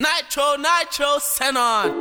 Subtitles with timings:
[0.00, 1.92] Nitro, Nitro, Xenon.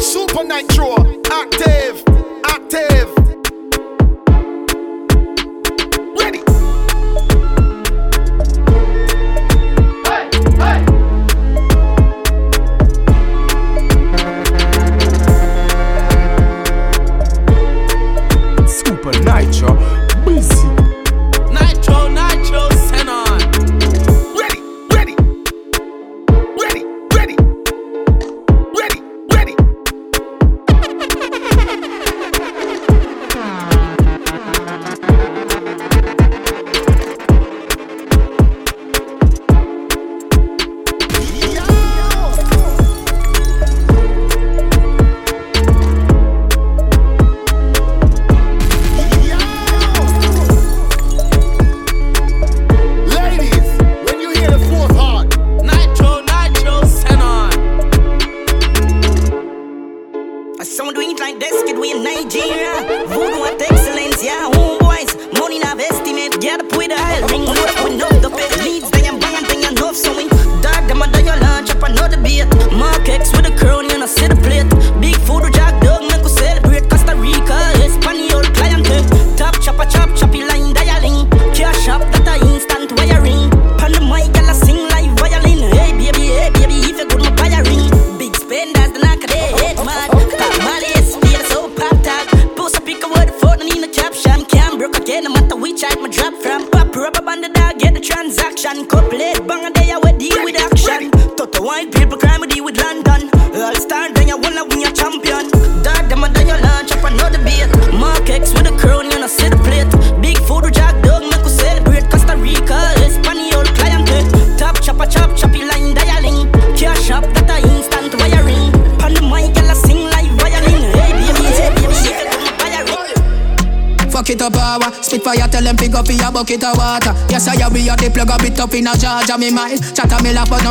[0.00, 0.96] Supa Nytro,
[1.30, 1.77] active.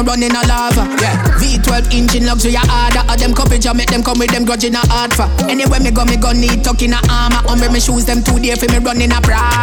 [0.08, 0.88] Run in a lava.
[1.04, 1.20] Yeah.
[1.38, 4.64] V12 engine luxury a harder Of them coverage I make them come with them grudge
[4.64, 7.44] in a hard for Anywhere me go me go need tuck in a armor.
[7.52, 9.57] Umbre me shoes them too dear for me run in a Prada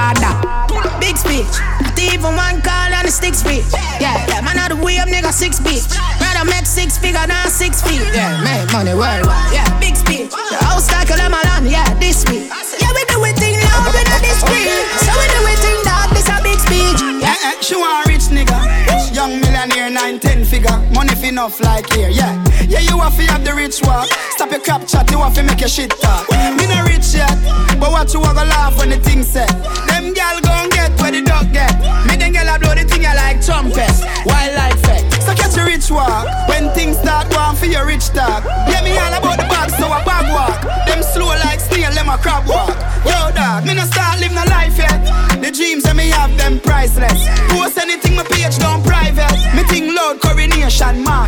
[23.25, 24.13] You have the rich walk.
[24.37, 26.29] Stop your crap chat, you have to make your shit talk.
[26.29, 27.33] Me not rich yet,
[27.81, 29.49] but what you wanna laugh when the thing set?
[29.89, 31.73] Them gal gon' get where the dog get.
[32.05, 33.97] Me them gal a blow the thing I like trumpet.
[34.29, 35.23] Wildlife effect.
[35.25, 36.29] So catch your rich walk.
[36.51, 38.45] When things start going for your rich talk.
[38.69, 40.61] Yeah, me all about the bag, so a bag walk.
[40.85, 42.77] Them slow like snail, them a crab walk.
[43.09, 45.01] Yo, dog, me no start living no life yet.
[45.41, 47.25] The dreams that me have, them priceless.
[47.49, 49.33] Post anything, my page down private.
[49.57, 51.24] Me think loud coronation market.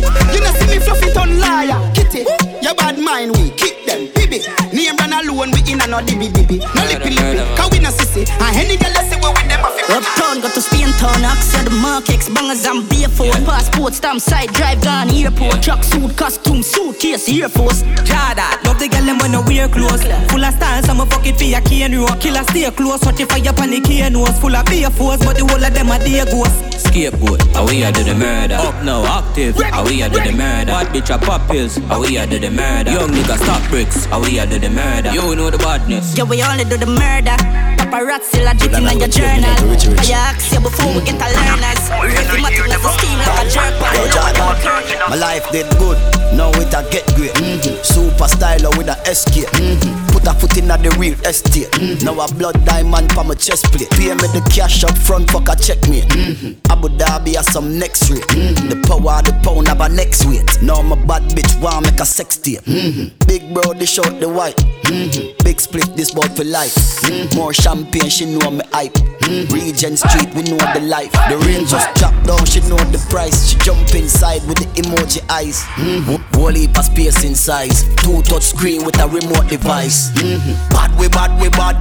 [0.00, 0.34] Hear play chippy.
[0.34, 2.24] You know see me fluff it on liar, kitty.
[2.62, 4.40] Your bad mind, we kick them, baby.
[4.72, 6.58] Name run alone, we in a no dibby dibby.
[6.74, 8.24] No lippy lippy, cause we no sissy.
[8.40, 11.24] And any girl I say we with them, I feel Uptown, got to Spain town,
[11.24, 13.44] Oxford, the Mark X, bangers and B4.
[13.44, 15.62] Passport, stamp, side, drive, gone, airport.
[15.62, 17.82] Truck suit, costume, suitcase, Air Force.
[18.06, 20.04] Jada, love the girl them when no wear clothes.
[20.30, 22.20] Full of style, some fuck it for your cane road.
[22.20, 24.38] Killer stay close, watch it fire pan the cane nose.
[24.38, 26.71] Full of beer force, but the whole of them are dear ghosts.
[26.92, 28.56] Scapegoat, how we a do the murder.
[28.60, 30.76] Up now, active, how we a do the murder.
[30.76, 32.92] Bad bitch a pop pills, how we a do the murder.
[32.92, 35.10] Young nigga stop bricks, how we a do the murder.
[35.10, 36.14] You know the badness.
[36.14, 37.32] Yeah, we only do the murder.
[37.80, 39.48] Paparazzi legit in your journal.
[39.48, 41.80] I ask you before we get a learners.
[42.12, 43.72] Ricky Martin as a scheme like a jerk.
[43.96, 45.96] Yo, Jordan, my life did good.
[46.36, 47.32] Now it a get great.
[47.40, 47.80] Mm-hmm.
[47.80, 49.48] Super styler with a escape.
[49.56, 50.11] Mm-hmm.
[50.22, 51.68] Put a foot in the real estate.
[51.72, 52.04] Mm-hmm.
[52.04, 53.90] Now a blood diamond for my chest plate.
[53.90, 56.02] Pay me the cash up front, fuck a check me.
[56.02, 56.70] Mm-hmm.
[56.70, 58.22] Abu Dhabi has some next rate.
[58.28, 58.68] Mm-hmm.
[58.68, 60.62] The power of the pound have a next weight.
[60.62, 62.60] Now my bad bitch want make a sex tape.
[62.60, 63.26] Mm-hmm.
[63.26, 64.54] Big bro, they short the white.
[64.92, 65.44] Mm-hmm.
[65.44, 66.74] Big split, this bout for life.
[67.02, 67.36] Mm-hmm.
[67.36, 68.92] More champagne, she know me hype.
[68.92, 69.54] Mm-hmm.
[69.54, 71.12] Regent Street, we know the life.
[71.12, 73.48] The rain just drop down, she know the price.
[73.48, 75.62] She jump inside with the emoji eyes.
[75.80, 76.36] Mm-hmm.
[76.36, 77.84] Whole heap of space in size.
[77.96, 80.10] Two touch screen with a remote device.
[80.12, 80.52] Mm-hmm.
[80.70, 81.76] Bad we bad we bad.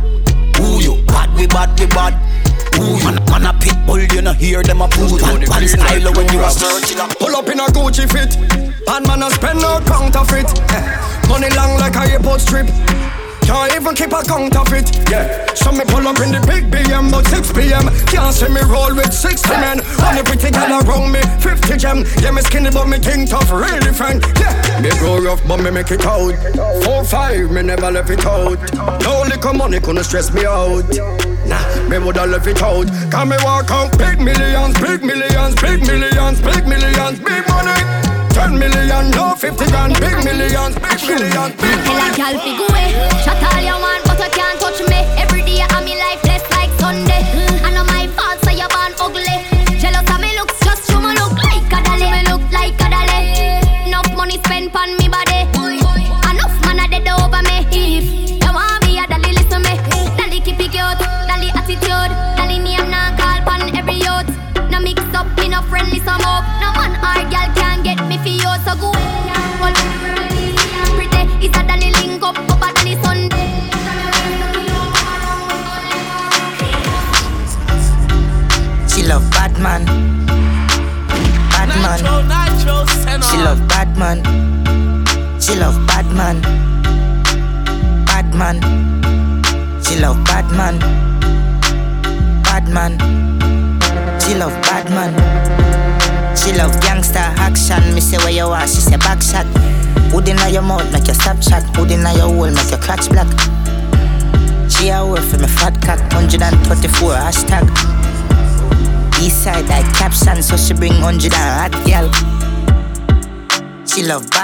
[0.58, 1.04] Who you?
[1.06, 2.16] Bad we bad we bad.
[2.72, 3.04] booze.
[3.04, 5.22] Man, man a pit bull, you know hear them a booze.
[5.22, 7.12] Man, man style when you a searching up.
[7.20, 8.38] Pull up in a Gucci fit.
[8.88, 10.48] And man a spend no counterfeit.
[11.32, 12.68] Money long like a airport strip.
[13.48, 14.92] Can't even keep a counterfeit.
[15.10, 15.54] Yeah.
[15.56, 17.88] So me pull up in the big BM, but 6 p.m.
[18.12, 19.80] Can't see me roll with 60 men.
[20.04, 22.04] Only pretty girl around me, 50 gem.
[22.20, 24.22] Yeah, me skinny, but me think tough, really friend.
[24.40, 24.82] Yeah.
[24.84, 26.36] Me grow rough, but me make it out.
[26.84, 28.60] Four five, me never left it out.
[29.02, 30.84] No little money couldn't stress me out.
[31.48, 32.88] Nah, me woulda left it out.
[33.10, 38.11] Can me walk out big millions, big millions, big millions, big millions, big money.
[38.34, 42.66] 10 million, no 50 grand, big millions, big millions, big Tell a gal fi go
[42.68, 42.88] away.
[43.24, 45.00] Shut all you want, but you can't touch me.
[45.20, 47.24] Every day I'm life less like Sunday.
[47.64, 47.91] I know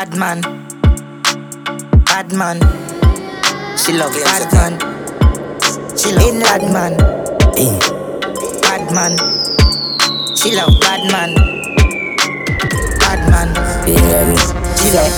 [0.10, 0.42] bad man.
[2.06, 2.60] Bad man.
[3.78, 4.80] She love bad man.
[5.98, 6.94] She love bad man.
[7.58, 7.80] In.
[8.62, 9.18] Bad man.
[10.36, 11.34] She love bad man.
[13.00, 13.50] Bad man.
[14.78, 15.14] She love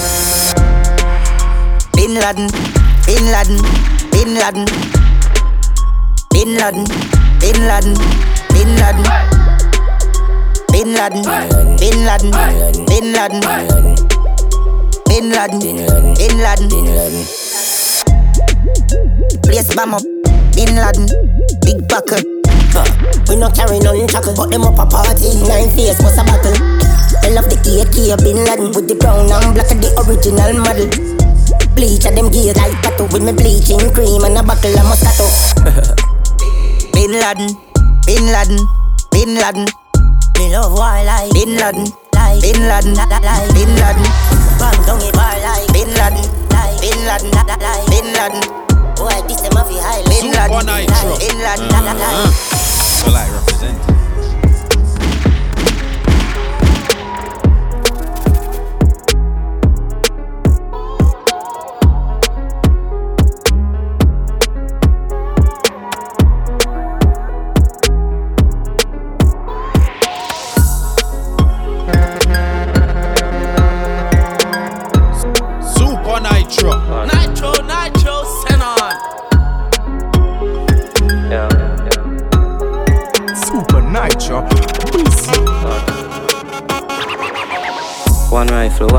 [1.94, 2.50] Bin Laden.
[3.06, 3.57] Bin Laden.
[4.12, 4.65] Bin Laden.
[6.31, 6.85] Bin Laden.
[7.39, 7.95] Bin Laden.
[8.53, 9.06] Bin Laden.
[10.71, 11.24] Bin Laden.
[11.77, 12.31] Bin Laden.
[12.33, 12.85] Bin Laden.
[12.88, 13.98] Bin Laden.
[15.19, 15.60] Bin Laden.
[15.60, 16.69] Bin Laden, Bin Laden.
[16.71, 17.24] Bin Laden.
[19.44, 20.04] Place bomb up.
[20.56, 21.12] Bin Laden.
[21.60, 22.24] Big buckle.
[23.27, 25.36] We no carry none chuckle, but them up a party.
[25.44, 26.56] Nine face was a battle.
[27.19, 30.88] I love the AK Bin Laden with the brown and black of the original model.
[31.75, 35.27] Bleach at them gears like tattoo with me bleaching cream and a buckle of Moscato.
[36.95, 37.60] Bin Laden.
[38.07, 38.60] Bin Laden.
[39.12, 39.68] Bin Laden.
[40.39, 41.92] Me love war like Bin Laden.
[42.16, 42.95] like Bin Laden.
[43.51, 44.28] Bin Laden.
[44.69, 46.30] Bang down it war like Bin Laden.
[46.81, 47.31] Bin Laden.
[47.89, 48.42] Bin Laden.
[48.95, 50.45] Boy, this them a fi high Bin Laden.
[50.45, 51.18] Supa Nytro.
[51.18, 51.69] Bin Laden.
[53.01, 54.08] Well, I represent.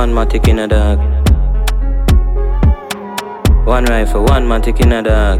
[0.00, 0.98] One matic in a dog.
[3.66, 5.38] One rifle, one matic in a dog.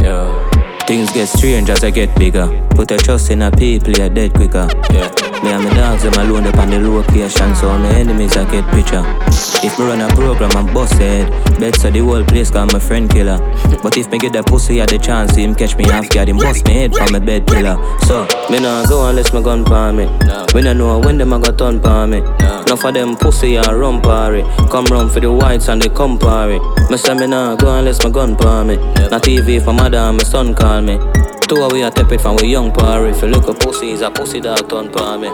[0.00, 0.78] Yeah.
[0.86, 2.48] Things get strange as I get bigger.
[2.70, 4.66] Put a trust in a people, you're dead quicker.
[4.90, 5.10] Yeah.
[5.42, 8.64] Me and my dogs, them alone up on the location, so my enemies I get
[8.72, 9.04] picture.
[9.62, 11.28] If me run a program, I'm busted.
[11.60, 13.36] Bet so the whole place got my friend killer.
[13.82, 16.38] But if me get that pussy at the chance, him catch me off guard, him
[16.38, 17.76] bust me head from my bed pillar.
[18.06, 20.06] So, me nah go unless my gun palm me.
[20.54, 22.18] We I know when them a got turn palm me.
[22.18, 24.42] Enough for them pussy and run party.
[24.70, 26.58] Come round for the whites and they come party.
[26.90, 28.76] Me say me nah go unless my gun palm me.
[28.76, 30.98] Not TV for mother and my son call me.
[31.48, 33.10] Two of we a tap it from we young party.
[33.10, 35.28] If you look a pussy, is a pussy dog turn palm me.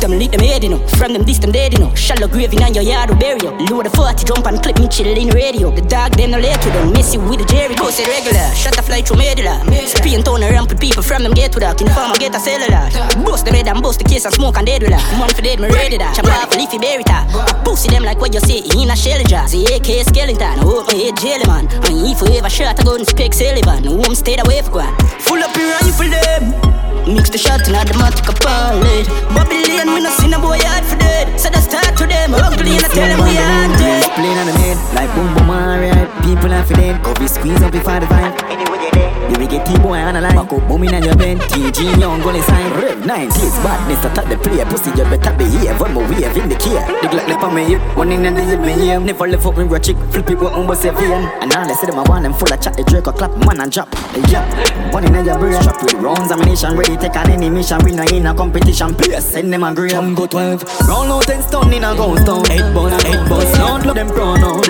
[0.00, 0.80] Them lead them head, you know.
[0.98, 1.94] From them this, them dead, you know.
[1.94, 3.50] Shallow grave in your yard, bury you.
[3.70, 5.70] Load the 40, jump and clip me chill in the radio.
[5.70, 6.92] The dog, them no let you down.
[6.92, 7.74] Messy with the Jerry.
[7.74, 8.48] Go say regular.
[8.54, 9.62] Shut the fly through medulla.
[9.86, 11.80] Spin and ramp with people from them get to that.
[11.80, 12.90] In the farm, I get a cellular.
[13.24, 15.02] Bust them head and bust the case and smoke and dead with that.
[15.18, 16.16] Money for dead, me ready that.
[16.16, 17.28] Chop off a leafy berry top.
[17.30, 19.48] I pussy them like what you say in a shell jar.
[19.48, 20.58] The AK skeleton.
[20.58, 21.68] Hope my head jelly man.
[21.86, 23.84] If you ever shot, I go and spec Sullivan.
[23.84, 24.94] Home stayed away for one.
[25.20, 26.91] Full up your rifle them.
[27.06, 30.84] Mix the shot in the matic a pallet Babylon, me no see no boy hard
[30.84, 34.38] for dead So that start to them ugly and I tell them we haunted Playing
[34.38, 36.08] on the head like boom boom alright.
[36.22, 37.02] People are for dead.
[37.02, 38.71] Coffee squeeze up before the vibe.
[38.90, 40.34] The wicked T-boy on the line.
[40.34, 41.40] Back up, booming on your bend.
[41.42, 42.72] TG young, gonna sign.
[42.74, 44.66] Rev 90s, badness, attack the player.
[44.66, 45.78] Pussy, you better behave.
[45.80, 46.82] When we wave in the care.
[47.02, 47.96] The glock lip on me hip.
[47.96, 48.98] One in and the hip, me here.
[48.98, 49.96] Never left up with a chick.
[50.10, 51.22] Flip it with umbo sevian.
[51.40, 52.76] And all they say them I want them full of chat.
[52.76, 53.88] The Draco clap, man and drop.
[54.28, 54.42] Yeah.
[54.90, 55.60] One in your brain.
[55.62, 56.76] Strap with rounds, ammunition.
[56.76, 57.78] Ready, take on any mission.
[57.84, 58.94] We no in a competition.
[58.94, 59.90] Please send them a green.
[59.90, 60.62] Come go 12.
[60.88, 62.44] Round out 10 stone in a ghost town.
[62.50, 63.52] Eight bones, eight bones.
[63.56, 64.66] Don't look them pronouns.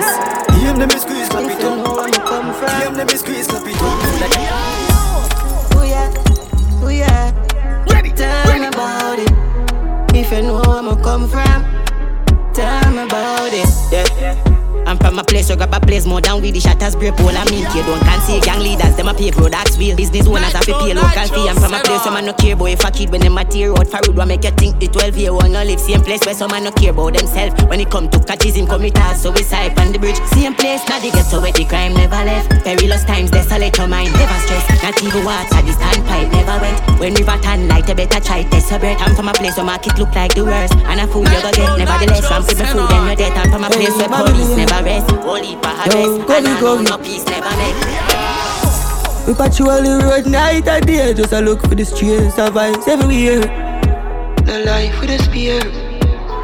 [0.61, 2.02] Hear them squeeze, clap it up.
[2.67, 3.81] Them squeeze, clap it up.
[5.75, 6.13] Oh yeah,
[6.81, 7.31] oh yeah.
[7.91, 8.59] Ready, Tell ready.
[8.61, 10.15] me about it.
[10.15, 11.65] If you know where I'm gonna come from,
[12.53, 13.67] tell me about it.
[13.91, 14.52] Yeah.
[14.93, 17.33] I'm from a place where grab a place more than with the shatters break all
[17.33, 20.53] I mean you don't can see gang leaders them a pay that's wheel business owners
[20.53, 21.49] have to pay local fee.
[21.49, 23.43] I'm from a place where man no care about if a kid when them a
[23.43, 24.21] tear out for road.
[24.29, 25.81] Make you think the 12 year old no live?
[25.81, 27.57] Same place where some man no care about themselves.
[27.65, 30.21] When it come to catches him commit so we side on the bridge.
[30.29, 32.53] Same place now they get so where the crime never left.
[32.61, 34.61] Perilous times desolate your mind never stress.
[34.85, 36.77] Not even water the standpipe never went.
[37.01, 39.97] When river turn light you better try test your I'm from a place where market
[39.97, 40.77] look like the worst.
[40.85, 41.81] And a fool you go get.
[41.81, 43.33] Nevertheless I'm people food and you're dead.
[43.33, 46.59] I'm from a place where police never rest holy harvest Yo, go and me, I
[46.61, 47.77] know no peace never make.
[49.25, 52.87] We patrol the road night and day Just a look for the streets of vibes
[52.87, 53.41] everywhere
[54.43, 55.61] The life with a spear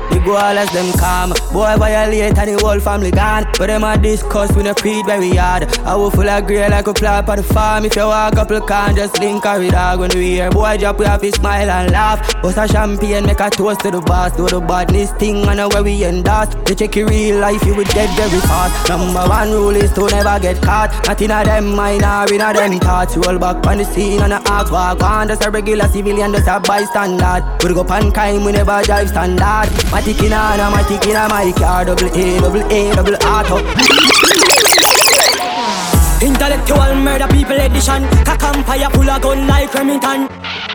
[0.09, 3.45] The goalers them calm, boy violate and the whole family gone.
[3.57, 5.63] But them a discuss when a feed very hard.
[5.79, 7.85] I will full of grey like a flap on the farm.
[7.85, 10.99] If you walk up, you can just link with dog when we hear boy drop,
[10.99, 12.19] we have to smile and laugh.
[12.41, 14.35] Bust a champagne, make a toast to the boss.
[14.35, 16.53] Do the badness thing, I know where we endorse.
[16.65, 18.89] They check your real life, you will dead very fast.
[18.89, 20.91] Number one rule is to never get caught.
[21.07, 23.15] Nothing in a them mind or in a them thoughts.
[23.17, 25.27] Roll back on the scene and a act walk on.
[25.27, 27.45] Just a regular civilian, just a bystander.
[27.63, 29.69] We go pan crime, we never drive standard.
[29.91, 31.85] My ticket on, my ticket on my car.
[31.85, 33.57] Double A, double A, double auto.
[36.25, 38.07] Intellectual murder people edition.
[38.23, 40.68] Cock empire full of gun like Remington.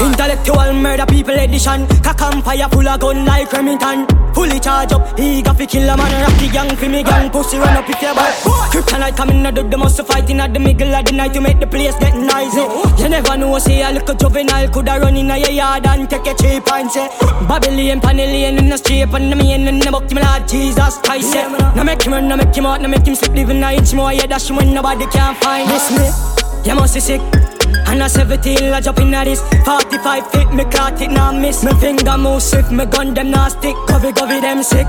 [0.00, 1.86] Intellectual murder people edition.
[2.02, 4.06] Cock empire full of gun like Remington.
[4.34, 6.22] Fully charge up, he got fi kill a man.
[6.22, 7.30] Rocky gang fi me gang.
[7.30, 8.34] Pussy run up if you bad.
[8.70, 11.58] Kryptonite coming out of the muscle fighting at the middle of the night to make
[11.58, 12.62] the place get noisy.
[13.02, 16.34] You never know, say a little juvenile coulda run in your yard and take a
[16.34, 17.08] cheap and say
[17.48, 21.34] Babylon, Panellian in the street and the main in the book, my Lord Jesus Christ.
[21.34, 21.72] Yeah.
[21.74, 23.92] Now make him run, now make him out, now make him slip, living a inch
[23.94, 24.12] more.
[24.12, 26.70] Yeah, dash when nobody can find this me.
[26.70, 27.47] You must be sick.
[27.86, 31.64] And a 17, I jump in at this 45 feet, me caught it, now miss.
[31.64, 33.76] Me finger move swift, me gun them now stick.
[33.88, 34.86] Covey, covey, them sick.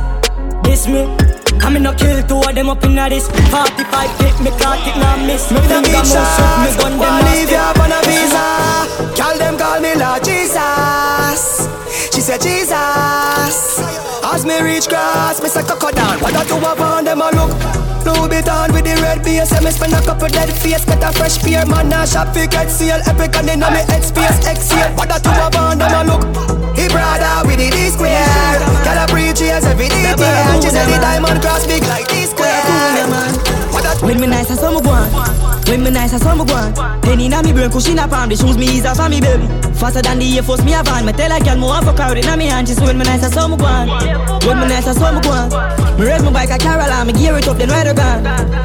[0.64, 1.08] This me.
[1.62, 4.96] I me no kill two of them up in this 45 feet, me caught it,
[4.98, 5.52] now miss.
[5.52, 7.52] Me finger move swift, me gun them now leave stick.
[7.52, 8.46] you up on a visa.
[9.16, 11.68] Girl, them call me Lord Jesus.
[12.14, 13.79] She said Jesus.
[14.32, 16.20] As me reach grass, me say coco down.
[16.22, 17.50] What I do I want them a look.
[18.06, 19.50] Louis Vuitton with the red base.
[19.62, 21.66] Me spend a couple dead face, get a fresh pair.
[21.66, 23.02] Man, I shop fi get seal.
[23.10, 24.38] Epic and inna me head space.
[24.46, 24.94] Exhale.
[24.94, 26.24] What I do I want them a look.
[26.78, 28.22] He brother with the D square.
[28.86, 29.90] Girl, I preach every.
[29.90, 33.49] And she said the diamond cross big like D square.
[34.02, 35.10] I When me nice as summer one
[35.68, 38.58] When me nice as summer one Penny na me brain cushion a palm The shoes
[38.58, 41.06] me ease off for me baby Faster than the Air Force me a van.
[41.06, 42.68] Me tell a girl more a crowd inna me hand.
[42.68, 43.88] Just when me nice as summer one
[44.46, 45.50] When me nice as summer one
[46.00, 48.24] Me raise my bike a Caroline Me gear it up then ride her gone.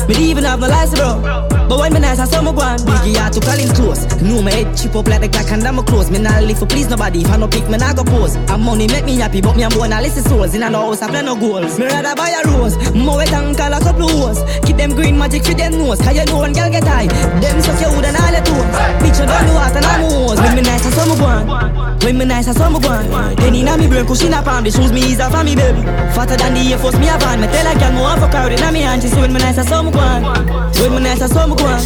[0.09, 1.49] Me even have no license bro.
[1.69, 4.77] But when me nice as summer one Biggie out to Collins close Know me head
[4.77, 7.23] chip up like the Glock and I'm close Me not live for please nobody.
[7.23, 8.37] If I no pick me not go pose.
[8.37, 10.55] And money make me happy But me and boy not listen souls.
[10.55, 11.79] In a house I play no goals.
[11.79, 12.77] Me rather buy a rose.
[12.95, 16.17] More wet and call a couple hoes Keep them green magic for them nose Cause
[16.17, 17.09] you know one girl get high.
[17.41, 18.69] Them suck your wood and all your toes.
[19.01, 21.49] Bitch you don't know what and I'm hose When me nice as summer one
[22.05, 24.93] When me nice as summer one Penny na me brain cushion a palm The shoes
[24.93, 25.81] me ease off for me baby
[26.13, 27.41] Fatter than the Air Force me a van.
[27.41, 29.57] Me tell a girl more a crowd inna me hand She say when me nice
[29.57, 30.23] as summer one
[30.77, 31.81] When me nice as summer one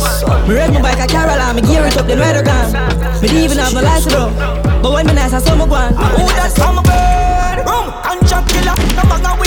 [0.49, 2.75] Me ride my bike a Caroline Me gear it up then ride her gone
[3.23, 4.35] Me even have no license bro.
[4.83, 7.63] But when me nice as summer one Who that summer bird?
[7.67, 8.75] Room and shot killer.
[8.99, 9.38] No bag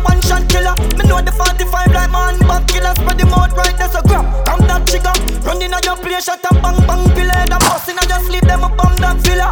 [0.00, 0.74] a one shot killer.
[0.96, 2.94] Me know the 45 like man back killer.
[2.94, 4.24] Spread the mouth right there's a grab.
[4.46, 5.12] Come that trigger.
[5.46, 7.40] Run in on your place, shut up, bang bang pillar.
[7.46, 9.50] The boss in your sleep, them up on that villa.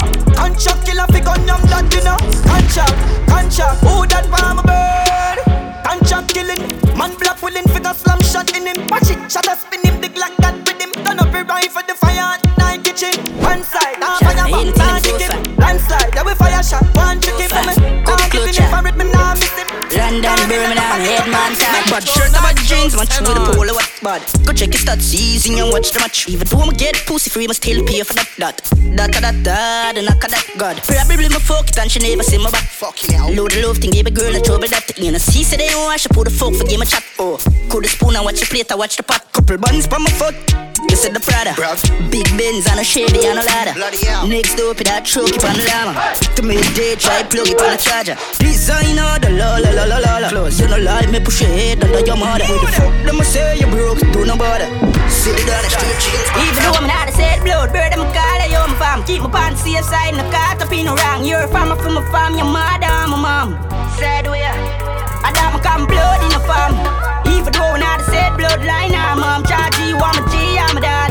[0.59, 2.19] Shot killer, fi gun yam that dinner.
[2.43, 2.91] Gunshot,
[3.31, 3.79] gunshot.
[3.87, 5.39] Who that farmer bird?
[5.85, 6.59] Gunshot killing.
[6.99, 8.89] Man black willing figure slam shot in him.
[8.89, 10.93] Watch it, shot a spin him big like that him.
[11.05, 13.15] Turn up your rifle the fire night kitchen.
[13.43, 15.57] One side, ah fire back, one chicken.
[15.57, 17.75] Landslide, yeah we fire shot, one chicken for me.
[18.07, 19.67] Ah give him infrared, me nah miss him.
[19.89, 21.85] London, Birmingham man, head man, time.
[21.89, 24.23] Bad shirt, bad jeans, match with the polo, what bad.
[24.45, 26.29] Go check your stats, easy and watch the match.
[26.29, 28.57] Even though I'ma get pussy free, must still pay for that, that.
[28.97, 30.77] That, that, that, that, the knock of that, God.
[30.85, 32.65] Probably my fuck it and she never see my back.
[32.65, 33.33] Fucking hell.
[33.33, 34.99] Load the love thing, give a girl a trouble that.
[34.99, 37.05] You know, see, say they don't wash, I put the fuck for game a chat.
[37.19, 37.39] Oh,
[37.71, 39.25] cool the spoon and watch the plate, I watch the pot.
[39.33, 40.68] Couple buns from my foot.
[40.87, 41.59] You said the Prada.
[42.11, 43.75] Big Benz and a Chevy and a ladder.
[44.31, 45.99] Next door, that truck up on the llama.
[46.39, 48.15] To me, day, try plug it on the charger.
[48.39, 50.29] Designer, the la la la la la la.
[50.31, 52.47] Close, you know, lie, me push your head under your mother.
[52.47, 54.71] Who the fuck, them say you broke, do no bother.
[55.11, 55.99] Sit it the street,
[56.47, 59.03] Even though I'm not a sad blood, bird, I'm call you my fam.
[59.03, 61.27] Keep my pants safe side, no cut up in no wrong.
[61.27, 63.59] You're a farmer from my farm, your mother, my mom.
[63.99, 64.29] Sad
[65.33, 66.75] don't come blood in the farm.
[67.27, 69.45] Even though I'm not a sad bloodline, I'm mom.
[69.45, 71.11] Charge you, I'm a G, I'm a dad.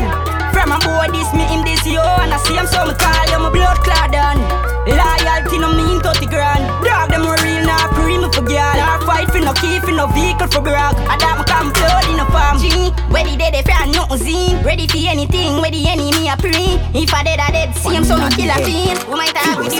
[0.52, 2.02] From a boy, this me, him, this yo.
[2.02, 4.40] And I see him, so me call you, my blood clot done.
[4.88, 6.64] Loyalty no mean 30 grand.
[6.82, 8.74] Dog them real, not free me for girl.
[8.74, 10.64] Not fight for no key, for no vehicle for.
[10.66, 12.58] I don't come blood in the farm.
[12.58, 14.56] G, ready, dead, if I no Z.
[14.64, 16.80] Ready for anything, ready, enemy, I pray.
[16.96, 19.04] If I dead, I dead, see him, so me kill a fiend.
[19.08, 19.76] We might have with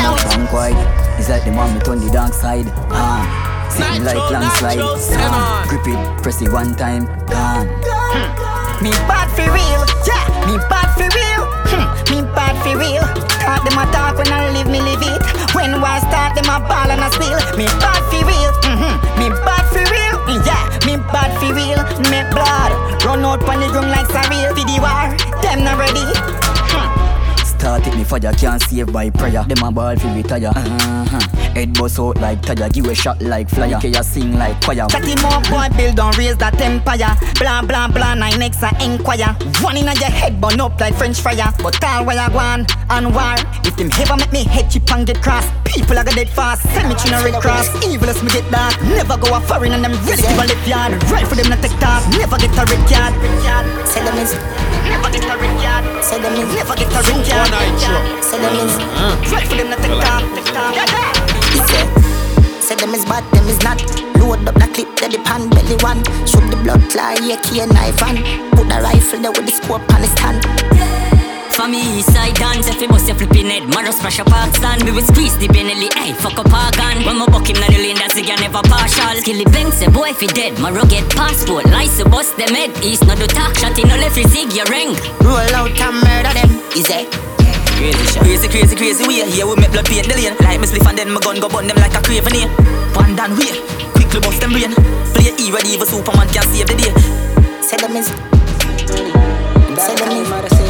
[0.00, 0.20] out.
[0.20, 2.66] Frank White, it's like the mom, with on the dark side.
[2.90, 4.78] Ah, sitting like landslide.
[5.18, 7.68] Ah, grip it, press it one time, gone.
[8.82, 10.24] Me bad for real, yeah.
[10.46, 11.42] Me bad for real,
[11.72, 11.86] hmm.
[12.12, 13.04] me bad for real.
[13.42, 15.22] Talk them a talk when I live me live it.
[15.54, 17.38] When I start them a ball and a spill.
[17.56, 18.94] Me bad for real, mm-hmm.
[19.18, 20.64] Me bad for real, yeah.
[20.84, 21.80] Me bad for real.
[22.10, 24.50] Me blood run out pon the ground like surreal.
[24.50, 25.08] For the war,
[25.42, 26.45] them not ready.
[27.58, 29.42] Start it me fire, can't save by prayer.
[29.42, 30.52] Them a ball fi retire.
[30.54, 31.20] Uh-huh.
[31.54, 33.76] Head bust out like tire, give a shot like flyer.
[33.78, 34.86] Okay, you sing like choir.
[34.86, 37.16] Chatty more boy, build on raise that empire.
[37.40, 39.34] Blah blah blah, nine next a inquire.
[39.62, 41.50] One in your head burn up like French fire.
[41.58, 43.34] But all where you gone and war.
[43.64, 46.62] If them ever make me head chip and get cross, people are gonna dead fast.
[46.70, 47.66] Send me to a red cross.
[47.84, 48.80] Evil as me get dark.
[48.82, 50.92] Never go a foreign and them ready to a left yard.
[51.10, 52.06] Right for them to take off.
[52.16, 53.88] Never get a red card.
[53.88, 54.65] Say them is.
[54.88, 55.34] Never get a.
[56.02, 56.54] Say them is.
[56.54, 57.02] Never get a.
[57.02, 58.74] Say them is.
[59.32, 59.92] Right for them to take.
[59.92, 61.16] Take off.
[61.68, 61.84] Say,
[62.60, 63.80] say them is bad, them is not.
[64.18, 66.02] Load up the clip, that the pan belly one.
[66.26, 68.18] Shoot the blood clot, yeah, key knife and
[68.52, 71.05] put the rifle there with the scope on the stand.
[71.56, 74.84] For me, east side dance, if you bust your flipping head, Maros pressure park stand.
[74.84, 77.00] We will squeeze the Benelli, hey, fuck up our gun.
[77.08, 79.16] When my buck him na the lane, that's again never partial.
[79.24, 81.64] Skilly bang, say boy, if he dead, my rugged passport.
[81.72, 84.68] Lice to bust them head, east not do talk, shot in no left, zig your
[84.68, 84.92] ring.
[85.24, 87.08] Roll out and murder them, is it?
[87.80, 88.20] Crazy shot.
[88.20, 89.24] Crazy, crazy, crazy way.
[89.24, 90.36] Here we make blood paint the lane.
[90.44, 92.52] Like me spliff and then my gun go burn them like a craven here.
[92.92, 93.64] One down way,
[93.96, 94.76] quickly bust them brain.
[95.16, 96.92] Play E ready, even Superman can't save the day.
[97.64, 98.12] Say them is.
[99.80, 100.65] Say them is.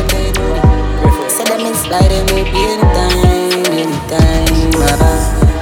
[1.57, 1.79] Them is.
[1.81, 4.73] Slide in me anytime, anytime.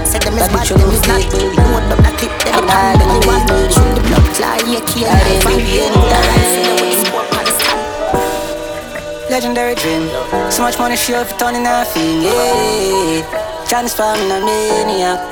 [0.04, 1.22] Say them is bad, them is not.
[1.30, 3.46] Load up the clip, that the pan belly one.
[3.70, 6.98] Shoot the blood clot, yeah, key and knife and put the rifle there with the
[7.06, 7.78] scope on the stand.
[9.30, 10.10] Legendary dream.
[10.50, 13.22] So much money, she up turning nothing, yeah.
[13.70, 15.22] Chance for me, a maniac.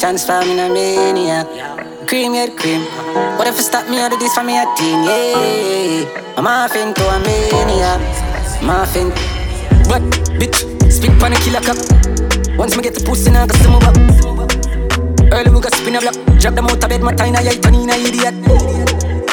[0.00, 1.46] Chance for me, a maniac.
[2.08, 2.82] Cream, yeah, cream.
[3.38, 6.34] What if you stop me out of this for me acting, yeah.
[6.36, 8.00] I'm off into a maniac.
[8.62, 9.41] I'm off in.
[9.92, 10.00] But,
[10.40, 10.56] bitch,
[10.90, 11.76] speak on a killer cup.
[12.56, 13.92] Once me get the pussy, now I got some up.
[15.30, 16.16] Early we got spin a block.
[16.40, 18.32] Drop them out of bed, my time, turn in a idiot.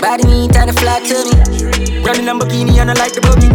[0.03, 2.03] Body neat and a flat to me.
[2.03, 3.47] Running Lamborghini and I like the buggy.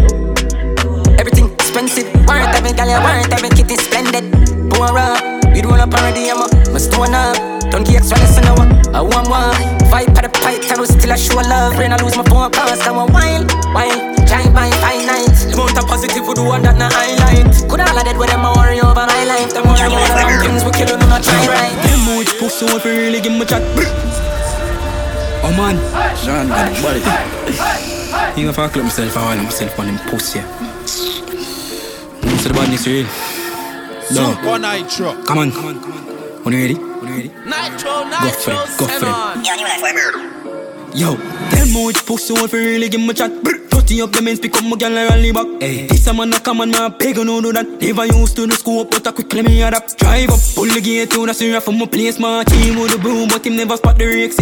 [1.20, 2.08] Everything expensive.
[2.24, 4.24] Worth every gal, you worth every kitty splendid.
[4.72, 7.53] Around, we roll up already, I'm a my stone up.
[7.74, 8.54] Don't get extra listen now.
[8.94, 9.50] I want one.
[9.90, 11.74] Fight for the pipe, terror still I show love.
[11.74, 14.14] Brain I lose my phone cause I want wine, wine.
[14.30, 15.50] Try by five nights.
[15.50, 17.50] The amount of positive we do and that not highlight.
[17.66, 19.50] Could all of that with them I worry over my life.
[19.50, 21.74] Them worry about the wrong things we kill them not try right.
[21.82, 23.66] Them much pussy if you really give me chat.
[25.42, 25.74] Oh man,
[26.22, 27.02] John got the body.
[28.38, 30.46] He gonna fuck himself, I want himself on him pussy.
[32.22, 33.10] Most of the badness real.
[34.14, 34.30] No.
[34.30, 35.26] Supa Nytro.
[35.26, 36.13] Come on, come on, come on.
[36.44, 36.74] When you ready?
[36.74, 37.28] When you ready?
[37.28, 40.94] Nitro, Go for Nitro, it, go for it.
[40.94, 43.32] Yo, them much pussy if you really give me chat.
[43.84, 45.44] Dirty up the men's pick up my girl and rally back.
[45.60, 47.68] Hey, this a man a come on, man, beg no do that.
[47.82, 49.98] Never used to the school, but I quickly me adapt.
[49.98, 52.98] Drive up, pull the gate to the syrup from my place, my team with the
[52.98, 54.40] broom, but him never spot the rakes.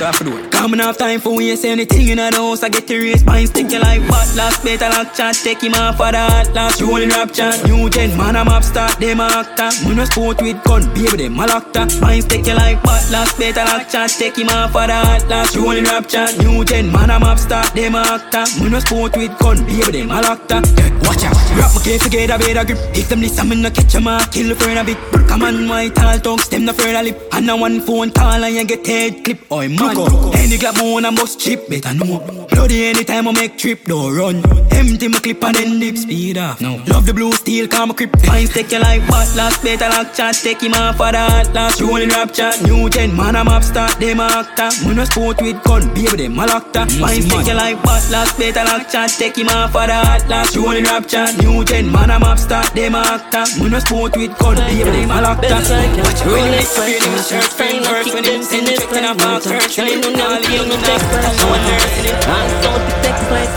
[0.00, 0.48] Off the door.
[0.48, 2.62] Coming off time for waste anything in the house.
[2.62, 4.34] I get the race, mine stick you like what?
[4.34, 6.54] Last better lock chat, take him off for that.
[6.54, 9.70] Last rolling rap chat, new gen, man I'm up start, them actor.
[9.86, 13.10] Man a sport with gun, baby them a locked Mine stick you like what?
[13.12, 15.28] Last better lock chat, take him off for that.
[15.28, 18.48] Last rolling rap chat, new gen, man I'm up start, them actor.
[18.58, 21.36] Man a sport with gun, baby them a locked Yeah, watch out.
[21.54, 22.78] Grab my case together, better grip.
[22.96, 24.26] If them listen, me no catch 'em, ah.
[24.30, 24.98] Kill the further bit.
[25.28, 27.18] Come on, white tall tongues, them no further lip.
[27.32, 29.40] And now one phone call and you get head clip.
[29.52, 29.96] Oi, man.
[30.34, 32.18] Any clap more and bust chip, better know.
[32.50, 34.36] Bloody anytime I make trip, don't run.
[34.70, 36.60] Empty my clip and then dip speed off.
[36.60, 36.82] No.
[36.86, 38.14] Love the blue steel, come grip.
[38.24, 40.34] Fine, take your life, but last better like chat.
[40.34, 41.80] Take him off for that last.
[41.80, 44.70] Rolling rap chat, new gen, man, I'm up start, them actor.
[44.86, 48.38] We no sport with gun, baby, them a locked Fine, take your life, but last
[48.38, 49.10] better chat.
[49.10, 50.56] Take him off for that last.
[50.56, 53.44] Rolling rap chat, new gen, man, I'm up start, them actor.
[53.60, 57.22] We no sport with gun, baby, them a locked Watch you when you feeling the
[57.22, 60.78] shirt, friend first when you send check in a box, first when know you know
[60.86, 61.02] that.
[61.40, 62.18] No one nursing it.
[62.30, 63.50] I saw the text like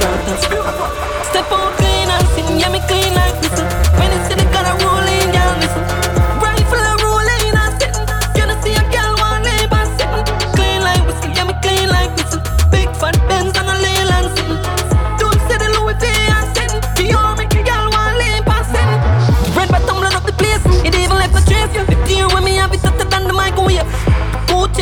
[1.29, 1.72] Step on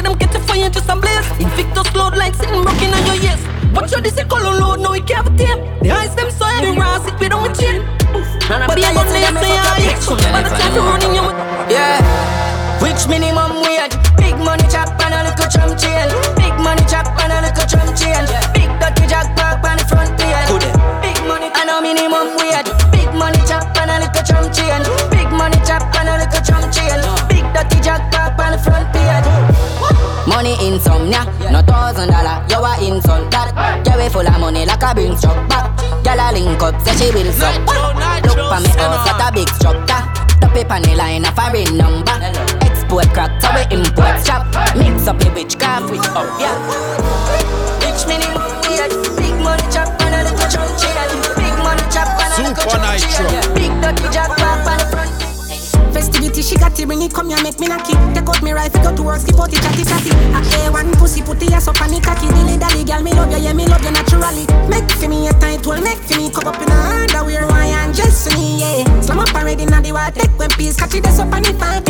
[0.01, 1.31] Gucci them catch a fire just a blaze.
[1.39, 3.41] Invictus load like sitting rocking on your ears.
[3.73, 5.59] Watch out this a color load, now it can't tame.
[5.81, 7.85] The eyes them so heavy, ras it with on my chin.
[8.49, 11.25] But I got say I say I By the time you running you
[11.71, 12.01] Yeah.
[12.81, 13.95] Which minimum wage?
[14.17, 16.09] Big money chop and a little chum chain.
[16.35, 18.40] Big money chop and a little chum chain.
[30.27, 33.51] Money insomnia, no thousand dollar, you a insult that.
[33.97, 35.69] We full of money like a bean struck back.
[36.01, 37.53] Gyal a link up, say she will suck.
[38.25, 40.01] Look for me house, got a big structure.
[40.41, 42.17] The paper on the line, a foreign number.
[42.65, 44.45] Export crack, so we import chop.
[44.77, 46.57] Mix up the witchcraft with up, yeah.
[47.85, 51.13] Rich minimum wage, big money chop and a little chunk change.
[51.37, 53.45] Big money chop and a little chunk change.
[53.53, 54.80] Big dirty jack pop on
[56.41, 57.93] the she got to bring it, come here, make me knocky.
[58.13, 60.09] Take out me rifle, go to work, skip out the chatty chatty.
[60.09, 62.27] A A1 pussy, put the ass up on the cocky.
[62.27, 64.45] Dilly dally, girl, me love you, yeah, me love you naturally.
[64.69, 67.69] Make for me a tight well, make for me cup up in a underwear, why
[67.85, 69.01] and just for me, yeah.
[69.01, 71.53] Slam up already, now the water, take when peace, catch it, that's up on the
[71.61, 71.85] five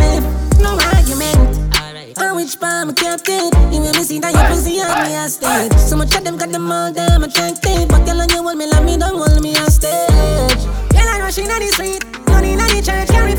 [0.59, 1.71] No argument.
[2.19, 5.15] On which palm I kept it You make me see that your pussy on me
[5.15, 8.43] a stage So much of them got them all damn attractive But girl on you
[8.43, 10.61] hold me like me don't hold me a stage
[10.91, 12.10] Girl I rushing on the street
[12.41, 13.35] On Carry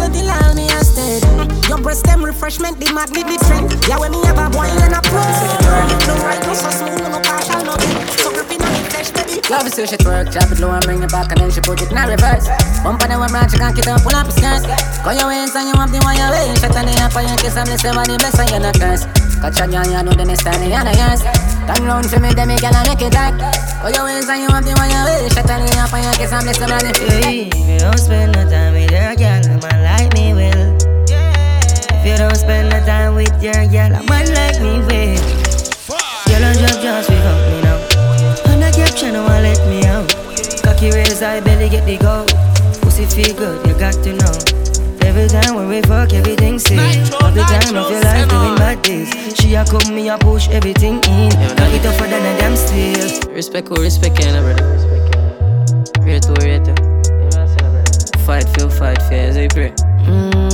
[0.00, 1.22] until I me stage
[1.68, 1.78] Your
[2.24, 3.88] refreshment The magnet the strength.
[3.88, 5.20] Yeah when me have a boy and a pro
[6.08, 7.76] No right no smooth no partial no
[8.16, 8.79] So gripping on
[9.48, 11.60] Love it, so she twerk, drop it low and bring it back and then she
[11.64, 12.46] put it in a reverse.
[12.84, 14.62] Bump on the one branch, she can't get up, pull up her skirt.
[15.00, 16.52] Go your ways and you have the one you way.
[16.60, 19.08] Shut on the up and you kiss and bless body bless and you not curse.
[19.40, 21.24] Catch a girl, you know the next time you know yours.
[21.64, 23.40] Turn round for me, then me girl and make it dark.
[23.80, 25.32] Go your ways and you have the one you way.
[25.32, 26.92] Shut on the up and you kiss and bless body.
[27.24, 30.76] Hey, if you don't spend no time with your girl, a man like me will.
[31.08, 35.16] If you don't spend no time with your girl, a man like me will.
[36.28, 37.69] Girl, don't drop just without me now.
[40.80, 42.24] Cocky raise, I belly get the go.
[42.80, 44.32] Pussy feel good, you got to know.
[45.06, 46.78] Every time when we fuck, everything sick.
[47.20, 49.12] All the time of your life doing bad things.
[49.38, 51.28] She a come, me a push everything in.
[51.58, 53.30] Got it tougher than a damn steel.
[53.30, 54.64] Respect who respect you, brother.
[56.00, 56.74] Rate who rate you.
[58.24, 59.72] Fight feel fight fair as I pray.
[60.08, 60.49] Mm-hmm.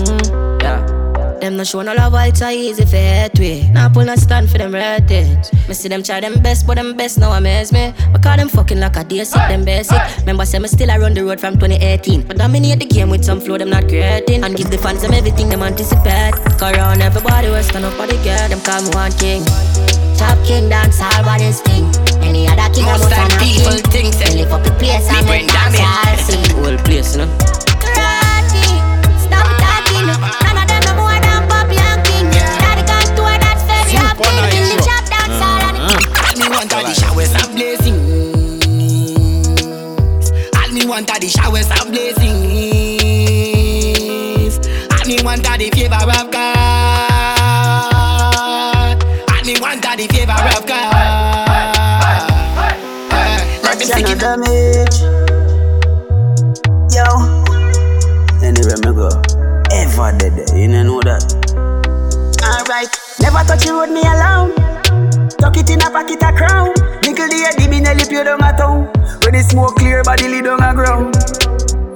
[1.46, 1.50] Yeah.
[1.50, 3.68] Them no show no love, why it's so easy for head way.
[3.70, 5.52] Now pull no stand for them red things.
[5.68, 7.94] Me see them try them best, but them best now amaze me.
[8.14, 10.00] I call them fucking like a day sick, them basic.
[10.20, 12.22] Remember, say me still I run the road from 2018.
[12.22, 14.42] But dominate the game with some flow, them not creating.
[14.42, 16.34] And give the fans them everything them anticipate.
[16.58, 19.44] Cause everybody will stand up for the girl, them call me one king.
[20.18, 21.84] Top king dance all bodies thing.
[22.22, 23.90] Any other king Most about time people king.
[23.92, 26.56] think that They lift up the place me and bring make dance all sing.
[26.58, 27.55] Whole place, you know.
[34.66, 34.76] Mm.
[34.76, 38.00] the chop dance all and All me want are the showers of blessings.
[40.56, 42.26] All me want are the showers of blessings.
[44.92, 47.06] All me want are the favor of God.
[49.30, 50.94] All me want are the favor of God.
[53.62, 54.18] Let them sing it.
[54.18, 55.00] damage.
[56.94, 57.04] Yo.
[58.42, 59.08] Anywhere me go,
[59.72, 61.55] ever dead you know that.
[62.68, 64.50] Alright, never touch the road me alone.
[65.38, 66.74] Tuck it in a pocket a crown.
[67.06, 68.90] Nickel the head, the lip you down a town.
[69.22, 71.14] When the smoke clear, body lay down a ground.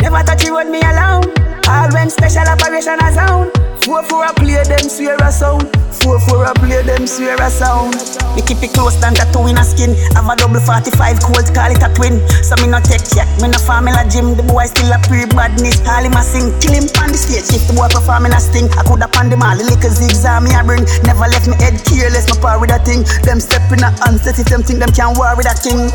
[0.00, 1.26] Never touch the road me alone.
[1.66, 3.69] All when special operation a zone.
[3.84, 5.64] Four for a play them swear a sound.
[6.04, 7.96] Four for a play them swear a sound.
[8.36, 9.96] Me keep it close than tattoo in a skin.
[10.14, 10.92] I have a double 45
[11.24, 12.20] cold, call it a twin.
[12.44, 14.36] So me no take check, me no formula gym.
[14.36, 15.80] The boy still a pre badness.
[15.88, 17.48] All him a sing, kill him on the stage.
[17.56, 19.56] If the boy performing a sting, I coulda pan them all.
[19.56, 20.84] The little zigzag me a bring.
[21.08, 23.08] Never left me head careless, my power with a thing.
[23.24, 25.88] Them step in a handset if them think them can war with a king.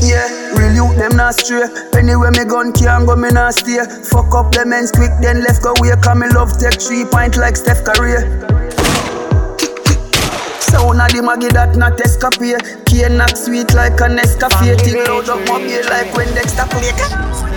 [0.00, 1.68] Yeah, real youth them not stray.
[1.92, 3.84] Anywhere me gun can't go, me not stay.
[4.08, 5.92] Fuck up them ends quick, then left go away.
[6.00, 8.16] Cause me love take three pint like Steph Curry.
[10.58, 15.28] Sound of the Maggie that not escapade Cane knock sweet like a Nescafe Thing loud
[15.28, 17.49] up my beer like when Dexter play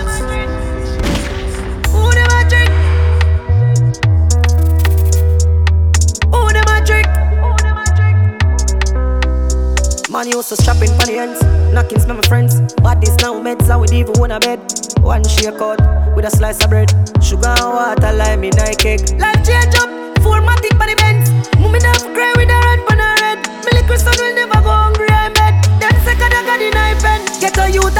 [10.14, 11.42] Man used to strap in for the ends.
[11.74, 12.62] Knocking smell my friends.
[13.02, 14.60] This now meds I would even want a bed.
[15.02, 15.82] One shake out
[16.16, 16.94] with a slice of bread.
[17.18, 19.02] Sugar and water lime in a cake.
[19.18, 19.90] Life change up
[20.22, 24.36] Formatic for the Benz Mummy not cry with on her head Me liquid son will
[24.36, 25.66] never go hungry I bet.
[25.82, 27.98] Them second I got the knife pen Get a youth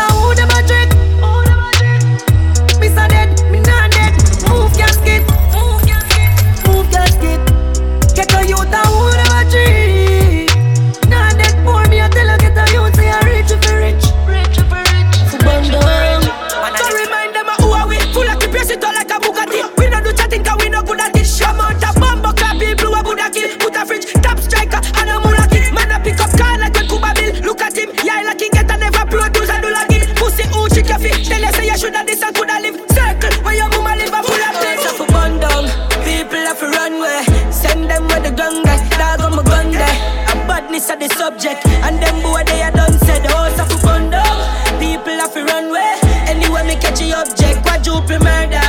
[32.06, 34.54] say you shoulda this and coulda live Circle where your mama live a full of
[34.54, 35.66] Place things off a bun down,
[36.04, 37.24] people have to run way.
[37.52, 39.98] Send them where the gun guys, dog on my gun there.
[40.32, 43.72] A badness of the subject, and them boy they are done said the house of
[43.72, 44.38] a bun down.
[44.80, 45.96] People have to run way.
[46.28, 48.64] Anywhere me catch the object, quadruple murder,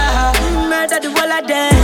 [0.68, 1.75] murder the whole of them,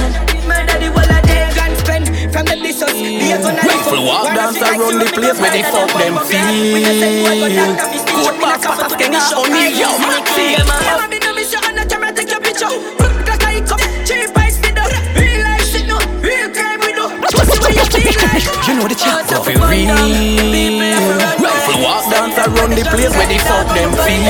[0.49, 1.49] murder the whole of them.
[1.55, 5.39] Gun spend from the dissos, be a gun and Rifle walk dance around the place
[5.41, 6.49] where they fuck them feel.
[8.17, 11.10] Good back, patas que nga O'Neal, yo, Maxi.
[18.43, 18.53] You.
[18.67, 19.95] You know the chat go fi real.
[21.41, 24.25] Rifle walk dance around the place where they fuck them feel.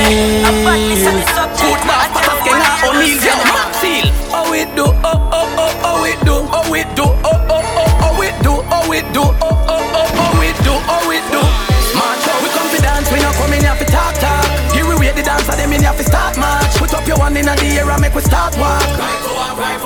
[1.60, 3.96] Good back, patas que nga O'Neal, yo, Maxi.
[4.32, 8.06] Oh it do, oh oh oh oh it do, oh it do, oh oh oh
[8.06, 11.42] oh it do, oh it do, oh oh oh oh it do, oh it do.
[12.20, 14.44] Show, we come to dance, we not come in here fi talk talk.
[14.72, 16.74] Here we wait the dancer, them in here fi start march.
[16.76, 18.80] Put up your one in the air and make we start walk.
[18.80, 19.00] Look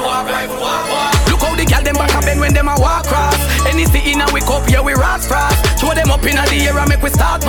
[0.04, 0.93] how
[1.64, 3.36] the gal them back a bend when them a walk cross.
[3.66, 5.56] Any city a we cup, yeah we rocks frost.
[5.80, 7.42] Throw them up in the air and make we start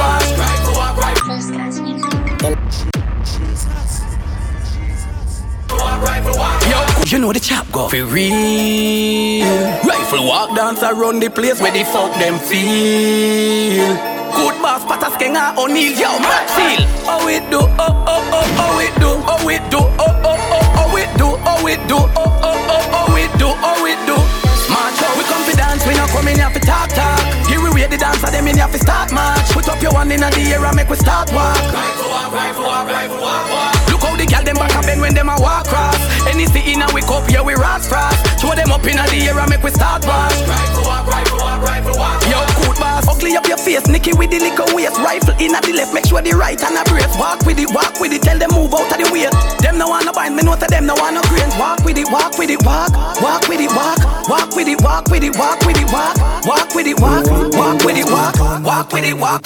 [6.37, 6.61] walk.
[6.69, 9.45] Yo, you know the chap go for real.
[9.85, 13.93] Rifle walk dance around the place where the fuck them feel.
[14.35, 16.83] Good boss, patas kenga O'Neal, yo, Maxfield.
[17.07, 20.81] Oh it do, oh oh oh oh it do, oh it do, oh oh oh
[20.81, 24.17] oh it do, oh it do, oh oh oh oh it do, oh it do.
[24.65, 27.21] Smart show, we come to dance, we not come in here for talk talk.
[27.47, 29.45] Here we wait the dancer, them in here for start march.
[29.53, 31.55] Put up your one in the air and make we start walk.
[31.55, 33.84] Rifle walk, rifle walk, rifle walk, walk.
[34.15, 35.99] Look how the gal them back a bend when them a walk cross.
[36.23, 38.15] Any city in a we cup, yeah we rocks frost.
[38.39, 40.31] Throw them up in the air and make we start walk.
[40.47, 42.23] Rifle walk, rifle walk, rifle walk.
[42.31, 44.95] Yo, good boss, ugly up your face, Nicky with the liquor waist.
[45.03, 47.11] Rifle in at the left, make sure the right and a brace.
[47.19, 49.27] Walk with it, walk with it, tell them move out of the way.
[49.59, 51.55] Them no wanna bind, me know to them no wanna grains.
[51.59, 53.99] Walk with it, walk with it, walk, walk with it, walk,
[54.31, 56.15] walk with it, walk with it, walk with it, walk,
[56.47, 59.43] walk with it, walk, walk with it, walk, walk with it, walk.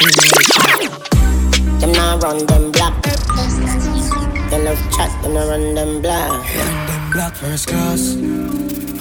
[1.81, 3.88] Them not run them black.
[4.49, 6.31] They love chat, them not run them black.
[6.31, 8.15] Run them black first class.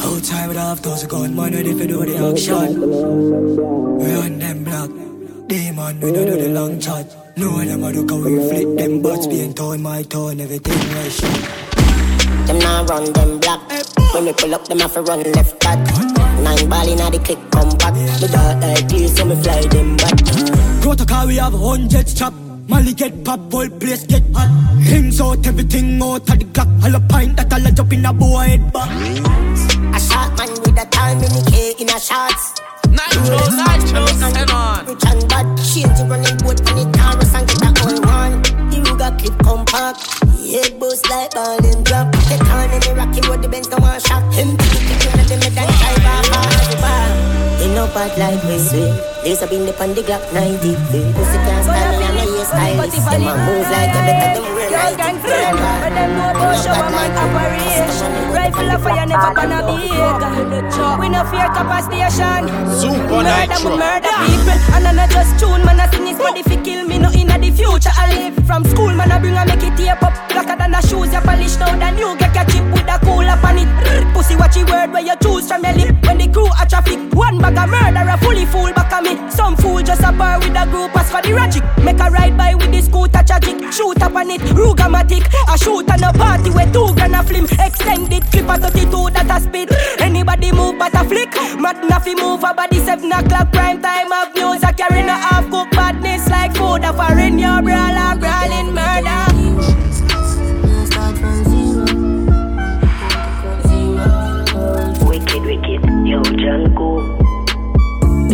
[0.00, 2.80] Outside with half those gun, man, ready for do the action.
[3.98, 4.90] Run them black.
[5.48, 7.06] Demon, we don't do the long chat.
[7.36, 11.12] No them a look how we flip them butts, being torn, my tone, everything right
[11.12, 12.46] shot.
[12.46, 13.60] Them not run them black.
[14.12, 15.78] When we pull up, them have to run left back.
[16.42, 17.94] Nine ball inna the click come back.
[18.20, 20.16] The dark like this, so me fly them back.
[20.82, 22.47] Protocol, we have hundreds chop.
[22.68, 24.50] Molly get pop, whole place get hot.
[24.80, 26.68] Hymns out, everything out of the clock.
[26.84, 28.90] All a pint that all a jump in a boy head back.
[29.96, 32.60] A shot man with a time in the K in a shots.
[32.88, 34.86] Nitro, nitro, come on.
[34.86, 38.42] Rich and bad, change the running boat on the Taurus and get a old one.
[38.68, 40.04] The Ruger clip compact.
[40.48, 42.12] Head boost like ball and drop.
[42.12, 44.24] The turn in the rocky road, the Benz no one shock.
[44.34, 47.27] Him to the kitchen of the mid and drive off as a bar.
[47.78, 48.90] In no part like we swing.
[49.22, 50.74] There's a bin up on the Glock 90.
[51.14, 53.06] Pussy can't stand me and I hear stylist.
[53.06, 56.56] Them a move like a better them real Girl gang friend, but them know about
[56.62, 58.12] show a man operation.
[58.32, 59.88] Rifle of fire never gonna be
[61.00, 62.44] We no fear copper station.
[63.08, 65.80] Murder, we murder people, and I not just tune man.
[65.80, 66.98] I sing this body fi kill me.
[66.98, 69.10] No inna the future I live from school man.
[69.10, 71.74] I bring a make it tape up blacker than the shoes you polish now.
[71.78, 73.68] Than you get your chip with a cool up on it.
[74.14, 75.96] Pussy watchy word where you choose from your lip.
[76.04, 79.18] When the crew a traffic, one bag of murderer fully fool back at me.
[79.30, 81.64] Some fool just a bar with a group as for the ragic.
[81.82, 83.56] Make a ride by with the scooter tragic.
[83.72, 85.24] Shoot up on it, rugamatic.
[85.52, 87.44] A shoot on a party where two gonna flim.
[87.44, 89.70] Extended clip a 32 that a speed.
[90.00, 91.32] Anybody move but a flick.
[91.58, 94.62] Mad naffy move a body 7 o'clock prime time of news.
[94.62, 96.84] I carry a half cook badness like food.
[96.84, 99.87] A foreign your brawler, brawling murder.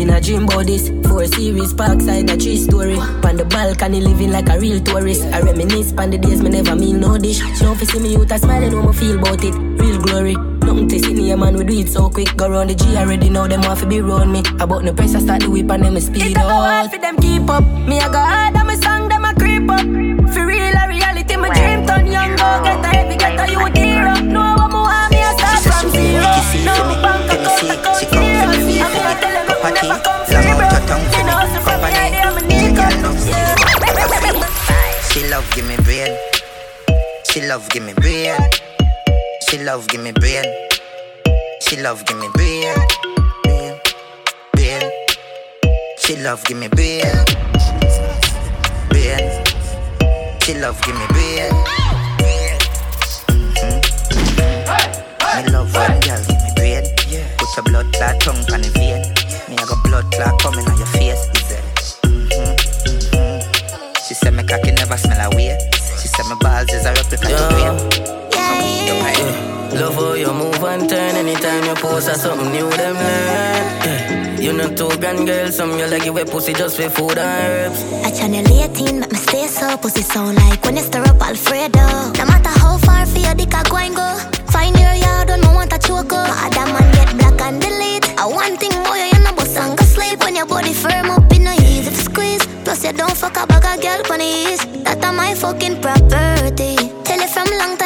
[0.05, 0.91] Been a dream about this.
[1.09, 2.97] Four series, parkside, a tree story.
[3.25, 5.25] On the balcony, living like a real tourist.
[5.33, 7.41] I reminisce on the days me never meal no dish.
[7.59, 9.55] Don't fi see me youth a smiling, how me feel about it.
[9.81, 10.35] Real glory.
[10.61, 12.37] Nothing to see me, a man, we do it so quick.
[12.37, 14.43] Go round the G already know them want to be round me.
[14.61, 16.93] About no press, I start the whip and them speed It a go hard up.
[16.93, 17.65] for them keep up.
[17.65, 19.81] Me a go hard and my song them a creep up.
[20.35, 23.73] For real a reality, my dream turn young go get a heavy, get a youth
[23.75, 24.21] hero.
[24.21, 26.29] Know what me want, me a start from zero.
[26.69, 28.44] No bank account, account zero.
[35.45, 36.17] Love give me brain.
[37.31, 38.37] She love give me brain.
[39.49, 40.45] She love give me brain.
[41.61, 42.75] She love give me brain.
[43.43, 43.81] Brain.
[44.53, 44.91] Brain.
[45.99, 47.05] She love give me brain.
[48.89, 49.45] Brain.
[50.43, 51.53] She love give me brain.
[53.29, 53.81] Mm-hmm.
[55.37, 56.85] Me love when girl give me brain.
[57.39, 59.03] Put your blood clot tongue on the vein.
[59.49, 61.27] Me I got blood clot coming on your face.
[61.37, 61.65] Is it?
[62.05, 62.55] Mm-hmm.
[62.89, 63.55] Mm-hmm.
[64.07, 65.34] She said my cocky never smell a
[66.25, 66.25] way.
[66.25, 67.77] She said my balls is a replica to brain.
[69.81, 73.83] Love how you move and turn anytime you post or something new them learn.
[73.85, 74.41] Yeah.
[74.41, 77.19] You not too gun girl, some you like you wear pussy just for food and
[77.19, 77.83] herbs.
[78.05, 82.13] I channel 18, make me stay so pussy sound like when you stir up Alfredo.
[82.13, 84.17] No matter how far for your dick I go and go.
[84.53, 86.29] Find your yard when I want a choke up.
[86.29, 88.09] My other man get black and delete.
[88.17, 91.24] I want thing more you know bust and go sleep when your body firm up
[92.75, 94.67] Plus you don't fuck a bag girl on the east.
[94.83, 96.75] That my fucking property.
[97.05, 97.84] Tell it from long time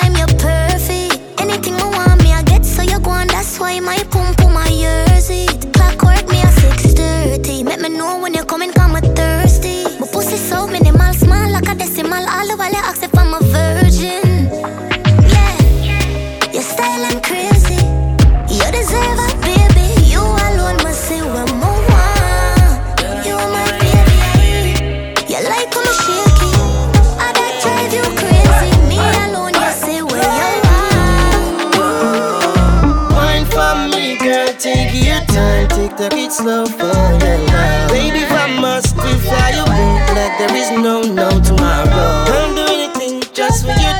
[35.88, 37.90] time, take the beat slow for your love.
[37.90, 41.88] Baby, if I must, we fly you out like there is no no tomorrow.
[41.90, 43.92] I'll do anything just for you,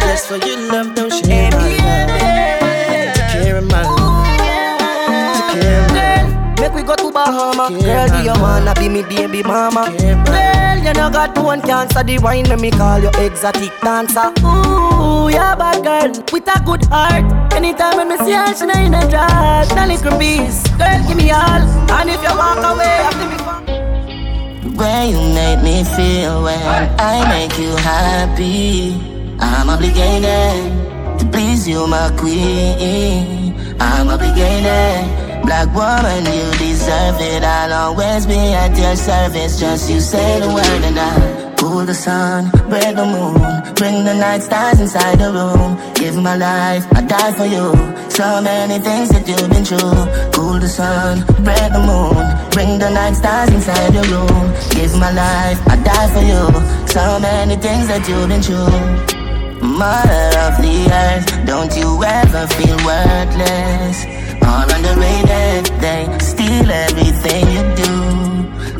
[0.00, 0.94] just for your love.
[0.94, 3.14] Don't share my love.
[3.14, 4.26] Take care of my love.
[5.34, 6.60] Take care of my love.
[6.60, 7.68] Make we go to Bahama.
[7.82, 9.90] Girl, do you wanna be me baby mama?
[9.98, 12.02] Girl, you know got one cancer.
[12.02, 14.28] The wine when me call you exotic dancer.
[14.40, 17.24] Ooh, yeah, bad girl with a good heart.
[17.52, 19.74] Anytime when me see her, she in a dress.
[19.74, 21.64] Now little piece, girl, give me all.
[21.96, 24.76] And if you walk away, after me.
[24.76, 26.60] Way you make me feel when
[26.98, 28.94] I make you happy.
[29.40, 33.54] I'm obligated to please you, my queen.
[33.80, 35.33] I'm obligated.
[35.44, 37.42] Black woman, you deserve it.
[37.44, 39.60] I'll always be at your service.
[39.60, 44.14] Just you say the word and I pull the sun, break the moon, bring the
[44.14, 45.76] night stars inside the room.
[45.94, 47.66] Give my life, I die for you.
[48.08, 50.00] So many things that you've been through.
[50.32, 54.44] Cool the sun, break the moon, bring the night stars inside the room.
[54.76, 56.44] Give my life, I die for you.
[56.88, 58.80] So many things that you've been through.
[59.60, 65.64] Mother of the earth, don't you ever feel worthless or underrated?
[65.80, 67.92] They steal everything you do.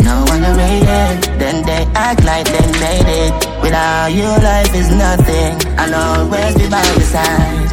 [0.05, 3.33] No underrated, then they act like they made it.
[3.63, 5.53] Without you, life is nothing.
[5.79, 7.71] I'll always be by your side.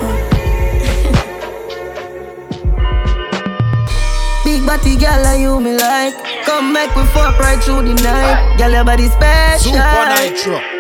[4.45, 6.15] Big body girl, are you me like?
[6.45, 8.57] Come make we fuck right through the night.
[8.59, 9.73] Girl, your body special.
[9.73, 10.78] Supa Nytro.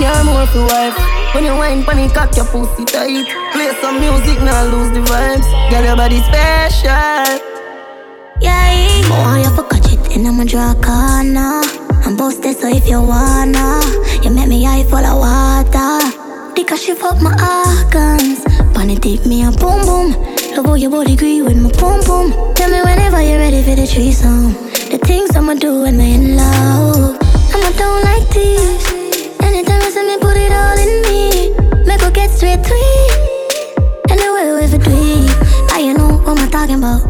[0.00, 0.96] Yeah, more for wife.
[1.34, 3.26] When you wine pon it, cock your pussy tight.
[3.52, 5.46] Play some music, now lose the vibes.
[5.70, 7.40] Girl, your body special.
[8.40, 11.62] Yeah, I want you for catch it And I'ma draw a corner.
[12.04, 13.80] I'm boasted, so if you wanna,
[14.22, 16.52] you make me eye full of water.
[16.54, 18.44] Because she fuck my organs.
[18.74, 20.12] Bunny take me a boom boom.
[20.56, 22.54] Love how your body agree with my boom boom.
[22.54, 24.52] Tell me whenever you're ready for the threesome.
[24.90, 27.16] The things I'ma do when I'm in love.
[27.54, 28.91] I'ma do like this.
[29.92, 31.84] See me, put it all in me.
[31.84, 32.64] Make her get straight.
[34.08, 35.68] Anyway, we for do it.
[35.68, 37.02] Now you know what I'm talking about.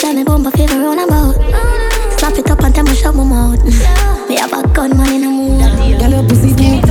[0.00, 1.34] Tell me bumper fever round about.
[2.20, 3.64] Slap it up and tell me shut my mouth.
[4.28, 5.98] Me have a gunman in the mood.
[5.98, 6.84] Girl, your pussy deep.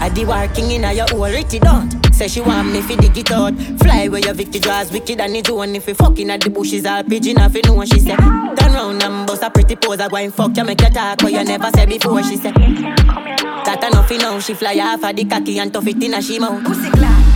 [0.00, 2.03] I the working in a your whole it done.
[2.14, 3.54] Say she want me fi dig it out.
[3.80, 6.86] Fly where your Vicky draws wicked and it one if we fucking at the bushes
[6.86, 8.18] all pigeon off you know what she said.
[8.18, 11.20] Turn round and bust a pretty pose I go and fuck you make you talk
[11.22, 12.54] what you never said before she said.
[12.54, 16.22] That enough you know she fly off of the cocky and tough it in a
[16.22, 16.62] she mouth.
[16.64, 16.90] Pussy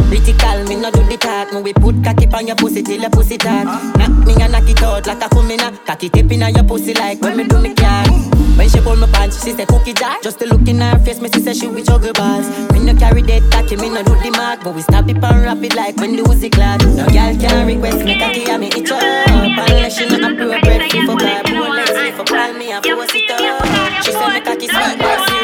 [0.09, 1.53] Critical, me no do the talk.
[1.53, 3.67] Me we put cocky on your pussy till your pussy talk.
[3.97, 5.85] Knock me and knock it out like a kumina.
[5.87, 8.38] Cocky tip in your pussy like when me do me car.
[8.59, 10.19] When she pull my pants, she say cookie jar.
[10.21, 12.49] Just to look in her face, me she say she with juggle balls.
[12.73, 15.43] Me no carry that cocky, me no do the mark, but we stop it and
[15.45, 16.85] wrap it like when the Uzi clad.
[16.85, 19.01] No girl can request me cocky, and me itch up.
[19.01, 23.15] Unless she not appropriate, free for car, boy, let's see for call me and force
[23.15, 24.05] it up.
[24.05, 25.38] She say me cocky sweet.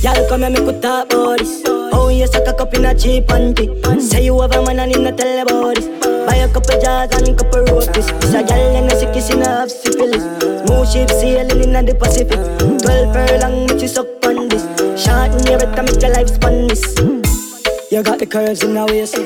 [0.00, 1.60] Y'all come me could talk about this.
[1.66, 3.66] Oh, you suck a cup in a cheap panty.
[4.00, 5.88] Say you have a man and tell about this.
[6.24, 8.06] Buy a couple jars and couple roasties.
[8.20, 10.22] This a gal and a sick in a half syphilis.
[10.66, 12.38] Smooth ship sailing in the Pacific.
[12.80, 14.62] Twelve furlong, which you suck on this.
[15.02, 17.17] Short in your better make your life span this.
[17.90, 19.16] You got the curves in the waist.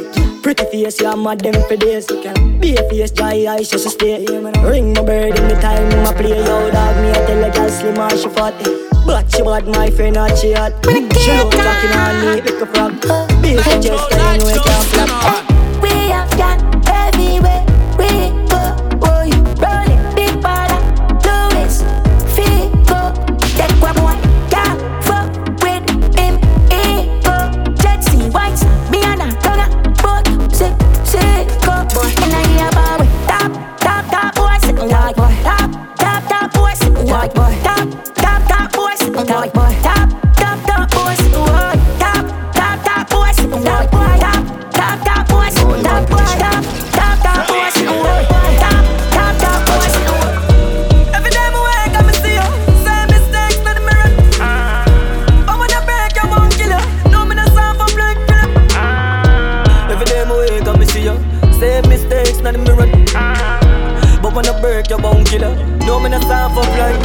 [0.41, 2.07] Pretty face, you're mad them for days.
[2.07, 4.25] Be a face, dry eyes, just stay.
[4.25, 6.31] Ring my bird in the time, my play.
[6.31, 8.55] Yo, dog, me, I tell a girl slim or she fat.
[9.05, 10.73] But she bad, my friend, not she hot.
[10.87, 13.43] She love talking on me, like a frog.
[13.43, 15.62] Be a just you it can't flop.
[37.13, 39.92] Boy, boy, top, top, top boy, white boy, top, top,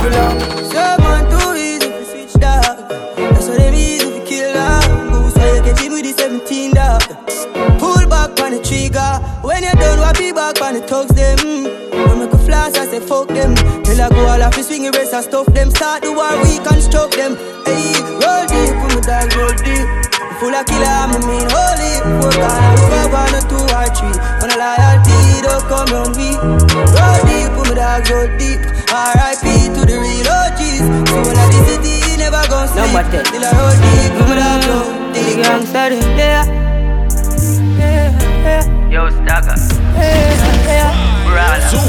[0.07, 0.63] for killer.
[0.71, 2.89] Some man too switch dog.
[3.17, 4.83] That's why they easy to kill dog.
[5.11, 7.01] Goose why you him with the 17 dog.
[7.79, 9.11] Pull back on the trigger.
[9.43, 11.37] When you done, what be back on the thugs them.
[11.91, 13.55] When make a flash, I say fuck them.
[13.83, 15.69] Till go all off, swing the rest, I stuff them.
[15.71, 17.35] Start the war, we construct them.
[18.21, 19.87] Roll deep, for my dog, roll deep.
[20.39, 21.93] Full of killer, I'm a holy.
[22.21, 24.13] Four guys, five, one, or.
[24.39, 26.66] When I loyalty, don't come on me.
[27.77, 28.59] Dog, roll deep.
[28.89, 29.45] R.I.P.
[29.77, 30.81] to the real OGs.
[31.09, 32.89] So when I the city, never gon' sleep.
[32.89, 33.29] Number 10.
[33.29, 35.37] Till I roll deep, for my dog, roll deep.
[35.45, 36.43] Gangster, yeah.
[37.77, 38.09] Yeah,
[38.43, 38.89] yeah.
[38.89, 39.57] Yo, Stagger.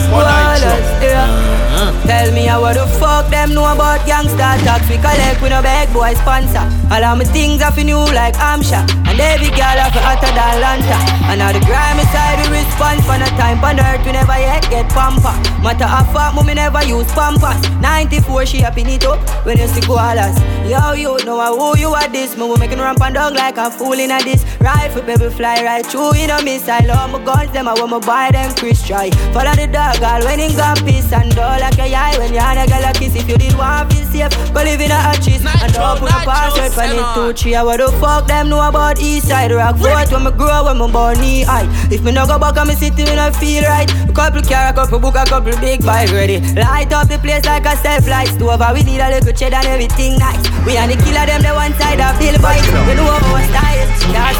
[0.08, 1.24] Ballers, yeah.
[1.24, 2.06] Uh-huh.
[2.06, 5.92] Tell me how the fuck them know about gangster talks We collect with no bag
[5.92, 9.92] boy sponsor All of my things are for new like Amsha And every girl are
[9.92, 10.96] for hotter than Lanta
[11.28, 14.62] And now the grimy side we respond For no time on earth we never yet
[14.70, 17.58] get pamper Matter of fact mommy never use pampers.
[17.80, 20.38] 94 she up in it up when you see koalas.
[20.70, 22.36] Yo you know who you are this.
[22.36, 24.44] Me we making ramp and dog like a fool in a this.
[24.60, 26.90] Rifle baby fly right through in a missile.
[26.92, 30.22] All my guns them I want me buy them Chris try Follow the dog all
[30.24, 30.54] when in
[30.86, 33.36] piss And all like a eye when you and a girl a kiss If you
[33.36, 34.30] did want feel safe.
[34.54, 37.62] Go live in a hatches And don't put a password for it two three I
[37.62, 39.76] what the fuck them know about east side Rock.
[39.78, 41.66] Fort when me grow when me born knee high.
[41.90, 43.90] If me no go back on me city me no feel right.
[44.08, 46.38] A couple car a couple book a couple big bike ready.
[46.54, 48.60] Light up the place like a self light stove.
[48.62, 50.42] And We need a little cheddar and everything nice.
[50.62, 53.88] We and the killer them the one side of Bill Fight We know our style.
[54.14, 54.38] Can't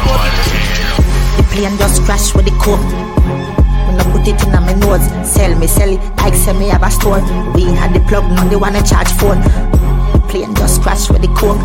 [1.35, 2.79] The plane just crash with the coke.
[2.79, 6.01] When I put it in my nose, sell me, sell it.
[6.17, 7.19] Like say me have a store.
[7.51, 9.41] We had the plug, now they wanna charge phone.
[10.13, 11.59] The plane just crash with the coke.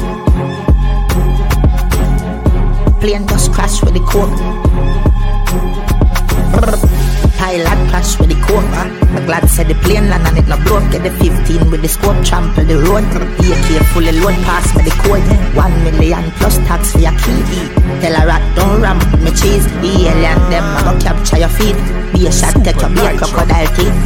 [3.04, 4.32] Plane just crash with the coke.
[7.38, 8.64] Pilot crash with the coke.
[8.64, 10.84] I'm glad say the plane land and it no up.
[10.90, 13.04] Get the 15 with the scope, trample the road.
[13.04, 15.22] AK fully load, pass me the code.
[15.54, 17.40] One million plus tax for your key.
[18.00, 19.66] Tell a rat, don't ram with me cheese.
[19.82, 21.76] The alien, them, I go capture your feet.
[22.12, 23.96] Be a shot, take your beer, crocodile teeth.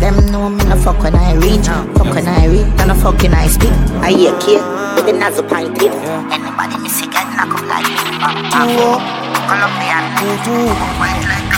[0.00, 1.66] Them know me no fuck when I reach.
[1.98, 3.74] Fuck when I reach, and no fucking I speak.
[4.02, 4.62] I hear kid
[4.94, 5.90] with the nozzle pointed.
[6.30, 9.18] Anybody miss it, get knock up like me.
[9.48, 10.04] Colombian.
[10.18, 11.57] Push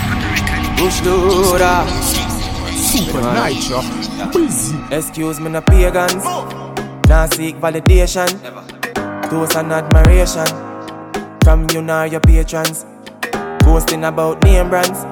[0.78, 1.84] loader.
[2.76, 3.80] Supa Nytro.
[4.32, 4.76] Busy.
[4.90, 6.24] Excuse me, no pagans.
[7.08, 8.28] Now seek validation.
[9.28, 10.46] Toast and admiration.
[11.44, 12.84] From you nor your patrons.
[13.60, 15.04] Boasting about name brands.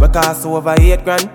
[0.00, 1.30] We cost over eight grand.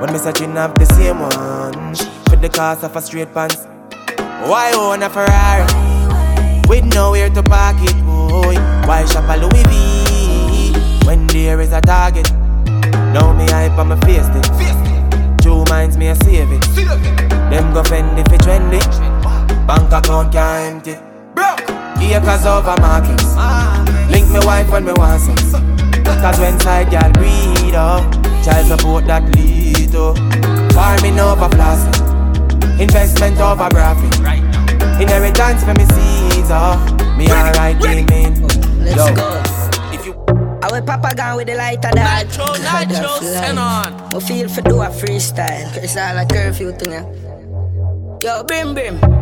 [0.00, 1.90] When me searching up the same one.
[2.30, 3.66] With the cost of a straight pants.
[4.48, 5.66] Why own a Ferrari?
[6.68, 8.54] With nowhere to park it, boy.
[8.86, 11.06] Why shop a Louis V?
[11.06, 12.30] When there is a target.
[13.12, 15.42] Now me hype on my face it.
[15.42, 16.62] Two minds me a save it.
[17.50, 18.80] Them go fend if it trendy.
[19.66, 21.10] Bank account can't empty.
[22.12, 23.36] Acres over markets.
[24.10, 25.36] Link me wife when me want some.
[26.04, 28.02] Cause when side girl greed up,
[28.44, 30.14] child support that lead to
[30.74, 34.20] farming over flossing, investment over profit.
[35.00, 36.76] Inheritance for me seeds, oh,
[37.16, 38.46] me alright gaming.
[38.84, 39.49] Let's go.
[40.62, 42.28] Our papa gone with the lighter dad.
[42.28, 43.92] Nitro, nitro, send on.
[44.14, 45.72] I feel for do a freestyle.
[45.72, 46.92] Cause it's all a curfew thing.
[46.92, 47.06] Yeah.
[48.22, 49.19] Yo, brim brim.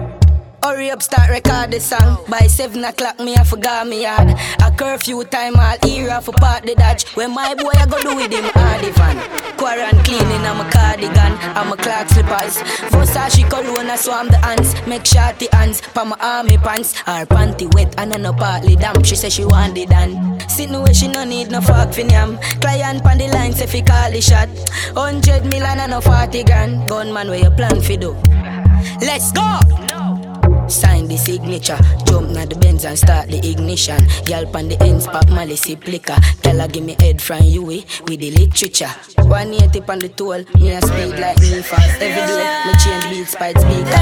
[0.68, 2.22] Hurry up, start record the song.
[2.28, 4.28] By seven o'clock, me I forgot me yard.
[4.60, 7.08] A curfew time, all era for part the dodge.
[7.16, 9.16] When my boy I go do with him, hardy van.
[9.56, 12.58] Quarant cleaning, I'm a cardigan, I'm a Clark slippers.
[12.92, 14.74] Versace so I'm the ants.
[14.86, 16.92] Make shorty hands, pa my army pants.
[16.98, 19.06] Her panty wet and I no partly damp.
[19.06, 20.38] She say she want it done.
[20.50, 22.36] Sitting where she no need no fuck for yam.
[22.60, 24.50] Client pan the line, say fi call the shot.
[24.94, 26.86] Hundred million and no forty grand.
[26.90, 28.12] Gunman, where you plan fi do?
[29.00, 29.97] Let's go.
[30.68, 33.98] Sign the signature, jump na the Benz and start the ignition.
[34.26, 36.16] Girl pan the ends, pop Mali sip liquor.
[36.42, 38.90] Tell her give me head from you eh, with the literature.
[39.16, 42.00] 180 on the toll, me a speed like me fast.
[42.00, 44.00] Every day, me change beats by the speaker.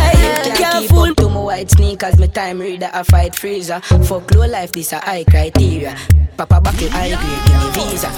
[0.48, 3.80] You can't keep up to my white sneakers, me time reader a fight freezer.
[3.80, 5.96] Fuck low life, this a high criteria.
[6.36, 8.10] Papa buckle high grade, give me visa.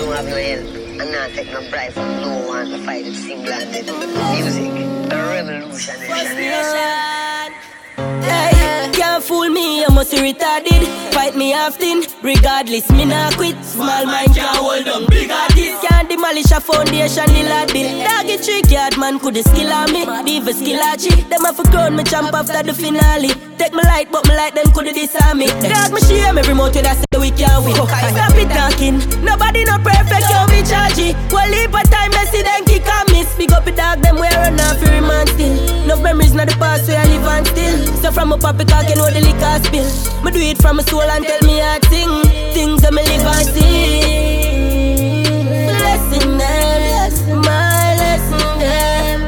[0.00, 0.66] You have no help.
[1.00, 3.86] I'm not taking no bribe from no one to fight it single-handed.
[3.86, 4.72] Music,
[5.12, 5.96] a revolution.
[8.22, 8.59] Hey,
[8.92, 10.86] can't fool me, I must be retarded.
[11.12, 13.56] Fight me often, regardless, me not quit.
[13.64, 15.82] Small mind can't hold on, big artist.
[15.82, 17.92] Can't demolish a foundation, the lad build.
[18.04, 20.04] Doggy trick, yard man could skill on me.
[20.24, 21.22] Diva skill archie.
[21.28, 23.30] Them have a crown me champ after the finale.
[23.58, 25.46] Take my light, but my light them could disarm me.
[25.46, 27.74] Dog me shame every motor that say we can't win.
[28.14, 31.12] Stop it talking, nobody not perfect, yo me chargy.
[31.30, 33.28] Well, leave a time, Messi then kick and miss.
[33.36, 35.86] Big up the dog, them run off every man still.
[35.86, 37.78] No memories, not the past where I live and still.
[38.00, 39.88] So from a poppy you know the liquor spill.
[40.24, 42.24] Me do it from my soul and tell me to sing.
[42.52, 44.80] Things that me live and see.
[45.66, 49.18] Lesson them, my lesson them.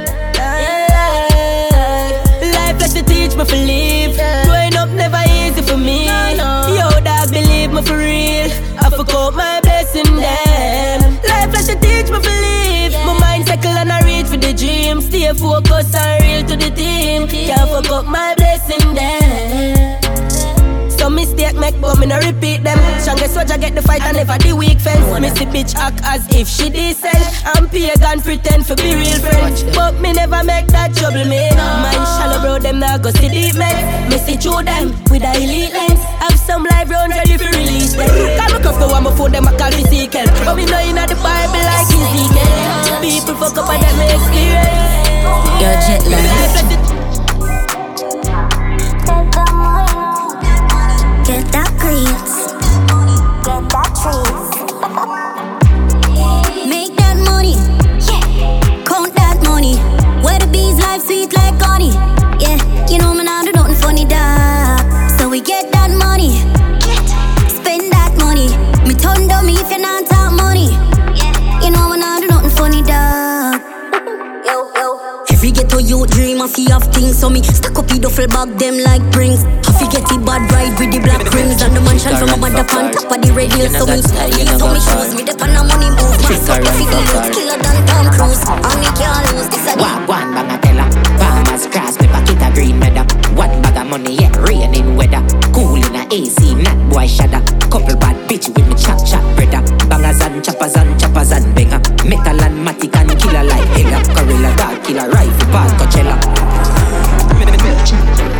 [2.52, 4.16] Life life like to teach me to live.
[4.46, 6.06] Growing up never easy for me.
[6.06, 8.50] Yo, dog, believe me for real.
[8.78, 11.00] I forgot my blessing them.
[11.28, 12.92] Life like to teach me to live.
[13.06, 15.00] My mind settle and I reach for the dream.
[15.00, 17.28] Stay focused and real to the team.
[17.28, 19.21] Can't fuck up my blessing them.
[21.62, 22.74] Make but me no repeat them.
[22.98, 25.06] Strongest I get the fight and never the weak fence.
[25.22, 27.22] Missy bitch act as if she decent.
[27.54, 29.62] I'm pagan pretend for be real friends.
[29.70, 31.38] But me never make that trouble me.
[31.54, 33.78] Mind shallow bro them now go see deep men.
[34.10, 36.02] Me see through them with a elite lens.
[36.18, 38.10] Have some live rounds ready for release them.
[38.10, 40.98] Call me cuff the one before them I call me sequel But me know in
[40.98, 42.98] the Bible like Ezekiel.
[42.98, 45.22] People fuck up and them experience.
[45.62, 46.91] Your jet lag
[75.42, 75.48] yo.
[75.48, 78.58] Every ghetto youth dream of fi have things So me stack up the duffel bag
[78.58, 81.60] them like rings Have fi get the bad ride with the black rims.
[81.62, 84.78] And the mansion from a mother on top of the radio So me so me
[84.78, 86.14] shoes Me dep on a money move.
[86.30, 88.42] Mass up fi the youth Killer than Tom Cruise.
[88.46, 90.86] And me can't lose This a Walk one bagatella
[91.18, 93.02] Farmers cross me pocket a green meadow
[93.34, 95.22] One bag of money yeah raining weather.
[95.50, 97.42] Cool in a AC not boy shudder.
[97.66, 99.62] Couple bad bitch with me chop chop brother.
[99.90, 104.02] Bangers and choppers and choppers and banger Metal and matic and killer like hella
[104.92, 106.16] killer rifle, pass Coachella.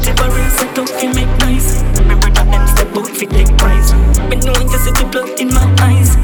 [0.02, 1.82] Different set up, you make nice.
[1.98, 3.94] Remember that them step out, fit take prize.
[4.28, 6.21] Me know you see the blood in my eyes.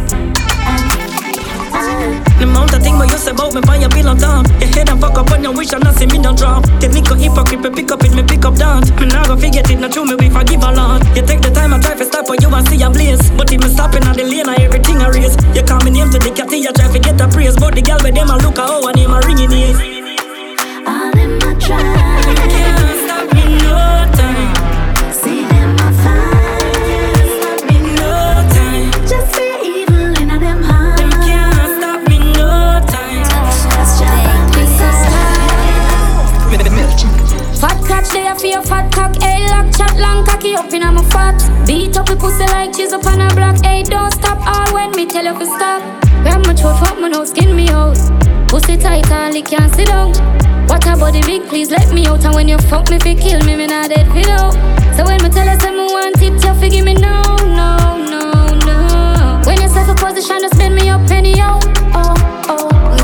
[2.39, 4.89] The amount of thing what you about me by your bill of down Your head
[4.89, 7.59] and fuck up when you wish and not see me don't drop The nigga hypocrite,
[7.67, 10.07] me pick up it, me pick up down Me nah go forget it, not true,
[10.07, 12.47] me we forgive a lot You take the time and try to stop for you
[12.47, 15.35] and see a blaze But if me stopping on the lane, I everything I raise
[15.51, 17.83] You call me name to the cat, you try to get a praise But the
[17.83, 19.79] girl with them, I look at how and name a ringing ears
[20.87, 22.08] All in my drive.
[38.09, 41.37] Catch there for your fat cock, hey lock chat long cocky up in my fat.
[41.67, 44.91] Beat up your pussy like cheese up on a block, hey don't stop all when
[44.93, 45.83] me tell you to stop.
[46.23, 47.99] Grab my throat, fuck my nose, skin me out.
[48.49, 50.13] Pussy tight and lick can't sit down.
[50.69, 52.25] What about the big, please let me out.
[52.25, 54.55] And when you fuck me, fi kill me, me not dead fi out.
[54.97, 57.77] So when me tell you say me want it, you fi give me no, no,
[58.09, 59.43] no, no.
[59.45, 61.03] When you set a position, just bend me up.
[61.11, 62.28] Oh, oh.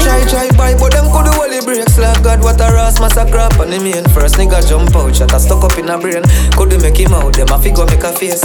[0.05, 1.97] Try, try, buy, but them could do only breaks.
[1.97, 4.05] Like God, what a ass massacre on the main.
[4.13, 6.23] First nigga jump out, shot a stuck up in a brain.
[6.61, 8.45] Could do make him out, them a figure make a face.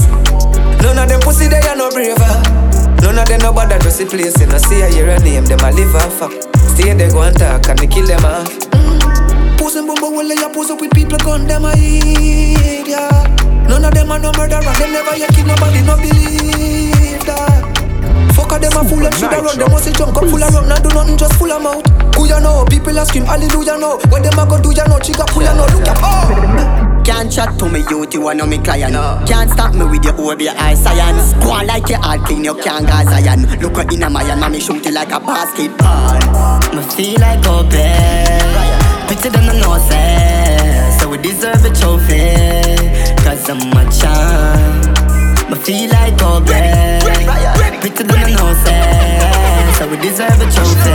[0.79, 2.59] None of them pussy they are no braver.
[3.01, 5.45] None of them no bother to see place In a see a hear a name,
[5.45, 6.19] them a live off
[6.75, 8.47] Stay they go and talk and they kill them off.
[9.57, 13.09] Pussy bumbo will lay pose up with people gun them a eat, yeah.
[13.67, 17.68] None of them are no murderer, them never yet kill nobody, no believe that
[18.39, 19.59] Fuck of them a fool, them shoulda run.
[19.59, 21.83] Them must say junk up full of rum, not do nothing, just full of mouth.
[22.15, 22.63] Who ya know?
[22.71, 23.99] People a scream hallelujah now.
[24.07, 24.97] What them a go do ya know?
[24.97, 25.67] Trigger pull ya know.
[25.67, 26.99] Look at oh.
[27.03, 28.93] Can't chat to me you are no me client
[29.27, 32.53] Can't stop me with your over your science Go on like your heart clean, you
[32.53, 36.83] can't go Zion Look at in a Mayan, mommy shoot you like a basketball Me
[36.83, 38.45] feel like open
[39.07, 44.88] Pretty than the nose So we deserve a trophy Cause I'm a champ
[45.49, 46.45] Me feel like open
[47.81, 48.65] Pretty than the nose
[49.77, 50.93] So we deserve a trophy.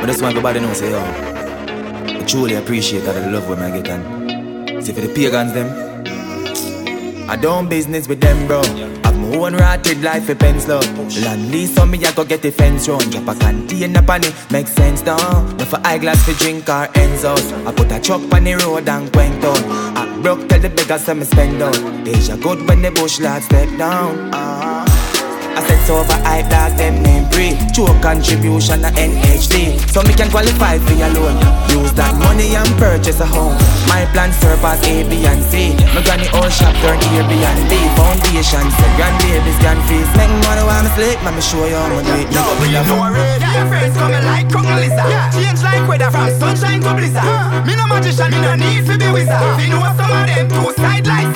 [0.00, 1.00] But this one everybody know say yo.
[1.00, 5.95] I truly appreciate that the love when I get and See for the pagans them
[7.28, 8.60] I done business with them bro.
[8.60, 10.80] I've my own rotted life for pencil.
[11.24, 14.34] Land lease so me I go get the fence round Drop a container pan it,
[14.50, 17.42] make sense down No for eyeglass for drink or ends out.
[17.66, 19.64] I put a truck on the road and quaint out.
[19.96, 22.04] I broke tell the beggars me spend out.
[22.04, 24.34] Deja good when the bush lad step down.
[24.34, 24.75] Uh.
[25.56, 30.12] I said so over I dog them name free True contribution a NHT So me
[30.12, 31.40] can qualify for your loan.
[31.72, 33.56] Use that money and purchase a home.
[33.88, 35.72] My plan surpass A, B and C.
[35.96, 40.04] My granny old shop turn Airbnb Foundation said grand babies grand fees.
[40.20, 42.68] Make money while me sleep Man me show you how me do it Yo, we
[42.76, 42.84] know
[43.16, 45.04] Yeah, Your friends coming like Kung Lisa.
[45.32, 47.24] Change like weather from sunshine to blizzard.
[47.64, 49.40] Me no magician, me no need to be wizard.
[49.56, 51.32] You know some of them two side like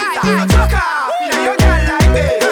[0.53, 2.50] chuck off, now you girl like this.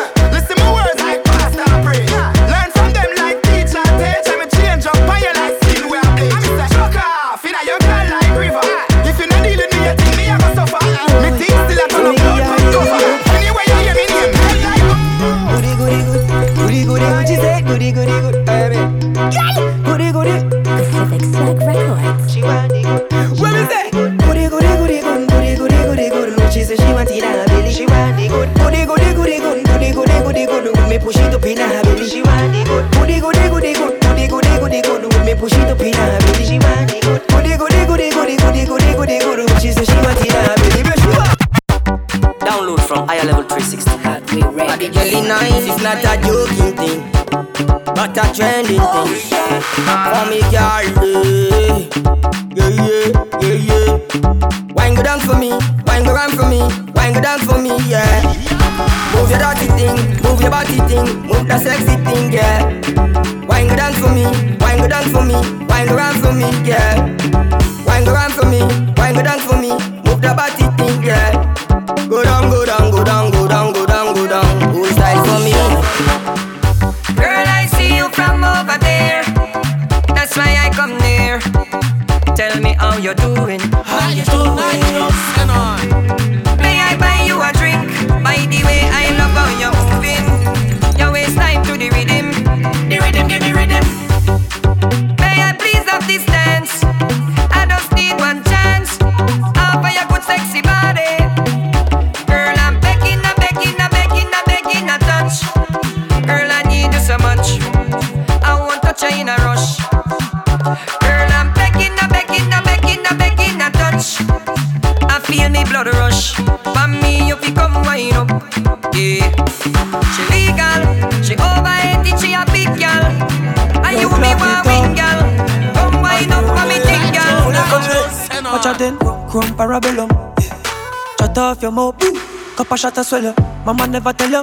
[132.78, 133.34] Shot a swallow.
[133.66, 134.42] Mama never tell you.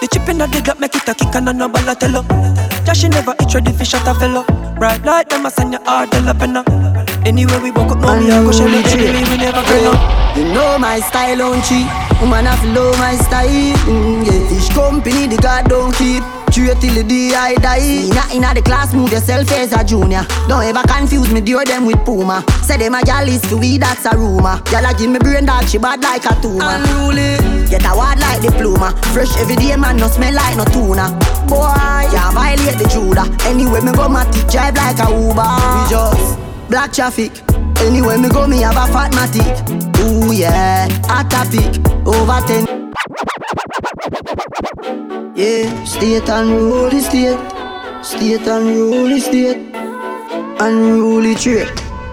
[0.00, 2.22] The chip in the dig make it a kick and a no ball tell you.
[2.86, 4.44] Josh never eat ready fish at a fellow.
[4.78, 6.42] Bright light, them a send you hard, the lap
[7.26, 9.92] Anyway, we walk up, mommy, I go shell it, anyway, we never go.
[10.36, 11.86] You know my style, don't cheat.
[12.20, 13.74] Woman, I flow my style.
[13.90, 14.48] Mm, yeah.
[14.48, 16.22] Fish company, the God don't keep.
[16.54, 18.06] Straight till the day I die.
[18.06, 20.22] Inna inna the class, move yourself as a junior.
[20.46, 22.46] Don't ever confuse me, deal them with Puma.
[22.62, 24.62] Say them a gal is to we, that's a rumor.
[24.70, 26.62] Gal a give me brain dog, she bad like a tumor.
[26.62, 28.94] Unruly, get a word like diploma.
[29.10, 31.10] Fresh every day, man, no smell like no tuna.
[31.50, 31.74] Boy,
[32.14, 33.26] yeah, violate the Judah.
[33.50, 35.42] Anyway, me go my drive like a Uber.
[35.58, 36.38] We just
[36.70, 37.34] black traffic.
[37.82, 39.58] Anyway, me go, me have a fat matic.
[40.06, 42.73] Ooh yeah, hot topic, over ten.
[45.44, 47.38] Yeah, state unruly state,
[48.02, 49.58] state unruly state,
[50.58, 51.68] unruly trade.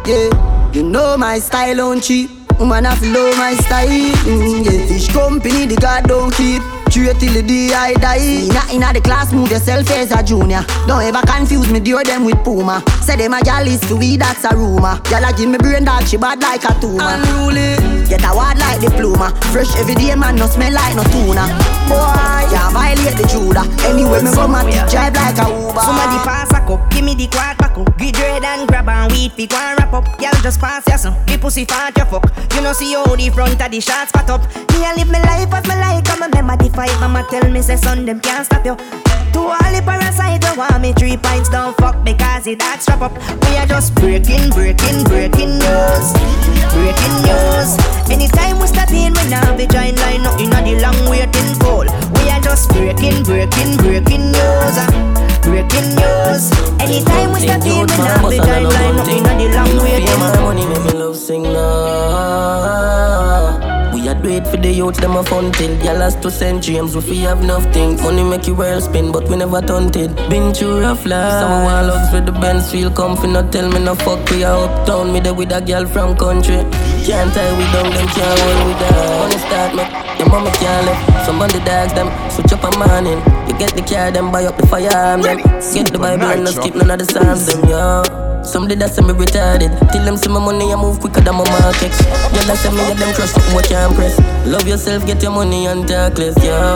[0.06, 2.30] Yeah, you know my style on cheap.
[2.60, 3.88] Woman, I flow my style.
[4.28, 6.62] Mm, yeah, fish company, the God don't keep.
[6.92, 8.20] Straight till the day I die.
[8.20, 10.66] Inna inna the class, move yourself as a junior.
[10.86, 12.84] Don't ever confuse me, deal them with Puma.
[13.02, 15.00] Say them a gal is to we, that's a rumor.
[15.08, 17.00] Gal a give me brain dog, she bad like a tumor.
[17.00, 17.80] Unruly,
[18.12, 19.32] get a word like diploma.
[19.56, 21.48] Fresh every day, man, no smell like no tuna.
[21.88, 23.66] Boy, yeah, violate the Judah.
[23.88, 25.82] Anyway, me go my drive like a Uber.
[25.82, 27.98] Somebody pass a cup, give me the quad pack up.
[27.98, 30.06] Get dread and grab and weed, fi go and wrap up.
[30.20, 31.16] Girl, just pass ya some.
[31.26, 32.26] The pussy fat you fuck.
[32.56, 34.42] You know see how the front of the shots spot up.
[34.72, 36.94] Me a live my life as my like, I'm a member the fight.
[37.00, 38.76] Mama tell me say son them can't stop you.
[39.34, 43.02] To all the parasite you want me three pints don't fuck because it that strap
[43.02, 43.14] up.
[43.48, 46.08] We are just breaking, breaking, breaking news,
[46.76, 47.70] breaking news.
[48.12, 51.88] Anytime we start in, we now be join line up inna the long waiting pool.
[52.20, 54.76] We are just breaking, breaking, breaking news,
[55.48, 56.52] breaking news.
[56.84, 60.32] Anytime we start in, we now be join line up inna the long waiting my
[60.44, 61.91] money make me love a
[64.22, 66.64] do it for the youth, them a fun till Y'all last St.
[66.64, 70.54] James, we fi have nothing Money make you world spin, but we never tunted Been
[70.54, 71.42] through rough life.
[71.42, 73.28] Some want lugs with the Benz feel comfy.
[73.28, 76.62] Not tell me no fuck, we a uptown Me there with a girl from country.
[77.06, 79.20] Can't tie we down, them can't hold we down.
[79.20, 79.84] Money start me,
[80.20, 83.82] your mama can't left Some on dogs, them switch up a morning You get the
[83.82, 87.00] car, them buy up the firearm, them Get the Bible and not skip none of
[87.00, 89.70] the psalms, them, yo some did that say me retarded.
[89.94, 91.94] Till them see my money, I move quicker than my market.
[92.34, 94.18] Yeah, that say me get them crush something what can't press.
[94.50, 96.76] Love yourself, get your money and talk less, yeah.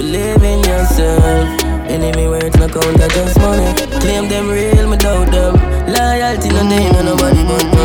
[0.00, 1.44] Believe in yourself.
[1.92, 3.68] Enemy words no count, I just money.
[4.00, 5.60] Claim them real, me doubt them.
[5.92, 7.84] Loyalty no day, no nobody but me.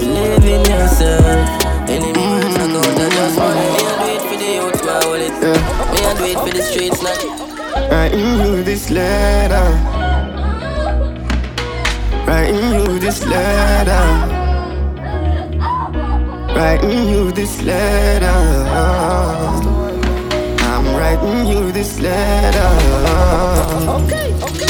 [0.00, 1.44] Believe in yourself.
[1.84, 3.76] Enemy words no count, I just money.
[3.76, 5.36] Do it for the youth, my wallet.
[5.36, 5.91] Me a
[6.22, 7.90] do it for the streets, not.
[7.90, 9.66] Writing you this letter.
[12.26, 14.04] Writing you this letter.
[16.54, 18.38] Writing you this letter.
[20.70, 22.70] I'm writing you this letter.
[23.88, 24.61] Okay, okay.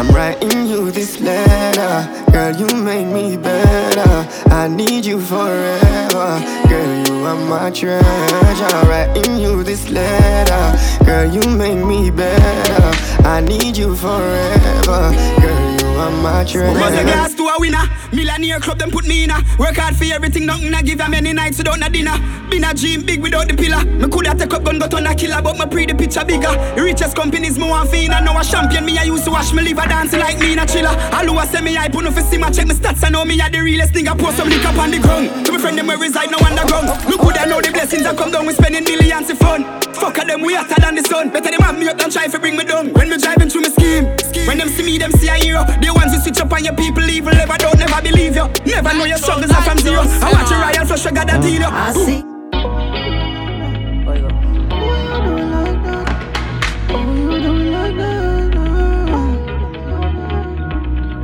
[0.00, 2.32] I'm writing you this letter.
[2.32, 4.26] Girl, you make me better.
[4.48, 6.40] I need you forever.
[6.70, 8.88] Girl, you are my treasure.
[8.88, 11.04] Writing you this letter.
[11.04, 13.28] Girl, you make me better.
[13.28, 15.12] I need you forever.
[15.38, 17.39] Girl, you are my treasure.
[17.50, 17.82] A winner.
[18.12, 19.42] Millionaire club, them put me in a.
[19.58, 22.14] Work hard for everything, nothing I give them many nights without no dinner.
[22.48, 23.82] Been a dream big without the pillar.
[23.84, 26.54] Me coulda take up gun, but on a killer, but me pre the picture bigger.
[26.78, 28.84] Richest companies, me want fee, I know a champion.
[28.84, 30.94] Me I used to watch me live a dance like me in a chiller.
[31.10, 33.02] All who a say me I put no see my check me stats.
[33.02, 34.16] I know me a the realest nigga.
[34.16, 35.46] Post some liquor on the ground.
[35.46, 36.86] To my friend them where reside, no underground.
[37.10, 38.46] Look who they know the blessings that come down.
[38.46, 39.66] We spending millions of fun.
[39.98, 41.30] Fuck them, we hotter than the sun.
[41.30, 42.92] Better them have me up than try to bring me down.
[42.94, 44.06] When me driving through my scheme,
[44.46, 45.64] when them see me, them see a hero.
[45.82, 48.46] They want to switch up on your people, evil never don't never believe you.
[48.66, 50.02] Never know your struggles are from zero.
[50.04, 51.64] I watch your royal flush, I got that deal.
[51.64, 52.20] I see.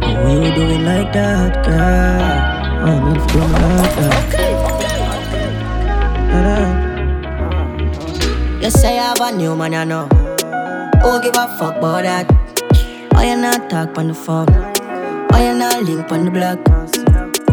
[0.00, 2.22] Why you doing like that, girl?
[2.86, 4.24] I'm in from like that.
[8.62, 10.06] You say I have a new man, I know.
[11.02, 12.26] Who give a fuck about that?
[13.12, 14.75] Why you not talk on the phone?
[15.36, 16.56] Why you not link on the block?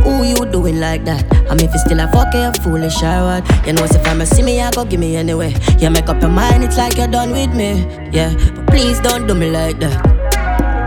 [0.06, 1.20] Who you doing like that?
[1.52, 3.68] I mean, if you still a fuck, you foolish or what?
[3.68, 5.54] You know, if I'm a see me, I go give me anyway.
[5.80, 7.84] You make up your mind, it's like you're done with me.
[8.10, 10.00] Yeah, but please don't do me like that.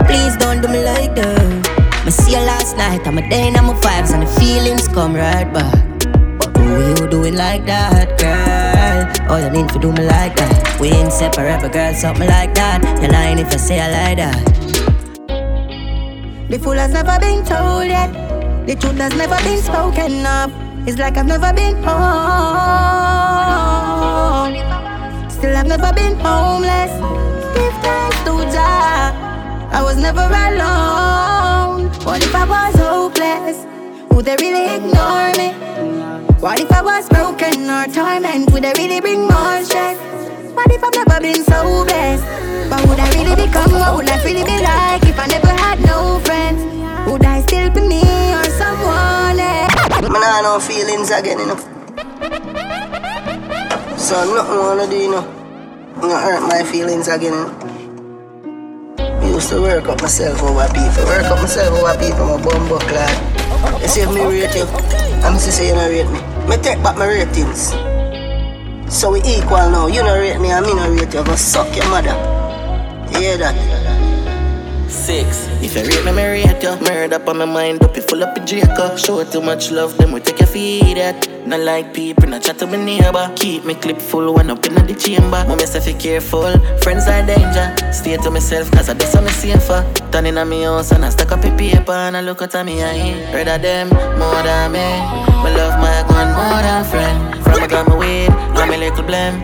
[0.07, 1.67] Please don't do me like that.
[2.03, 5.13] I see you last night, I'm a day, I'm a vibes, and the feelings come
[5.13, 5.77] right back.
[6.39, 9.29] But who you doing like that, girl?
[9.29, 10.79] Oh, you need to do me like that.
[10.81, 12.81] We ain't separate, girl, something like that.
[12.99, 14.66] You're lying if you say I like that.
[16.49, 18.13] The fool has never been told yet.
[18.65, 20.49] The truth has never been spoken of.
[20.87, 21.97] It's like I've never been home.
[25.29, 26.91] Still, I've never been homeless.
[27.53, 29.11] Give thanks to Jah.
[29.73, 31.89] I was never alone.
[32.05, 33.65] What if I was hopeless?
[34.11, 35.51] Would they really ignore me?
[36.39, 38.51] What if I was broken or torment?
[38.53, 39.97] Would they really bring more stress?
[40.65, 42.25] If I've never been so blessed?
[42.69, 43.71] But would I really become?
[43.71, 46.61] What would life really be like if I never had no friends?
[47.09, 48.01] Would I still be me
[48.33, 49.73] or someone else?
[50.01, 51.57] Man, I no feelings again, you know.
[53.97, 55.25] So nothing wanna do, you know.
[55.95, 57.49] I'm gonna hurt my feelings again, you.
[58.99, 61.05] I used to work up myself over people.
[61.05, 63.89] Work up myself over people, my bumbo clad.
[63.89, 64.65] See if me rate you,
[65.23, 66.19] I'm to say you don't rate me.
[66.49, 67.73] Me take back my ratings.
[68.89, 69.87] So we equal now.
[69.87, 71.23] You don't rate me and me don't rate you.
[71.23, 72.15] Go suck your mother.
[73.11, 74.06] You hear that?
[74.89, 75.47] Six.
[75.61, 76.75] If you rate me, me rate you.
[76.79, 78.97] Murder up on my mind, up you full up in Jacob.
[78.97, 81.27] Show too much love, them we take your feed at.
[81.45, 83.31] Not like people, not chat to my neighbor.
[83.35, 85.43] Keep me clip full when up in the chamber.
[85.47, 87.75] Mama say fi careful, friends are danger.
[87.91, 89.85] Stay to myself, cause I do something safer.
[90.11, 92.83] Turning on me house and I stack up a paper and I look at me
[92.83, 93.33] eye.
[93.33, 94.87] Rather them more than me.
[95.43, 97.43] Me love my gun more than friend.
[97.43, 99.35] From I got my weed, I'm a little blame.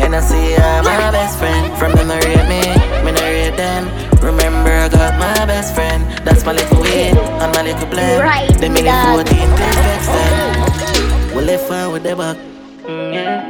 [0.00, 1.76] And I see I'm my best friend.
[1.78, 4.07] From them I rate me, me not rate them.
[4.22, 6.04] Remember I got my best friend.
[6.24, 8.20] That's my little weed and my little blame.
[8.20, 9.26] Right, Them in dog.
[9.26, 11.34] 14 plus extend.
[11.34, 12.36] Well, if I were there back,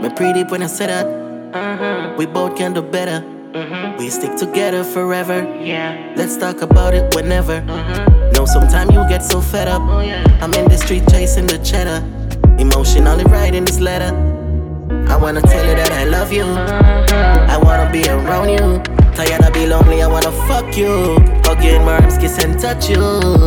[0.02, 1.06] me pretty when I said that.
[1.06, 2.18] Mm-hmm.
[2.18, 3.24] We both can do better.
[3.52, 3.98] Mm-hmm.
[3.98, 5.42] We stick together forever.
[5.60, 6.12] Yeah.
[6.16, 7.60] Let's talk about it whenever.
[7.62, 8.32] Mm-hmm.
[8.32, 9.82] Know sometime you get so fed up.
[9.82, 10.22] Oh, yeah.
[10.42, 12.04] I'm in the street chasing the cheddar.
[12.58, 14.14] Emotionally writing this letter.
[15.08, 16.42] I wanna tell you that I love you.
[16.44, 17.46] Uh-huh.
[17.48, 18.97] I wanna be around you.
[19.18, 21.18] Tired of be lonely, I wanna fuck you.
[21.42, 23.02] Hug you in my arms, kiss and touch you.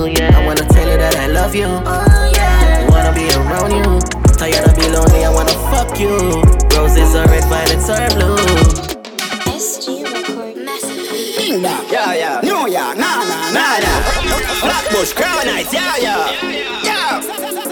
[0.05, 0.37] Yeah.
[0.37, 1.63] I wanna tell you that I love you.
[1.65, 4.01] I wanna be around you.
[4.35, 6.43] Tired of be lonely, I wanna fuck you.
[6.75, 8.35] Roses are red, violets are blue.
[11.87, 12.41] Yeah, yeah.
[12.43, 14.01] New York, nah, nah, nah, nah.
[14.59, 16.35] Flatbush, Crown Heights, yeah, yeah.
[16.83, 17.21] Yeah.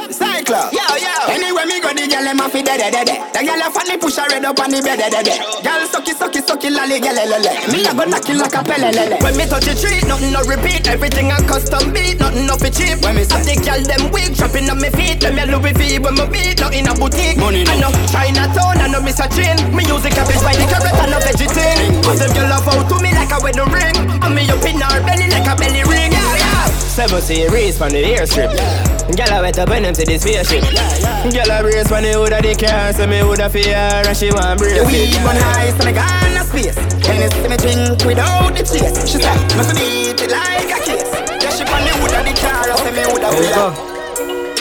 [0.09, 0.71] Cyclops.
[0.71, 1.35] Yeah, yeah.
[1.35, 1.88] Anyway, me go the girl,
[2.29, 3.33] them off the dead, dead, dead.
[3.33, 5.41] The girl a funny push her head up on the bed, dead, dead.
[5.65, 7.49] Girl sucky, sucky, sucky, lolly, girl, lele.
[7.73, 9.17] Me a go knock like a pele, lele.
[9.25, 10.85] When me touch the tree, nothing no repeat.
[10.85, 13.01] Everything a custom beat, nothing no fi cheap.
[13.01, 15.25] When me say, the girl them weak, dropping on me feet.
[15.25, 17.41] Them a Louis V when me beat, not in a boutique.
[17.41, 19.57] Money I know Chinatown, I know Miss a chain.
[19.73, 21.81] Me music a bitch by the carrot and a thing.
[22.05, 23.97] Cause them girl love out to me like a wedding ring.
[24.21, 26.18] And me up in her belly like a belly ring.
[26.99, 28.51] Seven series from the airstrip.
[29.15, 30.67] Girl, I went up when them to the spaceship.
[31.31, 34.17] Girl, I brace when the hood of the car, so me would have fear and
[34.17, 34.85] she want brace it.
[34.85, 36.75] weed But nice and I got no space.
[36.75, 38.99] Then it's me drink without the chase.
[39.07, 41.07] She said, must beat it like a case.
[41.39, 43.98] Yeah, she on the hood of the car, so me Here we fear.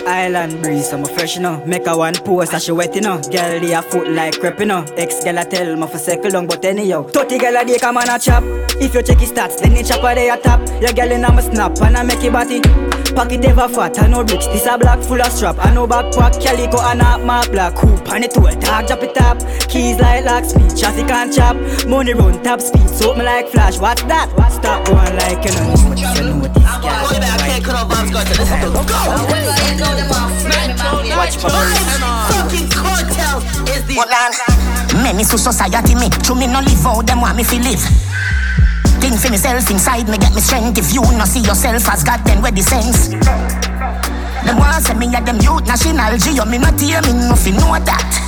[0.08, 1.62] Island breeze, I'm a fresh, you know.
[1.66, 3.20] Make a one pose, and she wet, you know.
[3.20, 4.82] Girl, they a foot like crepe, you know.
[4.96, 7.02] Ex girl, I tell me for circle long, but anyhow.
[7.02, 8.42] 30 girl, a day, come on a chop.
[8.80, 10.60] If you check his stats, then chop chopper, they a top.
[10.80, 12.60] Your girl in a my snap, and I make it body.
[13.14, 14.46] Pocket ever fat, I know bricks.
[14.46, 15.56] This a black full of strap.
[15.58, 17.76] I know backpack, calico, and a mark black.
[17.76, 19.38] Hoop, and it tool, dog, drop it up.
[19.68, 21.56] Keys like locksmith, traffic and chop.
[21.86, 23.78] Money run top speed, so me like flash.
[23.78, 24.30] What's that?
[24.52, 26.37] Stop going like you know.
[27.68, 29.12] You know this girl.
[31.20, 31.52] Watch my
[32.32, 34.00] Fucking cartel is the
[35.02, 37.84] Many to society me, to me no live out them want me fi live.
[39.00, 40.78] Think for myself inside me get me strength.
[40.78, 43.08] If you no see yourself as God, then where the sense?
[43.08, 47.50] Them want say me a them youth national Geo, me not hear me no fi
[47.50, 48.27] know that.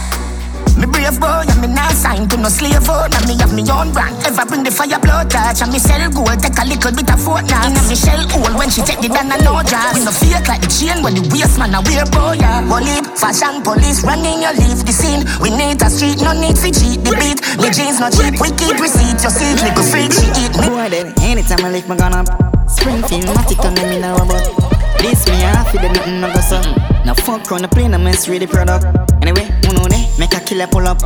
[0.76, 3.20] Me brave boy, and me not signed to no slave owner.
[3.26, 4.14] Me have me own brand.
[4.26, 6.38] Ever bring the fire blood touch, and me sell gold.
[6.40, 7.70] Take a little bit of fortnight.
[7.70, 9.98] Inna me shell hole when she take the down and no dress.
[9.98, 12.38] We no fake like the chain when the waist man a wear boy.
[12.38, 12.62] Yeah.
[12.68, 15.26] Bully, fashion police running you leave the scene.
[15.42, 17.40] We need a street, no need to cheat the beat.
[17.58, 19.18] Me jeans no cheap, we keep receipt.
[19.20, 20.70] You see, little freak she eat me.
[20.70, 20.90] Boy,
[21.24, 22.28] anytime I lift my gun up,
[22.70, 24.69] Springfield, Matic, and me know about.
[25.02, 26.60] This me half the nothing no go so.
[27.04, 28.84] Now fuck on the plane, I mess with the product.
[29.22, 31.00] Anyway, know they make a killer pull up.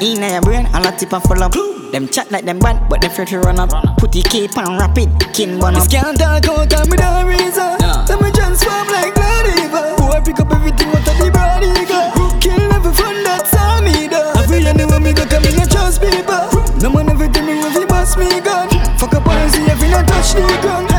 [0.00, 1.52] In your brain, all a tip and full up.
[1.92, 3.70] Them chat like them bad, but they fear to run up.
[3.98, 5.90] Put the cape and wrap it, kin bun up.
[5.90, 7.74] Can't talk out and me don't reason.
[8.08, 12.38] Let me transform like blood eagle Boy pick up everything out of the broad eagle
[12.38, 14.32] Kill every fun that's on me though?
[14.36, 16.46] Every anywhere me go come in and trust people.
[16.82, 18.68] No man ever tell me if he bust me gun
[18.98, 20.93] Fuck up and see if not touch the ground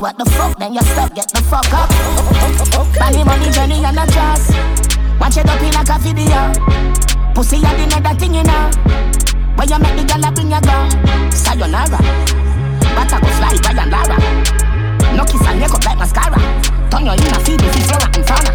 [0.00, 0.58] what the fuck?
[0.58, 1.90] Then you stop, get the fuck up.
[2.98, 4.50] Money, money, Jenny, and a jazz.
[5.20, 6.40] Watch it up in like a video.
[7.34, 8.70] Pussy a the another thing you know.
[9.56, 10.86] When you make the girl I bring your girl,
[11.30, 11.98] sayonara.
[12.94, 14.16] But I go fly by and Lara.
[15.16, 16.38] No kiss and make up like mascara.
[16.90, 18.50] Turn your in a feed if it's and fauna.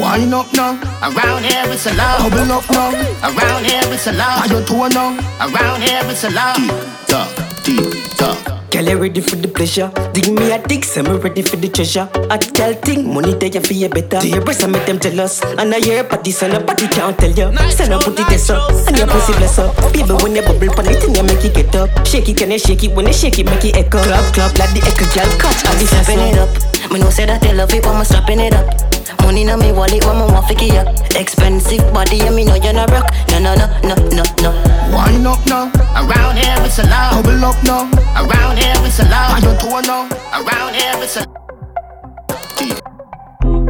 [0.00, 0.80] Wind up now.
[1.02, 2.30] Around here it's a love.
[2.30, 2.90] Bubble up now.
[3.28, 4.40] Around here it's a love.
[4.40, 5.16] Are you two now?
[5.40, 6.56] Around here it's a love.
[6.56, 8.61] Tick tock, tick tock.
[8.72, 9.92] Girl, you ready for the pleasure?
[10.14, 12.08] Dig me a dig, say me ready for the treasure.
[12.32, 14.16] I tell thing, money there you feel better.
[14.16, 15.44] To your breast, I make them jealous.
[15.44, 17.52] And I hear party, so nobody can't tell you.
[17.68, 19.76] Send up put it this up, and your pussy bless up.
[19.92, 21.92] Baby, when you bubble pon it, and you make it get up.
[22.06, 22.96] Shake it, can you shake it?
[22.96, 24.00] When you shake it, make it echo.
[24.00, 26.48] Clap, clap, like the echo, girl, catch all this Slapping it up.
[26.90, 28.72] Me know say that they love it when I'm slapping it up.
[29.20, 30.88] Money na me wallet when me want to up.
[31.12, 33.12] Expensive body, and me know you're not rock.
[33.28, 34.50] No, no, no, no, no, no.
[34.92, 35.68] Wind up now.
[35.92, 37.24] Around here it's a love.
[37.24, 37.88] Bubble up now.
[38.16, 39.32] Around here it's a love.
[39.32, 40.08] Are you two now?
[40.32, 41.24] Around here it's a.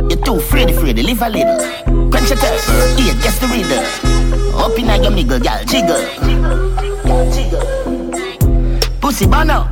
[0.09, 2.11] You're too afraid to live a little.
[2.11, 2.68] Quench your thirst,
[2.99, 3.82] yeah, guess the reader.
[4.57, 6.03] Open up in your miggle, gal, jiggle.
[7.32, 7.62] jiggle.
[9.01, 9.68] Pussy up,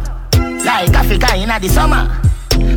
[0.65, 2.09] like Africa in the summer.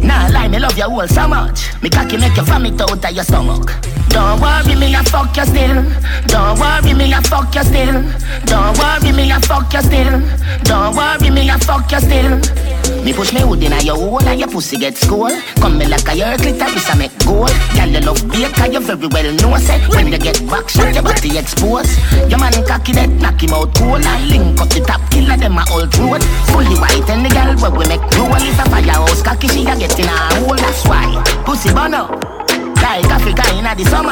[0.05, 1.81] Nah, lie, me love you all so much.
[1.81, 3.92] Me cocky make you vomit out of your stomach.
[4.09, 5.83] Don't worry me, I fuck you still.
[6.27, 8.01] Don't worry me, I fuck you still.
[8.45, 10.19] Don't worry me, I fuck you still.
[10.63, 12.63] Don't worry me, I fuck you still.
[13.03, 15.29] Me push me hood in your hole and your pussy get school.
[15.59, 17.51] Come me like a your clitoris I make gold.
[17.75, 20.93] Girl you love bait cause you very well know say when you get back shot
[20.93, 21.99] your body exposed.
[22.29, 25.57] Your man cocky that knock him out cold and link up the top killer them
[25.57, 26.23] a all throat.
[26.51, 29.75] Fully white and the girl where we make roll is a firehouse cocky she a
[29.75, 31.07] get in a hole that's why
[31.45, 32.42] pussy up
[32.83, 34.11] like Africa in the summer.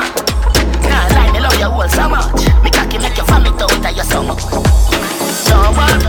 [0.88, 2.42] Nah lie me love you all so much.
[2.64, 4.40] Me cocky make you vomit out of your stomach.
[5.48, 6.00] Don't worry.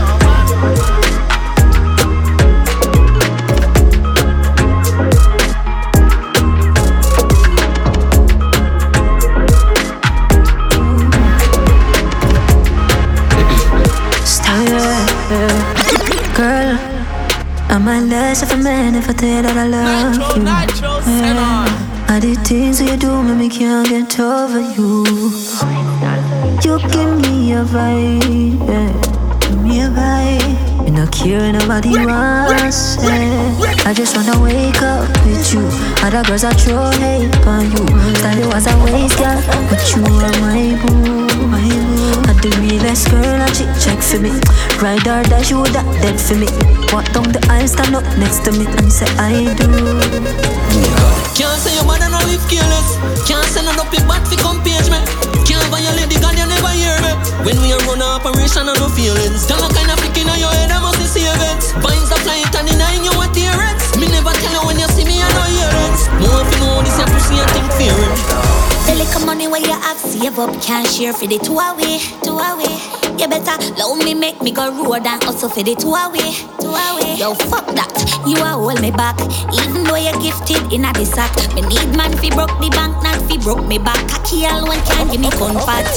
[16.35, 16.77] Girl,
[17.69, 20.43] I'm a less of a man if I tell that I love you.
[21.13, 21.92] Yeah.
[22.13, 25.01] All the things you do make me can't get over you.
[26.61, 28.93] You give me a vibe, yeah.
[29.41, 30.85] give me a vibe.
[30.85, 33.87] You no care nobody wants it.
[33.87, 35.65] I just wanna wake up with you.
[36.05, 37.85] Other girls I throw hate on you.
[38.21, 39.41] Style you as a waste girl,
[39.73, 42.29] but you are my boo, my boo.
[42.29, 44.29] I the girl and she check for me.
[44.77, 46.45] Ride or die, she woulda dead for me.
[46.93, 50.42] Walk down the aisle, stand up next to me and say I do.
[51.33, 52.93] Can't say your man and I live careless.
[53.25, 55.01] Can't send up your back for come page me.
[55.49, 57.09] Can't violate the God, you never hear me.
[57.41, 59.49] When we are run a operation, I no feelings.
[59.49, 61.73] Tell kind of flicking on your head, I must see savings.
[61.81, 63.81] Vines are flying and denying you what tearings.
[63.97, 65.97] Me never tell you when you see me, I know hear it.
[66.21, 68.52] More if you know this, you pussy and think fearing.
[68.85, 72.35] The little money where you have save up can't share for the two away, two
[72.35, 72.75] away.
[73.17, 76.73] You better love me, make me go road and hustle for the two away, two
[76.73, 77.15] away.
[77.15, 77.93] Yo, fuck that,
[78.27, 79.15] you are hold me back.
[79.53, 83.17] Even though you're gifted in a sack, me need man fi broke the bank, not
[83.29, 84.01] fi broke me back.
[84.09, 85.87] Cocky alone can't give me comfort.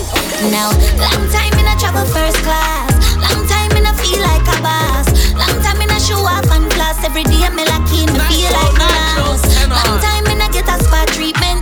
[0.52, 0.70] Now,
[1.00, 5.08] long time in a travel first class, long time in a feel like a boss,
[5.34, 7.02] long time in a show off and class.
[7.02, 9.48] Every day me lucky, me feel like my last.
[9.66, 11.55] Long time in a get a spa treatment,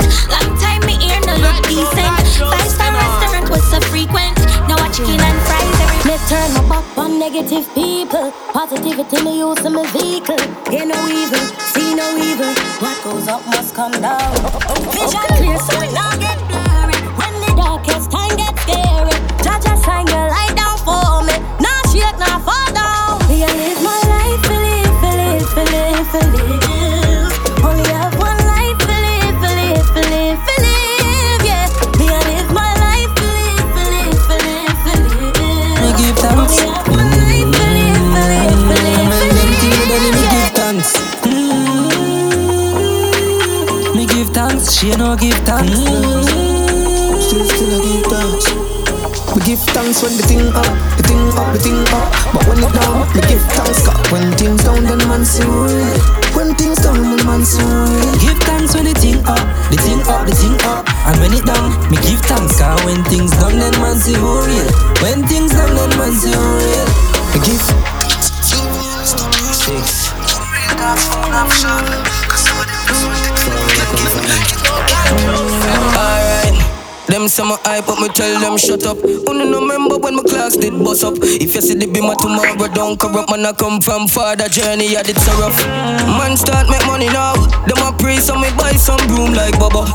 [1.44, 2.14] ear decent.
[2.52, 4.36] Five star restaurant was so frequent.
[4.68, 6.00] Now I chicken and fries every.
[6.08, 8.32] Me turn my back on negative people.
[8.52, 10.40] Positivity me use in my vehicle.
[10.72, 12.52] Hear no evil, see no evil.
[12.80, 14.32] What goes up must come down.
[14.92, 16.53] Vision clear so it not get
[44.84, 45.80] She no give thanks.
[45.80, 47.16] Mm.
[47.16, 48.44] Still, still I give thanks.
[49.32, 50.68] Me give thanks when the thing up,
[51.00, 52.12] the thing up, the thing up.
[52.36, 53.80] But when it down, me give thanks.
[53.80, 55.88] Cause when things down, then man see real.
[56.36, 58.12] When things down, then man see real.
[58.20, 59.40] Give thanks when the thing up,
[59.72, 60.84] the thing up, the thing up.
[61.08, 62.60] And when it down, me give thanks.
[62.60, 64.68] Cause when things down, then man see who real.
[65.00, 66.84] When things down, then man see who real.
[67.32, 67.64] Me give
[69.64, 70.12] six.
[77.14, 78.98] Them my hype up, me tell them shut up.
[79.30, 81.14] Only no remember when my class did bust up.
[81.22, 83.46] If you see the beamer tomorrow, don't corrupt man.
[83.46, 85.54] I come from father journey, I did so rough.
[86.18, 87.38] Man start make money now.
[87.70, 89.86] Them a pray, so me buy some broom like Bubba.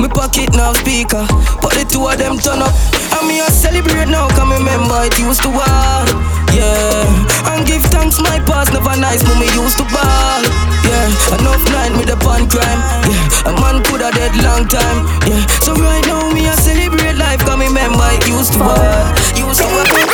[0.00, 1.22] Me pocket now speaker,
[1.60, 2.72] but the two of them turn up.
[3.20, 6.41] And me a celebrate now, come remember it used to war.
[6.52, 10.42] Yeah, and give thanks my past never nice, but me used to ball.
[10.84, 12.80] Yeah, enough night me the pan crime.
[13.08, 15.08] Yeah, a man coulda dead long time.
[15.26, 18.76] Yeah, so right now me a celebrate life, come remember it used to war.
[19.36, 20.11] Used to war.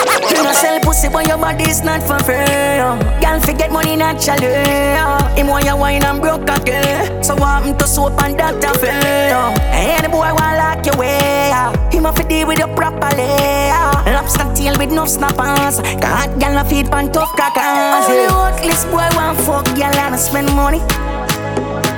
[0.48, 2.80] No sell pussy, but your body is not for free.
[2.80, 2.96] Oh.
[3.20, 4.48] Girl, forget money naturally.
[4.96, 5.20] Oh.
[5.36, 7.22] Him want you wine and broke again.
[7.22, 9.36] So want him to soap and doctor feel.
[9.36, 9.54] Oh.
[9.76, 11.52] Any boy want lock your way.
[11.92, 13.28] Him have to deal with you properly.
[14.08, 15.82] Lobster tail with no snappers.
[16.00, 18.08] God, girl, no feed pan tough crackers.
[18.08, 20.80] Only worthless boy want fuck, girl, and spend money.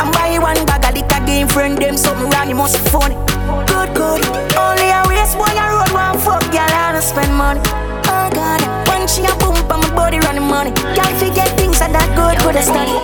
[0.03, 3.15] I'm buy one bag of liquor, game friend them something wrong, you must be funny.
[3.71, 4.27] Good, good.
[4.59, 7.90] Only a waste boy a road one fuck, girl, and spend money.
[9.11, 10.71] She a boom, on my body running money.
[10.71, 12.95] Girl, forget things that that good, good a study.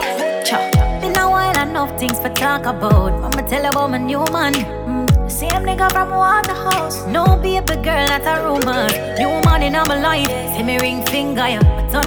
[1.00, 3.12] Been a while, enough things for talk about.
[3.24, 4.54] I'ma tell about my new man.
[4.54, 5.28] Mm.
[5.28, 7.04] Same nigga from Waterhouse.
[7.06, 8.86] No baby girl, that's a rumor.
[9.18, 10.30] New man in my life.
[10.54, 12.06] See me ring finger, yeah, but don't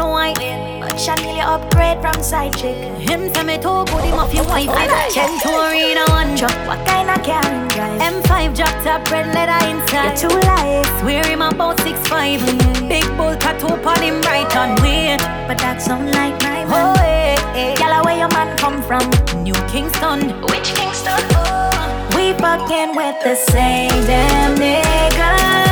[0.99, 1.17] white.
[1.17, 2.75] But Chanel upgrade from side chick.
[2.99, 4.69] Him say me too good, him off your wife.
[5.11, 6.55] Ten to arena one truck.
[6.67, 8.01] What kind of car him drive?
[8.01, 10.19] M5 drop top, red leather inside.
[10.19, 10.99] You're too light.
[11.01, 12.39] Swear him about six five.
[12.87, 15.19] Big bull tattoo on him right on weight.
[15.47, 16.95] But that's sound like my man.
[16.95, 17.75] Oh, hey, hey.
[17.75, 19.03] Girl, where your man come from?
[19.43, 20.41] New Kingston.
[20.51, 21.19] Which Kingston?
[21.31, 22.09] Oh.
[22.15, 25.68] We fucking with the same damn nigga.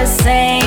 [0.00, 0.59] The same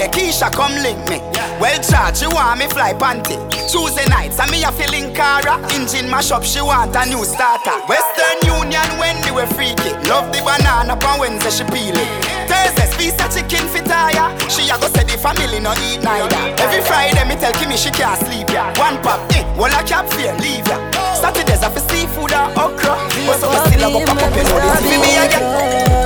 [0.00, 1.20] Monday, Keisha come link me.
[1.60, 3.36] Well charge, you want me fly panty.
[3.68, 5.60] Tuesday nights, and me a feeling cara.
[5.76, 7.76] Engine mash up, she want a new starter.
[7.84, 9.92] Western Union, when they were freaky.
[10.08, 12.08] Love the banana, on Wednesday she peel it.
[12.48, 14.32] Thursday, piece of chicken fit tire.
[14.48, 16.40] She a go say the family no eat neither.
[16.56, 18.72] Every Friday, me tell Kimmy she can't sleep ya.
[18.80, 20.80] One pop, eh, well I cap fear, leave ya.
[21.12, 22.96] Saturdays, I for seafood or okra.
[23.28, 25.99] But so me still a go pop up, you know this me again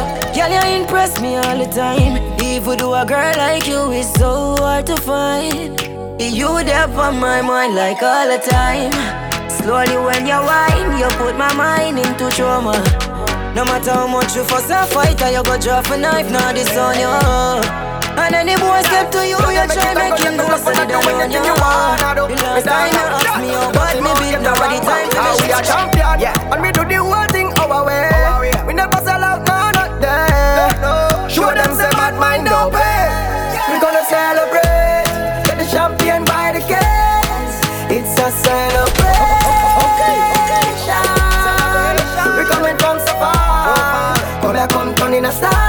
[0.44, 2.20] Girl, you impress me all the time.
[2.44, 5.80] Even though a girl like you is so hard to find.
[6.20, 8.92] You there on my mind like all the time.
[9.48, 12.76] Slowly when you whine, you put my mind into trauma.
[13.56, 16.52] No matter how much you fuss and fight, or you go drop a knife, now
[16.52, 17.08] this on you.
[18.20, 21.32] And any boy step to you, you try make him go so they don't on
[21.32, 21.40] you.
[21.40, 25.62] The last time you ask me how bad me beat, now the time to are
[25.62, 26.43] champion, yeah.
[45.34, 45.63] Stop.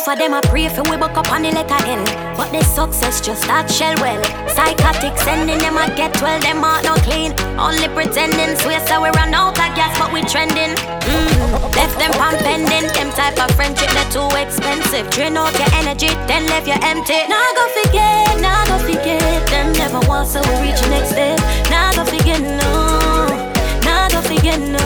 [0.00, 2.00] Enough of them a pray for we buck up on the letter L
[2.32, 4.16] But the success just that shell well.
[4.48, 7.36] Psychotic sending them a get well Them heart no clean.
[7.60, 10.72] Only pretending Swear so we run out of gas but we trending.
[11.04, 11.76] Mm.
[11.76, 12.88] Left them pan pending.
[12.96, 15.04] Them type of friendship they too expensive.
[15.12, 17.20] Drain out your energy then leave you empty.
[17.28, 19.20] Nah go forget, nah go forget.
[19.52, 21.36] Them never want so we reach the next step.
[21.68, 22.72] Nah go forget no.
[23.84, 24.80] Nah go forget no.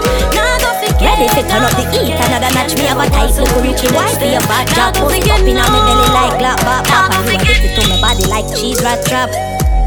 [0.00, 0.61] Forget
[1.02, 4.06] Ready to turn up the heat Another match me have a tight look Richie boy
[4.22, 4.94] for your back drop.
[4.94, 7.82] Post it up in on me belly like glap bop bop And you addicted to
[7.90, 9.28] my body like cheese rat trap.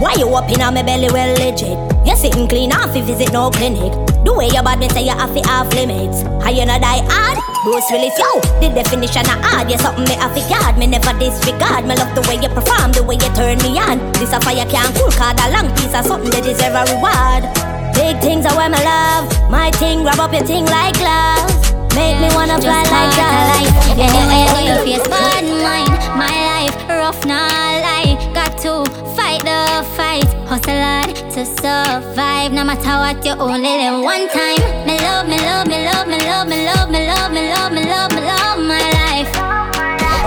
[0.03, 1.07] Why you up in on me belly?
[1.07, 1.79] Well legit.
[2.03, 3.95] You sitting clean off if visit no clinic.
[4.27, 6.27] The way your bad me say you have to off limits.
[6.43, 7.39] How you not die hard?
[7.63, 8.43] Bruce Willis, yo.
[8.59, 10.77] The definition of hard You something me have to guard.
[10.77, 14.03] Me never disregard Me love the way you perform The way you turn me on.
[14.19, 17.74] This a fire can't cool Cause a long piece of something that deserve a reward
[17.93, 19.29] Big things are where my love.
[19.51, 21.73] My thing, grab up your thing like gloves.
[21.95, 23.85] Make me wanna fly like that.
[23.95, 27.47] Anyway, you face bad mind, my life rough now
[27.87, 28.17] lie.
[28.33, 28.83] Got to
[29.15, 32.51] fight the fight, hustle hard to survive.
[32.51, 34.59] No matter what, you only live one time.
[34.85, 37.83] Me love, me love, me love, me love, me love, me love, me love, me
[37.85, 39.31] love, me love my life.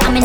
[0.07, 0.25] I mean,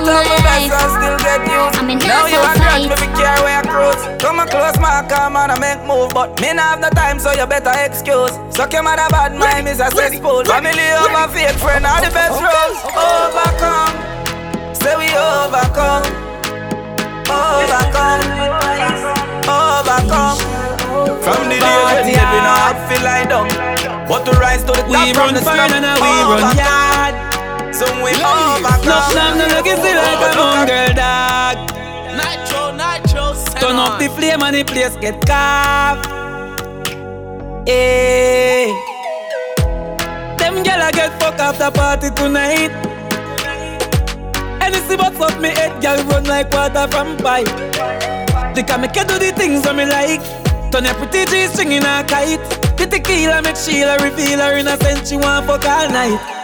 [0.00, 0.82] love, me love Put my on my best life.
[0.82, 1.76] and still get used.
[1.78, 4.02] I mean, now that's you a a grudge, me be care where I cruise.
[4.22, 7.18] Come a close, my come on, I make move, but me not have no time,
[7.18, 8.34] so you better excuse.
[8.54, 10.44] Suck your mother bad mind, is a cesspool.
[10.44, 12.78] Family over fake friend are the best roles.
[12.96, 13.92] Overcome,
[14.74, 16.04] say we overcome,
[17.28, 18.22] overcome,
[19.48, 20.38] overcome.
[21.24, 22.40] From the days when you be
[24.08, 26.89] But to rise to the top we run fine and we run yard.
[27.80, 28.84] So we overcome.
[28.84, 31.56] No slam, no look see like a mongrel dog.
[32.12, 36.04] Nytro, Nytro, Turn up the flame and the place get carved.
[37.66, 37.72] Eh.
[37.72, 38.66] Hey.
[40.36, 42.68] Them gyal get fuck after party tonight.
[44.60, 47.48] Anything but fuck me head, gyal run like water from pipe.
[48.54, 50.20] They can make you do the things that me like.
[50.70, 52.44] Turn your pretty G string in a kite.
[52.76, 55.08] The tequila make Sheila reveal her innocent.
[55.08, 56.39] She want fuck all night.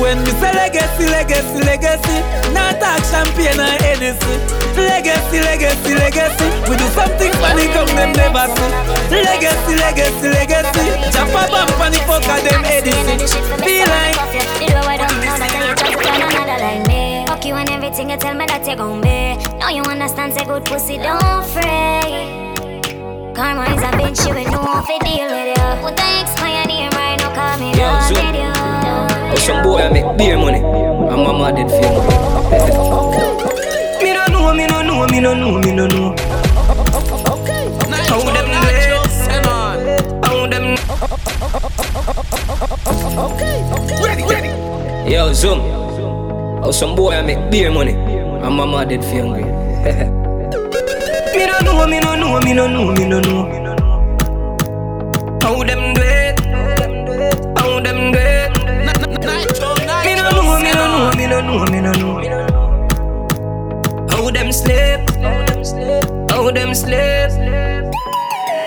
[0.00, 2.18] When me say legacy, legacy, legacy,
[2.52, 4.34] not talk champagne or Hennessy.
[4.76, 8.70] Legacy, legacy, legacy, we do something funny come them never see.
[9.14, 10.84] Legacy, legacy, legacy,
[11.14, 13.18] jump a bump and the fuck of them Edison.
[13.62, 14.16] Feel like.
[17.26, 19.36] Fuck you and everything you tell me that you gon' be.
[19.58, 22.52] Now you understand, say good pussy, don't fray.
[23.34, 25.84] Karma is a bitch, you will know if deal with you.
[25.84, 27.34] Would I explain your right now?
[27.34, 28.75] Call me love with you.
[29.36, 30.60] Oh, some boy I make beer money.
[30.60, 32.00] And mama did feel
[34.02, 36.16] Me no know, me no know, me no know, me no know.
[38.08, 38.56] How them do?
[40.24, 40.76] How them?
[44.02, 44.48] Ready, ready.
[45.12, 45.60] Yo, Zoom.
[46.64, 47.92] Oh, some boy I make beer money.
[47.92, 49.44] And mama did feel hungry.
[51.36, 53.44] Me no know, me no know, me no know, me no know.
[55.42, 56.40] How them do it?
[57.58, 58.35] How them do it?
[61.42, 62.16] No know, me no know.
[64.10, 65.00] How them sleep?
[66.30, 67.30] How them sleep?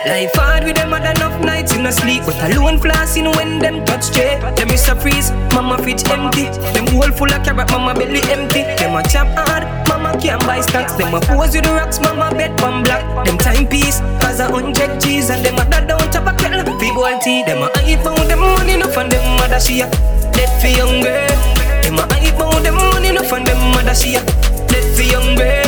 [0.05, 2.23] Life hard with them had enough nights in a sleep.
[2.25, 6.45] But alone flossing when them touch straight Them is a freeze, mama fridge empty.
[6.73, 8.63] Them hole full of carrot, mama belly empty.
[8.77, 10.93] Them a chop hard, mama can't buy stocks.
[10.93, 15.01] Them a pose with the rocks, mama bed pan black Them timepiece, cause a hundred
[15.01, 15.29] G's.
[15.29, 17.43] And them dad down chop a kettle, people tea.
[17.43, 19.89] Them a iPhone, them money enough and them mother she a
[20.33, 21.59] Dead for young girl.
[21.83, 22.18] Them a
[22.59, 24.23] iPhone, them money enough and them mother she a
[24.67, 25.65] Dead for young girl.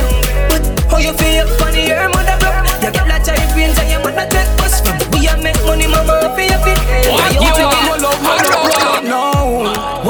[0.50, 2.84] But how you feel funny, your mother broke?
[2.84, 4.98] You get like cherry brains and your mother take us from.
[5.12, 6.78] We a make money, mama, your feet
[7.10, 7.81] Why you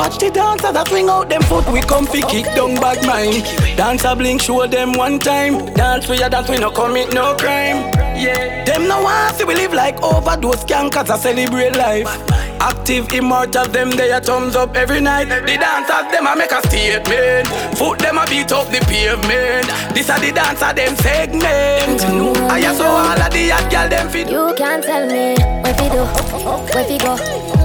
[0.01, 1.71] Watch the dancers that swing out them foot.
[1.71, 3.45] We come fi kick down bad mind.
[3.77, 5.71] Dancer blink, show them one time.
[5.75, 7.93] Dance for your dance, we no commit no crime.
[8.17, 12.09] Yeah, them no want see we live like overdose cankers I celebrate life.
[12.59, 15.29] Active immortal, them they a thumbs up every night.
[15.29, 17.47] The dancers them a make a statement.
[17.77, 19.69] Foot them a beat up the pavement.
[19.93, 22.01] This a the dancer them segment.
[22.49, 24.31] I saw all of the hot girl them fit.
[24.31, 26.01] You can't tell me where fi do,
[26.73, 27.15] where fi go,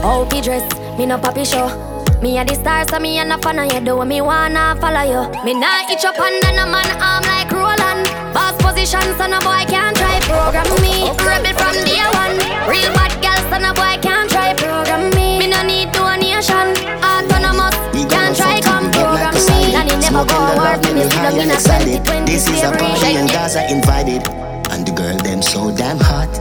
[0.05, 0.99] how fi dress.
[0.99, 1.96] Me no papi show.
[2.23, 3.81] Me a the star, so me a no fan of you.
[3.81, 5.23] Do me wanna follow you.
[5.45, 8.09] Me nah itch up under no man arm like Roland.
[8.33, 11.13] Boss position, so no boy can't try program me.
[11.21, 12.37] Rebel from day one.
[12.73, 15.39] Real bad girl, so no boy can't try program me.
[15.39, 16.73] Me no need donation.
[17.05, 17.77] Autonomous,
[18.09, 19.77] can't try come program me.
[19.77, 20.83] It never go work.
[20.97, 24.25] Me sit down in a 2020 This is a party and Gaza invited.
[24.73, 26.33] And the girl them so damn hot.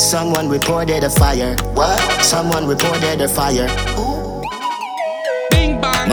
[0.00, 1.54] Someone reported a fire.
[1.72, 2.02] What?
[2.22, 3.70] Someone reported a fire.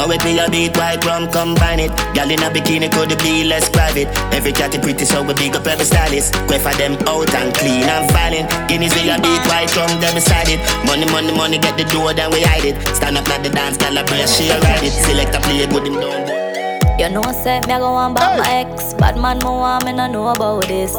[0.02, 3.44] Ma with me a beat white rum combine it Girl in a bikini could be
[3.44, 6.98] less private Every cat is pretty so we big up every stylist Quay for them
[7.06, 10.57] out and clean and violent Guineas we a beat white rum them beside it
[10.90, 13.78] Money money money get the door then we hide it Stand up at the dance
[13.78, 17.22] girl a brace she a ride it Select a play good him down You know,
[17.32, 18.95] say me a go on back my ex.
[18.95, 20.95] Bad man, me want no know about this.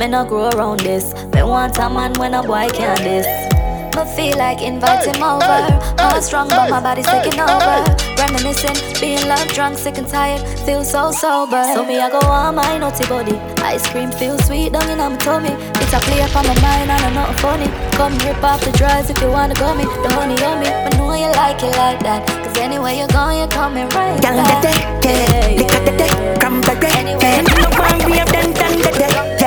[0.00, 1.12] Me no grow around this.
[1.34, 3.49] Me want a man when a boy can't this.
[3.96, 5.60] Me feel like invite him over.
[5.98, 7.84] Heart strong, but my body's taking over.
[8.16, 11.64] Reminiscing, being love drunk, sick and tired, feel so sober.
[11.74, 13.36] So me I go on my naughty body.
[13.64, 15.50] Ice cream feels sweet down in my tummy.
[15.50, 17.66] It's a play up on my mind and I'm not funny.
[17.98, 19.84] Come rip off the drugs if you wanna go me.
[19.84, 22.26] The honey on me, but know you like it like that.
[22.26, 24.62] Cause anywhere you're going, you're coming right back.
[24.62, 27.42] the day, yeah, the day, come back, yeah.
[27.58, 29.39] No one we have done done the day,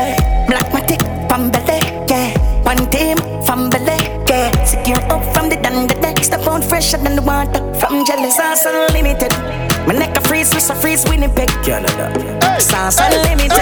[6.53, 9.33] on fresher than the water, from jealous, sauce unlimited.
[9.87, 12.13] My neck a freeze, wrist a freeze, Winnipeg, Canada.
[12.61, 13.57] Sauce unlimited.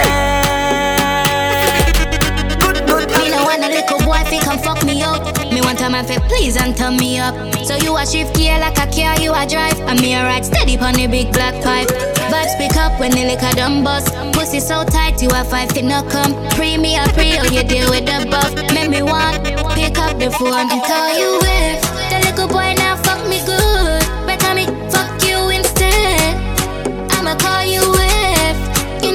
[3.18, 5.24] Me no want a little boy fi come fuck me out.
[5.54, 7.34] Me want a man fi please and turn me up.
[7.64, 10.46] So you a shift gear like a car you a drive, and me a ride
[10.46, 11.88] steady pon the big black pipe.
[12.28, 14.14] Vibes pick up when the liquor done bust.
[14.34, 16.34] Pussy so tight you a five feet no come.
[16.52, 18.52] Pre me a pre oh you deal with the buff.
[18.74, 19.44] Make me want
[19.76, 21.82] pick up the phone and call you if
[22.12, 22.71] the little boy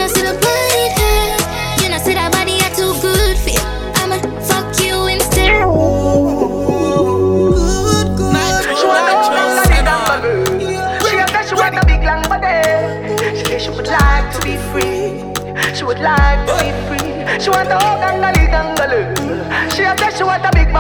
[0.07, 3.65] You that body, too good for you.
[3.99, 5.67] I'ma fuck you instead.
[11.47, 12.55] She want a big long body.
[13.37, 15.27] She said she would like to be free.
[15.75, 17.41] She would like to be free.
[17.41, 17.67] She want.
[19.75, 20.71] She said she want a big.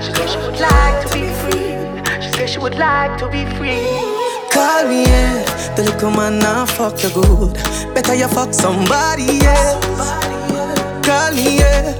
[0.00, 1.74] She said she would like to be free.
[2.22, 4.15] She said she would like to be free.
[4.56, 5.44] Call me, yeah.
[5.76, 7.52] The little man now fuck you good.
[7.94, 9.84] Better you fuck somebody else.
[11.04, 11.92] Call me, yeah.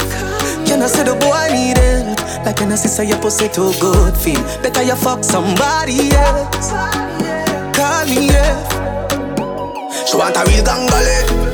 [0.64, 2.18] Can I say the boy need help?
[2.46, 4.40] Like I say your pussy too good feel?
[4.62, 6.70] Better you fuck somebody else.
[7.76, 8.56] Call me, yeah.
[10.06, 11.45] She want a real gangale.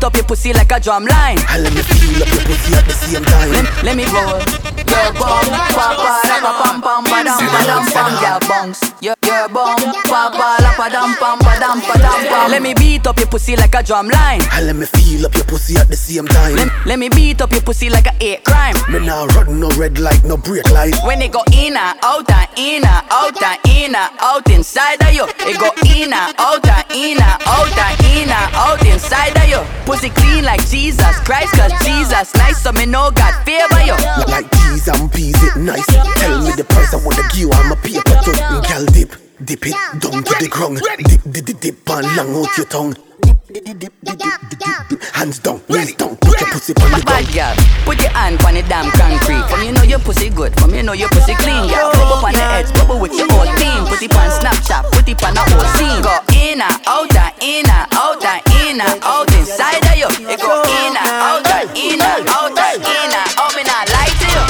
[0.00, 1.36] Beat up your pussy like a drum line.
[1.50, 3.52] And let me feel up your pussy at the same time.
[3.52, 4.40] Let, let me roll.
[4.88, 5.44] Your bum,
[5.76, 8.12] papa, la pa pam pam pa dam pa dam pam.
[8.22, 8.80] Your bounce.
[9.02, 9.76] Your your bum,
[10.08, 12.50] papa, la pa dam pam pa dam pa dam pam.
[12.50, 14.40] Let me beat up your pussy like a drum line.
[14.52, 16.56] And let me feel up your pussy at the same time.
[16.56, 18.74] Let, let me beat up your pussy like a eight crime.
[18.88, 20.94] Me now run no red light, no brake light.
[21.04, 25.02] When it go in and out and in and out and in and out inside
[25.02, 28.84] of you, it go in and out and in and out and in and out
[28.86, 29.60] inside of you.
[29.90, 33.96] Pussy clean like Jesus Christ, cause Jesus nice, so me know God by you.
[34.28, 35.84] Like peas and peas, it nice.
[35.84, 38.38] Tell me the price I wanna give I'm a paper too.
[38.70, 40.78] Girl dip, dip it down to the ground.
[40.78, 43.09] Dip, dip, dip, dip, and long out your tongue.
[43.50, 45.02] Dip, dip, dip, dip, dip, dip, dip.
[45.10, 47.50] Hands down, knees down, put your pussy on the Bad girl,
[47.82, 49.42] put your hand on the damn concrete.
[49.50, 51.66] From you know your pussy good, from you know your pussy clean.
[51.66, 53.90] Yeah, rub up on the edge, bubble with your whole team.
[53.90, 55.98] Put it on Snapchat, put it on the whole scene.
[55.98, 60.06] Go in and out and in and out and in and out inside of you.
[60.30, 63.50] It go in and out and in and out and in and out.
[63.58, 64.46] Me not lie to you.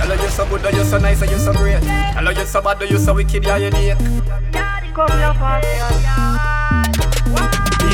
[0.00, 1.84] Hello, you so good, you so nice, and you so great.
[2.16, 4.00] Hello, you so bad, do you so wicked, yeah, you need.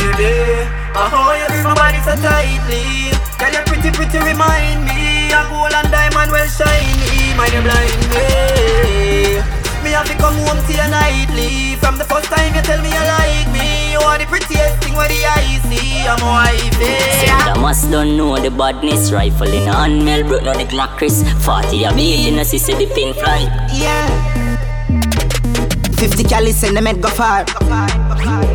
[0.00, 0.64] Baby,
[0.96, 3.12] I hold you my body so tightly.
[3.36, 5.28] Girl, you pretty, pretty, remind me.
[5.28, 7.36] A gold and diamond well shiny.
[7.36, 9.44] Mind you blind me.
[9.84, 11.76] Me have to come home to you nightly.
[11.84, 14.96] From the first time you tell me you like me, you are the prettiest thing
[14.96, 16.08] where the eyes see.
[16.08, 17.20] I'm wifey.
[17.52, 20.64] A must don't know the badness Rifle in a hand, Mel broke no the
[20.96, 23.40] Chris 40 a beat in a sister the pin fly
[23.72, 24.49] Yeah.
[26.00, 27.44] 50 cali send them head go far.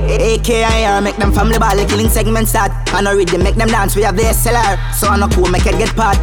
[0.09, 2.71] AKIR make them family ball killing segment start.
[2.87, 3.95] I know read them make them dance.
[3.95, 6.17] We have the SLR, so I know cool make it get part.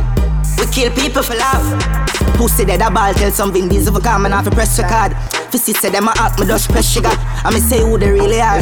[0.58, 1.66] We kill people for love.
[2.38, 5.12] Pussy dead a ball tell something these of a come and have to press record.
[5.52, 7.12] Fissy say them a act me just press sugar.
[7.44, 8.56] I me say who they really are.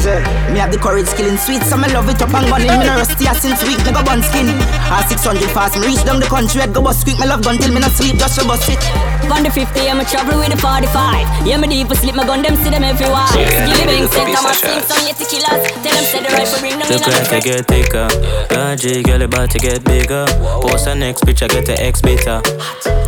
[0.51, 2.67] Me have the courage killing sweet, so me love it up and gun in.
[2.81, 4.49] Me no rusty as since week, me go bun skin.
[4.91, 7.19] I 600 fast, me reach down the country, head go bust quick.
[7.21, 8.83] Me love gun till me not sleep, just to bust it.
[9.31, 12.43] On the 50 I'm a travel with the 45 Yeah me deep sleep my gun
[12.43, 14.91] them see them everywhere Yeah, Skilly bang look set at I'm a these sing shots.
[14.91, 17.39] some yet killers Tell them say the rifle bring them in Look on like I
[17.39, 18.09] get thicker.
[18.51, 20.27] Logic, girl, about to get bigger.
[20.67, 22.41] Post the next picture, get the X beta.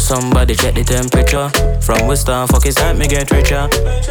[0.00, 1.48] Somebody check the temperature.
[1.82, 3.68] From Western, fuck is that me get richer.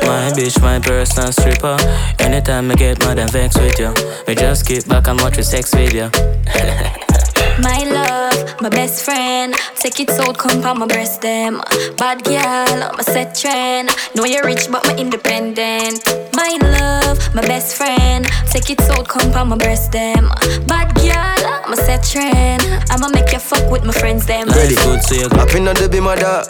[0.08, 1.76] My bitch, my personal stripper.
[2.20, 3.92] Anytime I get mad and vex with you,
[4.26, 6.10] me just keep back and watch with sex video.
[7.62, 9.54] My love, my best friend.
[9.76, 11.62] Take it out, come on my breast them.
[11.98, 13.90] Bad girl, I'm a set trend.
[14.16, 16.06] Know you're rich, but I'm independent.
[16.34, 18.26] My love, my best friend.
[18.52, 20.30] Take it out, come on my breast them.
[20.68, 22.64] Bad girl, I'm a set trend.
[22.90, 24.48] I'ma make you fuck with my friends them.
[24.48, 26.46] Life good, so you Up in the be my dog.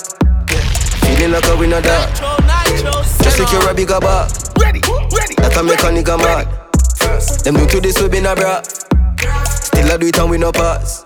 [1.06, 2.10] Feeling like a winner dog.
[3.24, 4.28] Just secure a bigger bar.
[4.60, 4.82] Ready,
[5.12, 5.36] ready.
[5.36, 6.48] That can make a nigga mad.
[7.44, 8.62] Them do to this we been a bra.
[9.48, 11.06] Still I do it and we no pass.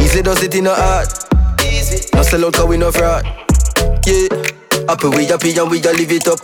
[0.00, 1.08] Easy does it in a heart.
[2.14, 3.24] No sell out cause we no fraud.
[4.06, 4.28] Yeah.
[4.88, 6.38] Happy we happy and we a live it up.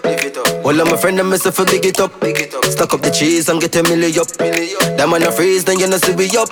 [0.65, 2.13] All of my friends and myself a big it up.
[2.65, 4.27] Stack up the cheese and get a milli up.
[4.97, 6.49] That man a freeze, then you know see we up.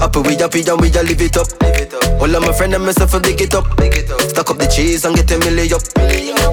[0.00, 1.48] Happy we happy and we a live it up.
[2.22, 3.66] All of my friends and myself a big it up.
[4.30, 5.82] Stack up the cheese and get a milli up.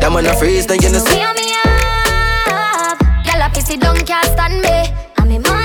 [0.01, 1.15] That man a freeze, then you know see.
[1.15, 2.99] Me up.
[3.23, 4.93] Girl, a pissy don't can't stand me.
[5.17, 5.41] I'm in.
[5.41, 5.64] Now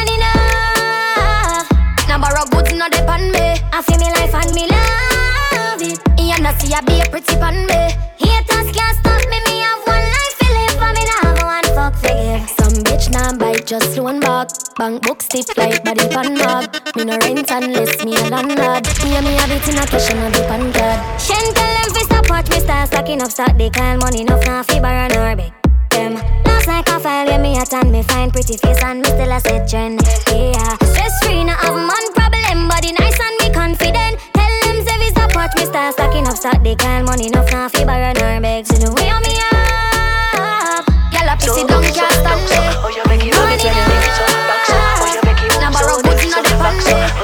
[2.21, 3.57] borrow goods, no depend me.
[3.73, 5.99] I feel me life and me love it.
[6.21, 7.81] You know see I be a pretty pan me.
[8.21, 9.39] Haters can't stop me.
[9.49, 12.45] Me have one life to live, and me not have one fuck to give.
[12.61, 14.49] Some bitch nah bite, just loan back.
[14.79, 16.69] Bank book stiff like body pan mug.
[16.97, 18.87] Me no rent unless me a landlord.
[19.05, 21.21] Yeah, me have it in a cash and a dip and card.
[21.21, 23.57] Shen tell them fi watch me start stacking up stock.
[23.57, 25.60] They call money enough now fi borrow nor beg
[25.91, 26.15] them.
[26.45, 29.33] Last night I file, yeah, me a tan, me fine, pretty face and me still
[29.33, 30.01] a set trend.
[30.29, 34.19] Yeah, stress free, no have man problem, body nice and me confident.
[34.35, 37.69] Tell them Zevi's a watch me start stacking up, stock the can money enough now
[37.69, 38.71] fi borrow her bags.
[38.71, 42.59] In the way of me up, girl a pissy don't stop me.
[42.83, 45.21] Oh, you make it, oh, it, oh, oh, you it, oh, you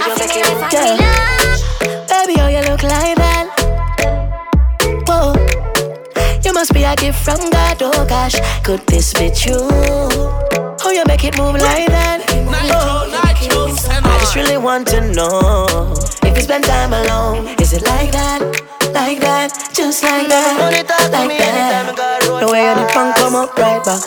[0.09, 1.26] oh, you it,
[6.73, 9.69] gift from God, oh gosh, could this be true?
[10.81, 12.23] How you make it move like that?
[12.27, 17.49] Nytro, Nytro, oh, I just really want to know if you spend time alone.
[17.61, 18.41] Is it like that?
[18.95, 19.53] Like that?
[19.73, 20.59] Just like that?
[20.59, 20.87] Like
[21.39, 21.95] that?
[22.41, 24.03] The way your dip come up right back.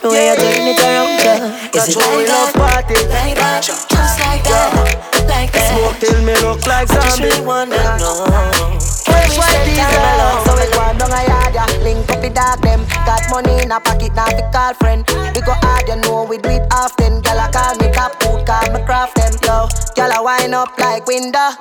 [0.00, 1.70] The way you're turning it around, yeah.
[1.74, 2.54] Is it like that?
[2.56, 3.62] Like that?
[3.62, 5.26] Just like that?
[5.28, 5.78] Like that?
[5.78, 7.02] Smoke till me look like zombie.
[7.02, 8.99] I just really wanna know.
[9.30, 11.84] Fresh white diesel, so we go down a yard, yeah.
[11.86, 12.82] Link up the dog them.
[13.06, 15.06] Got money in a pocket, now we call friend.
[15.34, 17.22] We go hard, you know we do it often.
[17.22, 19.30] Gyal a call me top food, call me craft them.
[19.46, 21.54] Yo, gyal a wind up like window.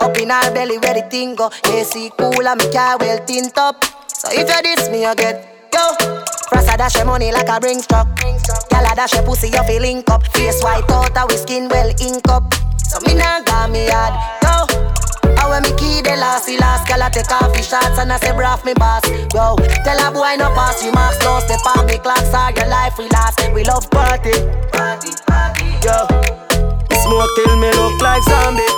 [0.00, 1.50] Up in our belly where the thing go.
[1.64, 3.82] AC cool and me car well tint up.
[4.08, 5.40] So if you diss me, you get
[5.72, 5.96] yo.
[6.52, 8.08] Rasta dash your money like a bring truck.
[8.68, 10.26] Gyal a dash your pussy, you feel link up.
[10.36, 12.44] Face white out, we skin well ink up.
[12.76, 14.12] So me nah got me hard,
[14.44, 14.95] yo.
[16.36, 18.28] I when me key the last, girl I take off the shots and I say
[18.28, 19.00] braff me boss.
[19.08, 22.68] Yo, tell a boy no pass you marks, no step on me clocks, all your
[22.68, 23.40] life we last.
[23.54, 24.32] We love party,
[24.68, 25.64] party, party.
[25.80, 25.96] Yo,
[26.92, 28.68] smoke till me look like zombie.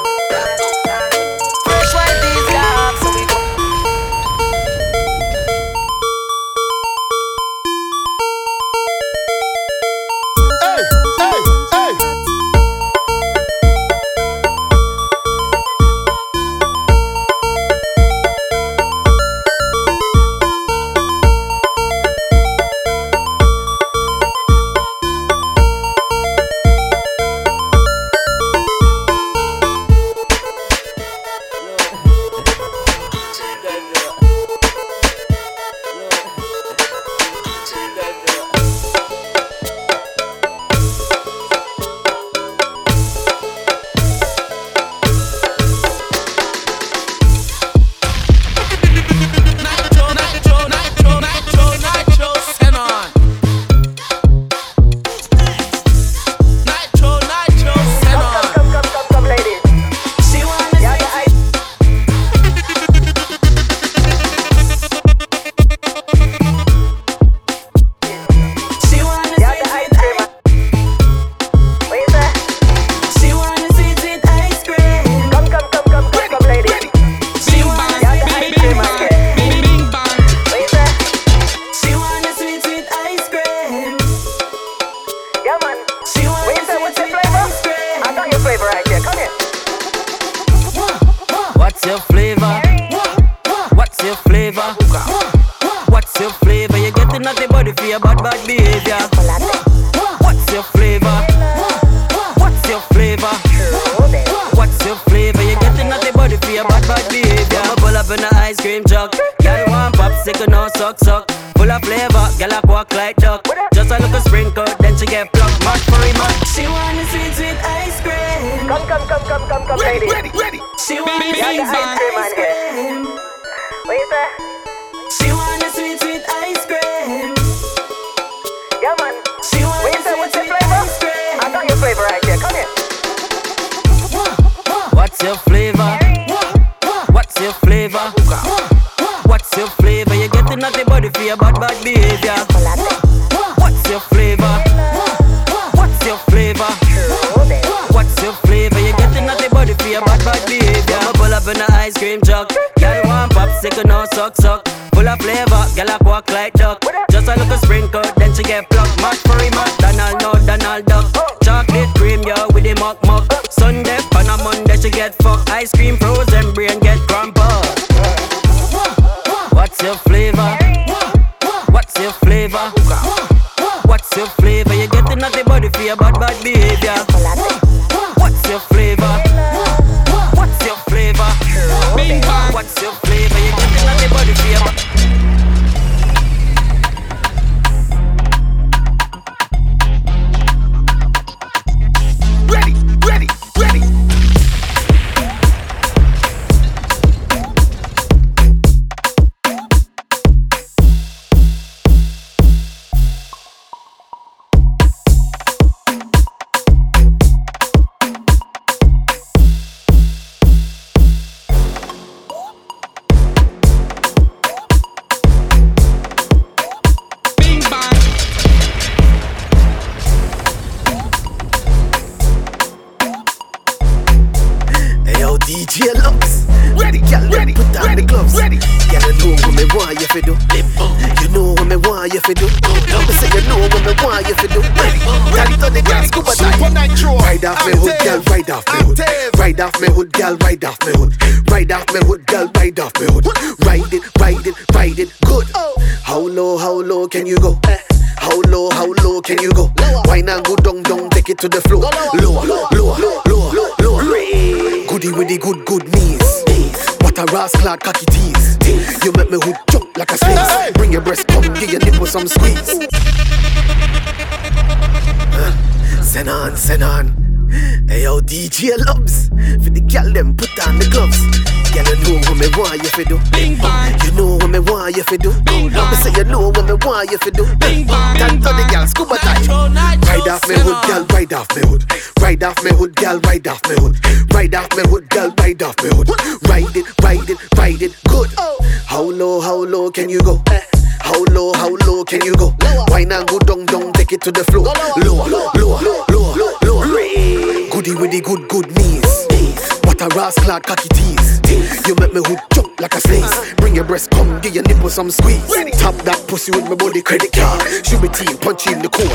[304.99, 305.47] some squeeze.
[305.79, 307.63] Top that pussy with my body credit card.
[307.87, 309.15] Should be team, punch in the court.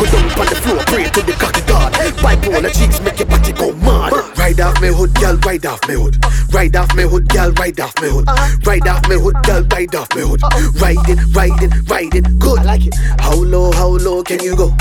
[0.00, 1.92] Go down on the floor, pray to the cocky god.
[2.24, 4.16] Pipe on the cheeks, make your body go mad.
[4.40, 6.16] Ride off my hood, girl, ride off my hood.
[6.56, 8.26] Ride off my hood, girl, ride off my hood.
[8.64, 10.40] Ride off my hood, girl, ride off my hood.
[10.80, 12.60] Riding, riding, riding, good.
[12.60, 12.96] I like it.
[13.20, 14.72] How low, how low can you go?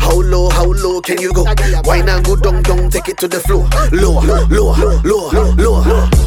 [0.00, 1.44] How low, how low can you go?
[1.84, 3.68] Why not go down, down, take it to the floor.
[3.92, 6.17] Lower, lower, lower, lower, lower.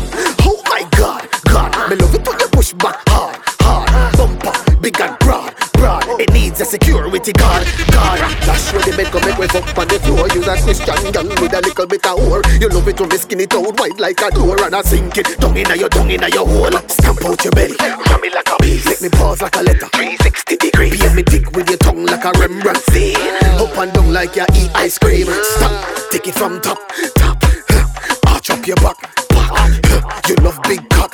[9.51, 12.39] Give up on the floor, you a Christian girl with a little bit of whore.
[12.61, 15.17] You love it when me skinny it out wide like a door and I sink
[15.17, 15.27] it.
[15.41, 16.71] Tongue inna your tongue inna your hole.
[16.87, 18.87] Stamp out your belly, ram me like a beast.
[18.87, 20.95] Make me pause like a letter, 360 degrees.
[20.95, 23.19] Peel me dick with your tongue like a Rembrandt scene.
[23.59, 25.27] Up and down like you eat ice cream.
[25.27, 26.79] Stop, take it from top,
[27.15, 27.35] top.
[27.43, 28.31] Huh.
[28.31, 28.95] Arch up your back,
[29.35, 29.51] back.
[29.51, 30.21] Huh.
[30.29, 31.11] You love big cock.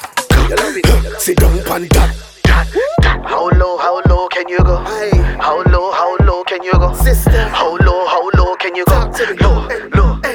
[1.18, 2.14] Sit down on that.
[3.26, 4.77] How low, how low can you go?
[5.39, 6.93] How low, how low can you go?
[6.93, 8.27] Sister, how low, how
[8.78, 9.68] you go.
[9.72, 10.27] Look, look.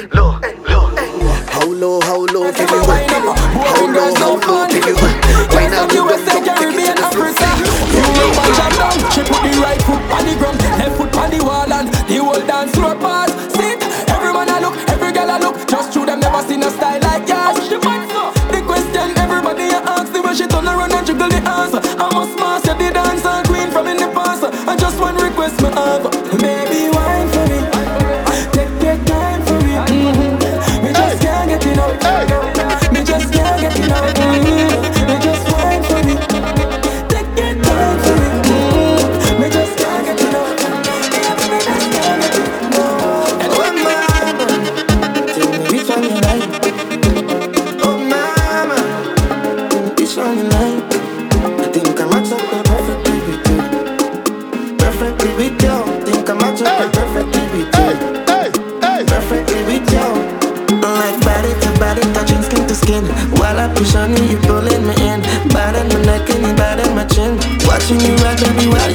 [63.83, 65.19] You're you pulling me in.
[65.51, 67.35] Biting my neck and you biting my chin.
[67.67, 68.92] Watching you ride, baby, while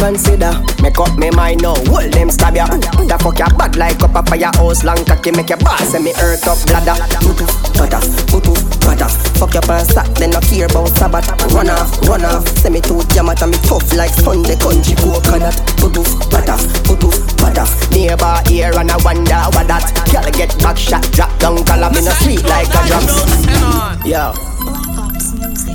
[0.00, 0.56] consider.
[0.80, 2.66] Make up me mind now, hold them stab ya.
[2.66, 6.02] The fuck ya bad like up up your house, long cocky make your boss, and
[6.02, 6.96] me hurt up bladder.
[7.20, 7.44] Tutu,
[7.76, 9.12] patas, tutu, patas.
[9.36, 11.28] Fuck your pants sack, then no care about Sabbath.
[11.52, 12.48] Run off, run off.
[12.64, 15.54] Say me too jam at me tough like Sunday country coconut.
[15.76, 16.02] Tutu,
[16.32, 17.70] patas, tutu, patas.
[17.92, 19.84] Neighbor here and I wonder what that.
[20.08, 23.14] Girl get back shot, drop down, color me no sweet like a drums.
[24.08, 24.32] Yo,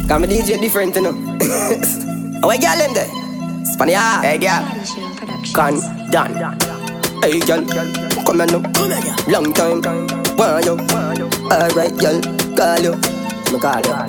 [0.09, 1.13] come me DJ different, you know.
[2.41, 3.24] oh, where girl in there?
[3.75, 4.63] Spanish, hey girl.
[5.51, 5.75] Con,
[6.09, 6.31] done.
[7.21, 7.59] Hey girl,
[8.23, 8.63] come here now.
[9.27, 9.81] Long time,
[10.39, 10.79] want you?
[11.51, 12.21] Alright, girl,
[12.55, 12.95] call you.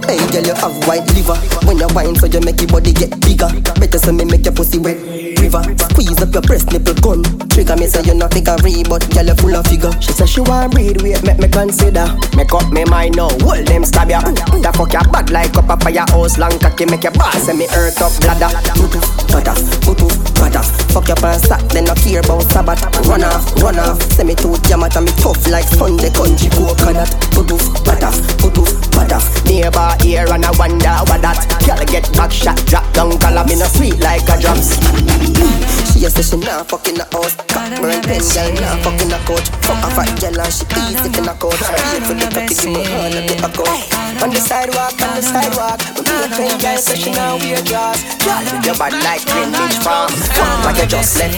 [0.07, 1.35] Hey girl, you have white liver.
[1.67, 3.51] When you wine, so you make your body get bigger.
[3.75, 5.03] Better say me make your pussy wet.
[5.43, 7.25] River, squeeze up your breast nipple gun.
[7.49, 9.91] Trigger me say you not think I read, but girl you full of figure.
[10.01, 12.07] She say she want breed, wait, make me consider.
[12.37, 14.21] Make up me mind now, hold them stab ya.
[14.21, 17.59] The fuck ya bad like up up your house, long cocky make your boss, and
[17.59, 19.16] me hurt up bladder.
[19.37, 20.73] Patas, tutu, patas.
[20.95, 22.81] Fuck your pants sack, then no care about Sabbath.
[23.07, 24.01] Run off, run off.
[24.13, 27.11] Say me too jam at me tough like Sunday country coconut.
[27.33, 28.65] Tutu, patas, tutu,
[28.97, 29.29] patas.
[29.45, 31.37] Neighbor here and I wonder what that.
[31.67, 35.86] Girl get back shot, drop down, color me no sweet like a drums.
[35.97, 37.35] A say she not fucking the house.
[37.49, 39.49] Cock burn pen, girl not fucking the couch.
[39.65, 41.63] Fuck a fat girl and she easy in the couch.
[41.67, 44.23] Pay for the cocky, give me all of the account.
[44.23, 45.81] On the sidewalk, on the sidewalk.
[45.97, 47.99] We do a train girl, so she now wear dress.
[48.23, 50.13] Girl, your body like Greenwich Farm.
[50.37, 51.37] Fuck like you just left.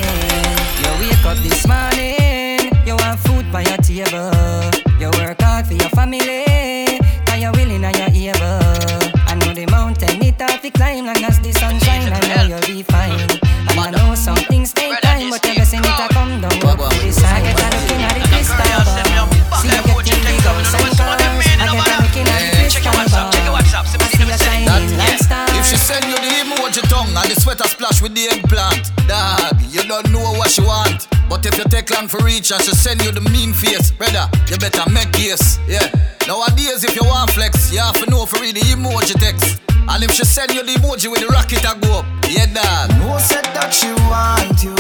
[0.83, 4.35] You wake up this morning, you want food by your table.
[4.99, 8.61] You work hard for your family, cause you're willing and you're able.
[9.29, 12.57] I know the mountain it have to climb long as the sun shine, I know
[12.57, 13.28] you'll be fine.
[32.09, 35.59] Long for reach and she send you the mean face, brother, you better make case.
[35.67, 35.87] Yeah.
[36.27, 39.61] Nowadays, if you want flex, you have to know for read the emoji text.
[39.89, 42.07] And if she send you the emoji with the rocket, I go up.
[42.29, 42.91] Yeah, dog.
[42.99, 44.78] No said that she want you.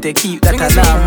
[0.00, 0.97] Get to keep that a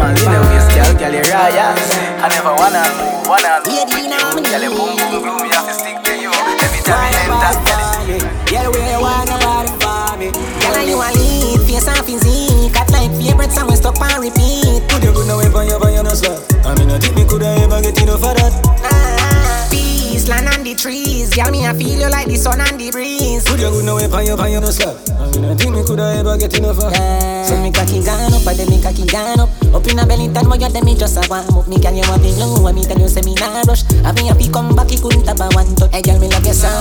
[29.11, 29.51] gone up.
[29.75, 31.67] Up in a belly where you tell me just a warm up.
[31.67, 33.83] Me can you want me low, and me tell you say me nah rush.
[34.07, 35.91] I me happy come back, he couldn't have a one touch.
[35.91, 36.71] Hey girl, me love your song.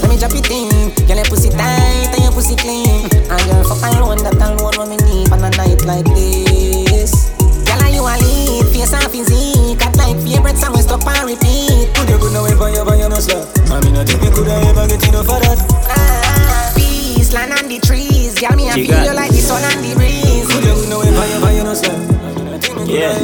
[0.00, 0.94] Let me drop it in.
[1.10, 3.10] Girl, your pussy tight and your pussy clean.
[3.10, 7.34] And girl, fuck alone, that alone what me need on a night like this.
[7.66, 9.78] Girl, you a lead, face and physique.
[9.82, 11.90] Got like favorite song, we stop and repeat.
[11.98, 13.50] Could you good now if I ever you no slut?
[13.70, 15.58] I mean, I think me coulda ever get enough of that.
[15.90, 18.38] Ah, peace, land on the trees.
[18.38, 20.46] Girl, me She feel you like the sun and the breeze.
[20.50, 22.20] Could you good now if I no slut?
[22.86, 23.14] Yeah,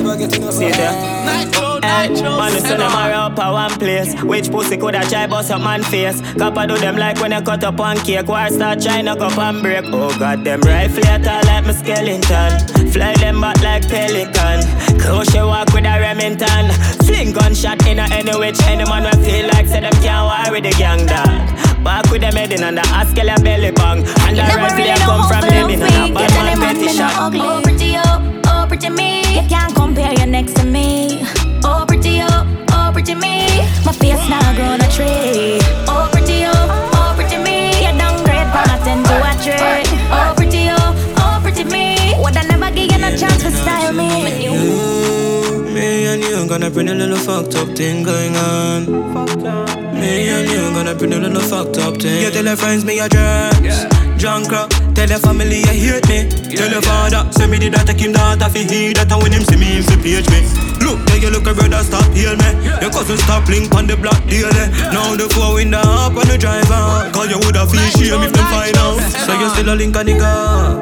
[0.51, 1.27] see there.
[1.83, 4.15] Hey, man, listen, them are up at one place.
[4.23, 6.21] Which pussy coulda try bust up man face?
[6.39, 8.27] Copper do them like when you cut up one cake.
[8.29, 9.85] War start trying to cup and break.
[9.87, 12.91] Oh God, them rifle at all like my skeleton.
[12.91, 14.63] Fly them back like pelican.
[14.99, 16.71] Crochet walk with a Remington.
[17.07, 20.53] Fling gunshot in a any which any man will feel like say them can't war
[20.53, 21.56] with the gang dog.
[21.87, 23.99] Back with them head in and the ask your belly bang.
[24.27, 26.15] And the never rifle really come from to living love a me.
[26.15, 27.15] bad Girl, man petty me shot.
[27.15, 27.41] no ugly.
[27.43, 29.41] Oh, pretty, oh, oh, pretty me.
[29.41, 31.26] You can't compare you next to me.
[46.63, 48.87] You got a little fucked up thing going on.
[49.93, 52.23] Me and you gonna bring a little fucked up thing.
[52.23, 53.85] You tell your friends me a drugs,
[54.17, 54.71] drunk rock.
[54.95, 56.29] Tell your family you hate me.
[56.57, 59.33] Tell your father, send me the that take him that if he that and when
[59.33, 60.41] him see me, him fi page me.
[60.81, 62.49] Look, take a look, a brother, stop heal me.
[62.81, 64.49] Your cousin stop link on the block daily.
[64.95, 67.11] Now the four window up on the driver.
[67.13, 69.03] Cause you woulda feel shame if them find out.
[69.13, 70.81] So you still a link a nigga.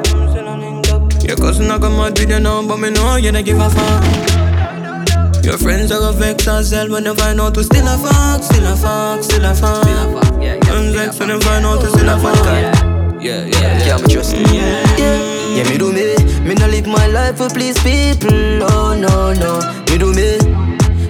[1.27, 3.69] Your cousin I got mad with you now, but me know you don't give a
[3.69, 4.24] fuck.
[5.45, 8.65] Your friends are gonna vex themselves when they find out to still a fuck, still
[8.65, 9.85] a fuck, still a fuck.
[10.41, 12.43] And vex when they find out to still a fuck.
[13.21, 13.85] Yeah, yeah, yeah.
[13.85, 14.57] Yeah, me.
[14.57, 15.55] Yeah, yeah.
[15.55, 16.15] Yeah, me do me.
[16.41, 18.63] Me not live my life for please people.
[18.63, 19.61] Oh no, no.
[19.85, 20.39] Me do me.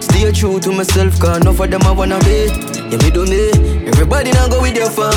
[0.01, 2.51] Stay true to myself, cause enough of them I wanna be.
[2.91, 3.87] Yeah, me do me.
[3.87, 5.15] Everybody now go with their fam.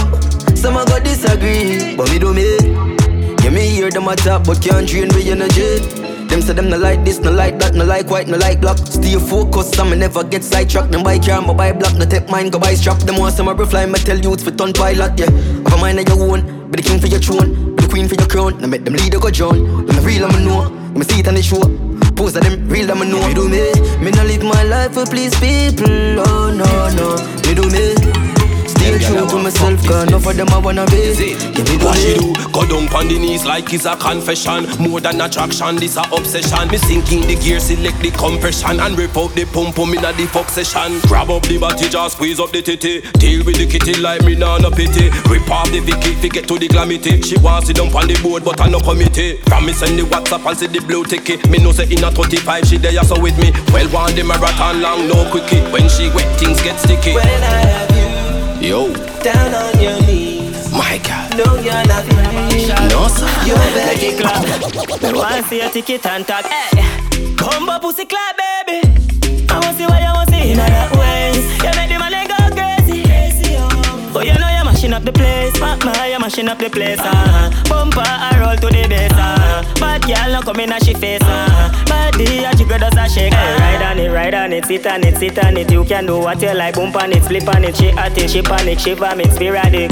[0.57, 2.55] Some I got disagree, but me do me.
[3.43, 5.98] Yeah, me hear them a talk, but can't drain me energy.
[6.29, 8.77] Them say them no like this, no like that, no like white, no like black.
[8.77, 10.93] Stay focused, and me never get sidetracked.
[10.93, 12.99] Them buy car, me buy black, no take mine, go buy strap.
[12.99, 15.31] Them want some fly, me tell you youths for ton pilot, yeah.
[15.31, 18.09] Have a mind of your own, be the king for your throne, be the queen
[18.09, 18.61] for your crown.
[18.61, 19.87] Now make them leader go drown.
[19.87, 20.71] Them the real, I'ma know.
[20.95, 21.61] Me see it on the show.
[22.15, 23.27] Pose of them real, I'ma know.
[23.27, 23.73] Me do me,
[24.05, 26.21] me no live my life for please people.
[26.21, 27.17] Oh no no,
[27.49, 28.18] me do me.
[28.89, 31.13] Stay Stay true to myself, cause enough of them I wanna be.
[31.85, 32.33] What she do?
[32.53, 34.65] Go down on the knees like it's a confession.
[34.81, 36.69] More than attraction, this a obsession.
[36.69, 40.25] Me sinking the gear, select the compression, and rip out the pump pum inna the
[40.27, 41.01] fuck session.
[41.05, 43.03] Grab up the body, just squeeze up the titty.
[43.21, 45.11] Deal with the kitty like me nah no pity.
[45.29, 47.21] Rip off the Vicky, fi get to the glamity.
[47.21, 49.37] She want sit down on the board, but I no committee.
[49.53, 51.47] From me send the WhatsApp and see the blue ticket.
[51.51, 53.53] Me know say in a 35 she there so with me.
[53.69, 55.61] Well, want the marathon long, no quickie.
[55.69, 57.13] When she wet, things get sticky.
[57.13, 58.08] When I have you,
[58.61, 60.71] yo, down on your knees.
[60.73, 61.37] My God.
[61.37, 62.67] No, you're not free.
[62.89, 63.29] No, sir.
[63.47, 64.19] You're begging.
[65.13, 66.45] Me want see a ticket and talk.
[66.45, 68.87] Hey, combo pussy clap, baby.
[69.51, 71.38] I want see what you want see in that ways.
[75.63, 75.83] Up the place.
[75.83, 76.99] Fuck my, you're mashing up the place.
[77.01, 77.51] Uh.
[77.69, 79.13] Bumper, I roll to the bass.
[79.13, 79.63] Uh.
[79.81, 81.23] Bad girl, no come in and she face.
[81.23, 81.85] Uh.
[81.87, 83.33] Body, a jiggle does a shake.
[83.33, 85.71] Hey, ride on it, ride on it, sit on it, sit on it.
[85.71, 86.75] You can do what you like.
[86.75, 89.91] Bump on it, flip on it, she at it, she panic, she vomit, sporadic.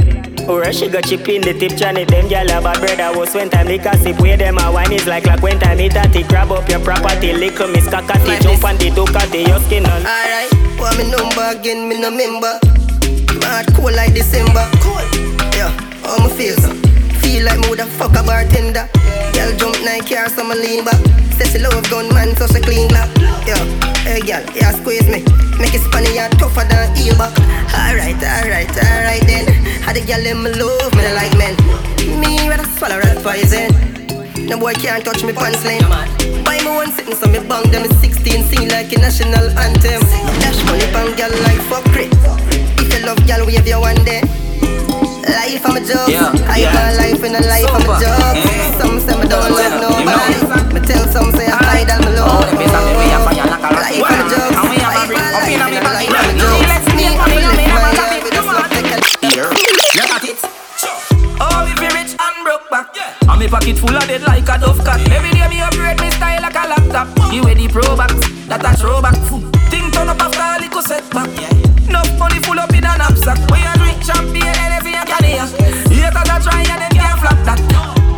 [0.48, 2.06] Or she got chip in the tip channel.
[2.06, 3.01] Them gyal a bad bread.
[3.01, 4.20] I was when time lick a sip.
[4.20, 6.28] Where them a wine is like like when time hit at it.
[6.28, 8.38] Grab up your property, lick miss cockatty.
[8.43, 10.06] Jump on the Ducati, your skin on.
[10.06, 12.60] Alright, want me number again, me no member.
[13.40, 14.70] Mad cool like December.
[14.80, 15.26] Cool.
[16.07, 16.31] Yeah, how me
[17.19, 18.87] feel like me woulda fuck a bartender.
[19.35, 20.95] Girl jump nine car, so me lean back.
[21.35, 23.11] Say she love gun man, so she clean clap.
[23.47, 23.59] Yeah,
[24.07, 25.27] hey girl, yeah squeeze me.
[25.59, 27.35] Make it spanny yeah tougher than heel back.
[27.74, 29.51] Alright, alright, alright then.
[29.83, 31.59] How the girl them love me like men.
[32.20, 33.74] Me rather swallow that poison.
[34.47, 35.83] No boy can't touch me pants lane.
[36.45, 40.03] Buy me one sitting, so me bang them 16 sing like a national anthem.
[40.39, 42.15] Dash money bang girl like fuck crit.
[42.78, 44.23] If you love girl, wave your one day.
[45.27, 46.09] Life I'm a joke.
[46.09, 46.70] Yeah, I yeah.
[46.70, 47.98] my life in a life I'm a Super.
[47.98, 48.39] joke.
[48.47, 48.78] Mm.
[48.78, 50.39] Some say me don't love nobody.
[50.74, 52.47] Me tell some say I hide all my love.
[52.47, 52.70] Life
[54.07, 54.55] I'm a joke.
[54.55, 56.62] Life I'm a life I'm a joke.
[56.94, 58.98] Me, I'm a live my life with a slug take a
[59.98, 60.39] Look at it.
[61.43, 62.94] Oh, if you rich and broke back.
[63.27, 65.03] And me pocket full of dead like a dove cat.
[65.11, 67.11] Every day me upgrade me style like a laptop.
[67.35, 68.15] You wear the pro box,
[68.47, 69.19] that a throwback.
[69.70, 71.28] Thing turn up after a little setback.
[71.89, 73.39] Enough money full up in a knapsack.
[73.51, 75.47] We a every a can hear.
[75.91, 77.61] Haters a try and them can't flop that.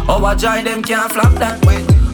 [0.09, 1.65] Our joy them can't flop that.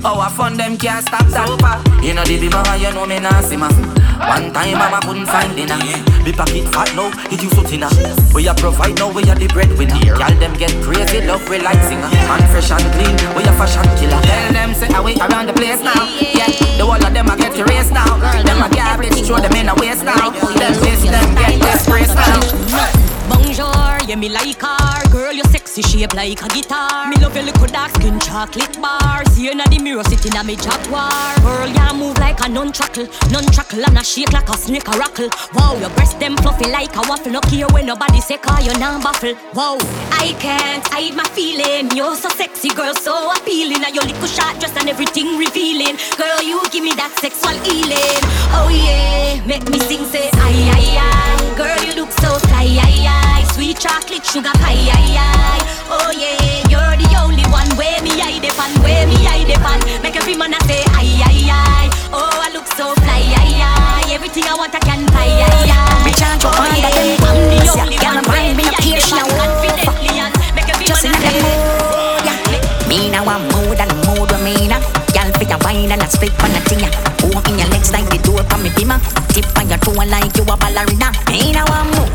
[0.05, 1.81] Our fun them can't stop that.
[2.05, 3.57] You know the bima, you know me nah see.
[3.57, 5.77] One time mama couldn't find dinner.
[6.23, 7.89] Me pocket fat now, it used to thinner.
[8.35, 9.97] We a provide now, we a the breadwinner.
[10.05, 12.09] Y'all them get crazy, love we like singer.
[12.29, 14.21] Man fresh and clean, we a fashion killer.
[14.23, 16.05] Tell them say away around the place now.
[16.21, 18.21] Yeah, the whole of them a get erased now.
[18.45, 20.31] Them a garbage, throw them in a waste now.
[24.15, 27.09] Yeah me like her Girl, you sexy shape like a guitar.
[27.09, 30.47] Me love your little dark skin chocolate bar See you in the mirror sitting on
[30.47, 31.11] me jaguar
[31.43, 35.29] Girl, you move like a non-chuckle Non-chuckle and a shake like a snake a rockle
[35.55, 37.33] Wow, your breast them fluffy like a waffle.
[37.33, 39.79] No care when nobody say car you non baffle Wow,
[40.13, 41.91] I can't hide my feeling.
[41.97, 43.85] You're so sexy, girl, so appealing.
[43.85, 45.97] And your little short dress and everything revealing.
[46.17, 48.21] Girl, you give me that sexual healing.
[48.55, 53.07] Oh yeah, make me sing say aye aye aye Girl, you look so fly aye
[53.07, 56.35] aye Sweet chocolate sugar pie aye aye Oh yeah,
[56.67, 60.55] you're the only one Where me I depend, where me I depend Make every man
[60.55, 64.75] a say aye aye aye Oh, I look so fly aye aye Everything I want
[64.75, 67.95] I can buy aye aye Me charge you Oh under yeah, them I'm the only
[67.95, 68.03] yeah.
[68.03, 70.87] Girl, Where mind me me no I care, she depend a confidently and Make every
[70.91, 72.89] Just in man a a say mood, yeah.
[72.91, 74.83] Me now a mood and mood with me now.
[75.15, 76.91] Girl, fit a wine and a split on a yeah.
[77.23, 78.99] Open your legs like the door for me bimmer.
[79.33, 81.09] Tip on your toe like you a ballerina.
[81.31, 82.14] Me now a mood and a mood with me now.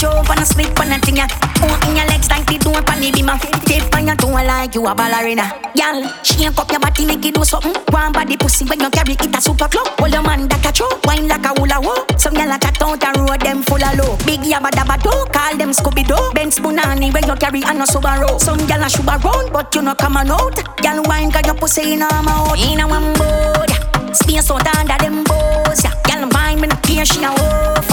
[0.00, 1.28] Girl, fit a jump and a a thing, yeah.
[1.62, 3.38] Open your legs like the door for me bimmer.
[3.66, 5.50] Tip on your toe like you a ballerina.
[5.74, 7.74] Girl, shake up your body, make it do something.
[7.90, 9.88] One body pussy when you carry it a super club.
[9.98, 12.18] Hold your man that a throw, wine like a hula hoop.
[12.18, 14.16] Some gyal a cut out a road, them full of low.
[14.26, 16.30] Big yabba dabba do, call them Scooby Doo.
[16.34, 18.38] Benz Bunani when you carry on a Subaru.
[18.40, 20.54] Some gyal a shoot around, but you no come on out.
[20.82, 22.58] Gyal wine 'cause your pussy in a mouth.
[22.58, 23.70] In a one board,
[24.14, 25.82] space out under them bows.
[26.06, 27.88] Gyal wine, me no care she a wolf.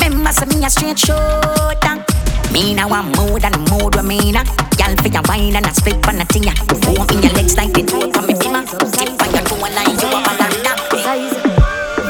[0.00, 1.43] Remember me a straight shooter.
[2.54, 4.44] Me now a mood and a mood with me now.
[4.78, 6.44] Gyal fi a wine and a split on a thing.
[6.44, 6.54] yeah.
[6.86, 8.62] Foam in your legs like the door for me dimmer.
[8.94, 10.72] Tip on your toe like you a ballerina.
[11.02, 11.34] Size,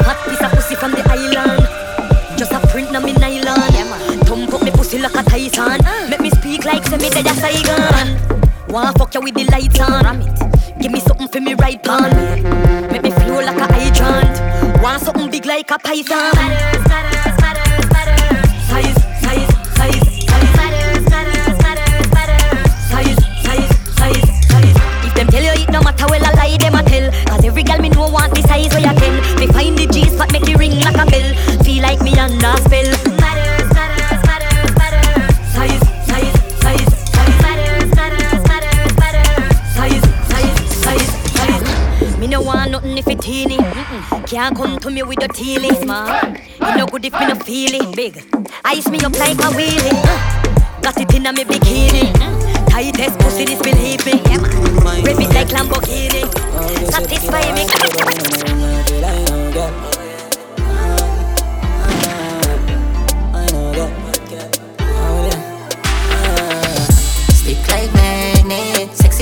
[0.04, 1.64] hot piece of pussy from the island.
[2.36, 3.72] Just a print na me nylon.
[4.28, 5.80] Thump up me pussy like a Tyson.
[5.82, 6.06] Ah.
[6.10, 8.20] Make me speak like say me dead a Saigon.
[8.68, 10.20] Wanna fuck you with the lights on.
[10.78, 12.12] Give me something for me right on.
[12.92, 14.82] Make me flow like a hydrant.
[14.82, 16.84] Want something big like a python.
[28.64, 29.36] keys where you kill.
[29.38, 31.28] Me find the G's, but make it ring like a bell.
[31.64, 32.90] Feel like me and a spell.
[33.20, 35.36] Matters, matters, matters, matters.
[35.54, 37.36] Size, size, size, size.
[37.42, 39.56] Matters, matters, matters, matters.
[39.76, 42.18] Size, size, size, size.
[42.18, 43.58] Me no want nothing if it teeny.
[43.58, 44.26] Mm-mm.
[44.26, 45.72] Can't come to me with a teeny.
[45.84, 47.92] Man, it no good if me no feeling.
[47.94, 48.22] Big,
[48.64, 49.92] ice me up like a wheelie.
[49.92, 52.12] Uh, got it in a me bikini.
[52.12, 54.20] Mm-hmm tightest pussy, this believe me.
[54.26, 54.42] Yeah,
[55.04, 56.24] Rip it like Lamborghini.
[56.90, 58.53] Satisfy me.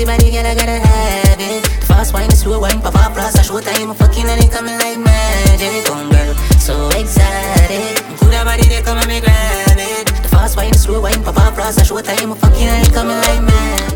[0.03, 1.65] Sexy body, girl, I gotta have it.
[1.85, 4.77] Fast wine, slow wine, pop up, plus a show time, I'm fucking and it coming
[4.77, 5.85] like magic.
[5.85, 8.03] Come girl, so excited.
[8.19, 10.07] Good body, they come and me grab it.
[10.07, 12.93] The fast wine, slow wine, pop up, plus a show time, I'm fucking and it
[12.93, 13.92] coming like magic.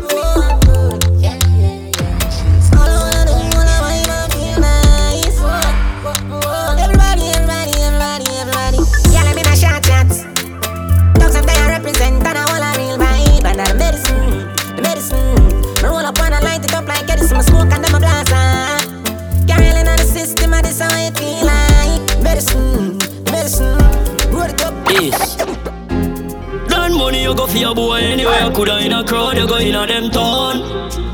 [27.58, 28.38] For your boy anyway.
[28.40, 30.62] I coulda in a crowd, you go in a them town.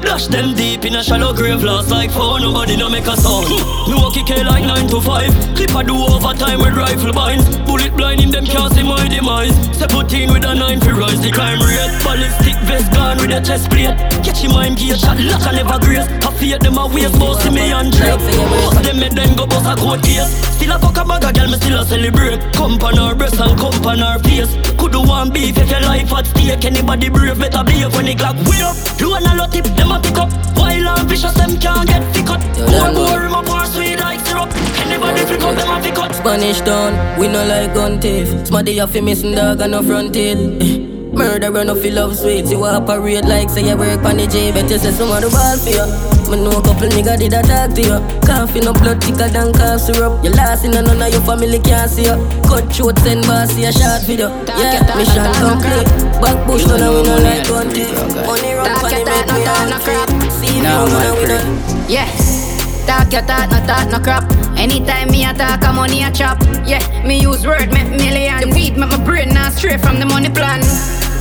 [0.03, 3.49] Dash them deep in a shallow grave, lost like four, nobody no make a sound.
[3.89, 5.57] Me walk it like 9 to 5.
[5.57, 7.45] Clip I do overtime with rifle binds.
[7.65, 9.55] Bullet blind in them can't see my demise.
[9.77, 11.93] Seventeen with a 9 for rise the crime rate.
[12.05, 13.97] Ballistic vest gone with a chest plate.
[14.25, 16.09] Catch him mind gear shot, lock and never grace.
[16.25, 18.21] I fear them a waste, boss me and trip.
[18.21, 20.54] Boss them make them go boss a court case.
[20.65, 22.41] Still a fuck a bag a girl, me still a celebrate.
[22.55, 24.49] Comp on her breast and comp on her face.
[24.79, 26.65] Could do one beef if your life at stake.
[26.65, 28.75] Anybody brave better behave when the clock way up.
[28.99, 30.33] You and a lot tip them a pick up.
[30.57, 32.41] Wild and vicious them can't get pick up.
[32.57, 34.49] More more my bar sweet like syrup.
[34.81, 36.15] Anybody pick up them a pick up.
[36.15, 38.47] Spanish town, we no like gun thief.
[38.47, 41.13] Smarty off missing dog and no fronted.
[41.13, 42.47] Murderer no feel love sweet.
[42.47, 44.51] You operate like say you work on the J.
[44.53, 46.24] Bet you say someone the ball for you.
[46.35, 47.99] Me know a couple nigga did a talk to you.
[48.27, 50.19] Coffee no blood thicker than cough syrup.
[50.25, 52.17] You last in and none of your family can see you.
[52.43, 54.35] Cut short send boss see a short video.
[54.59, 55.87] Yeah, mission complete.
[56.19, 57.87] Back bush no we no like gun thief.
[58.27, 60.11] Money run for the make me on crap.
[60.33, 61.87] See you no we no.
[61.87, 62.51] Yes.
[62.85, 64.25] Talk your talk, no talk, no crap.
[64.59, 66.43] Anytime me attack, a money a chop.
[66.67, 68.45] Yeah, me use word, make millions.
[68.45, 70.61] The weed make my brain not straight from the money plan.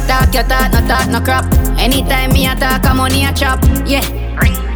[0.08, 1.46] Talk your talk, no talk, no crap.
[1.78, 3.64] Anytime me attack, a money a chop.
[3.86, 4.04] Yeah,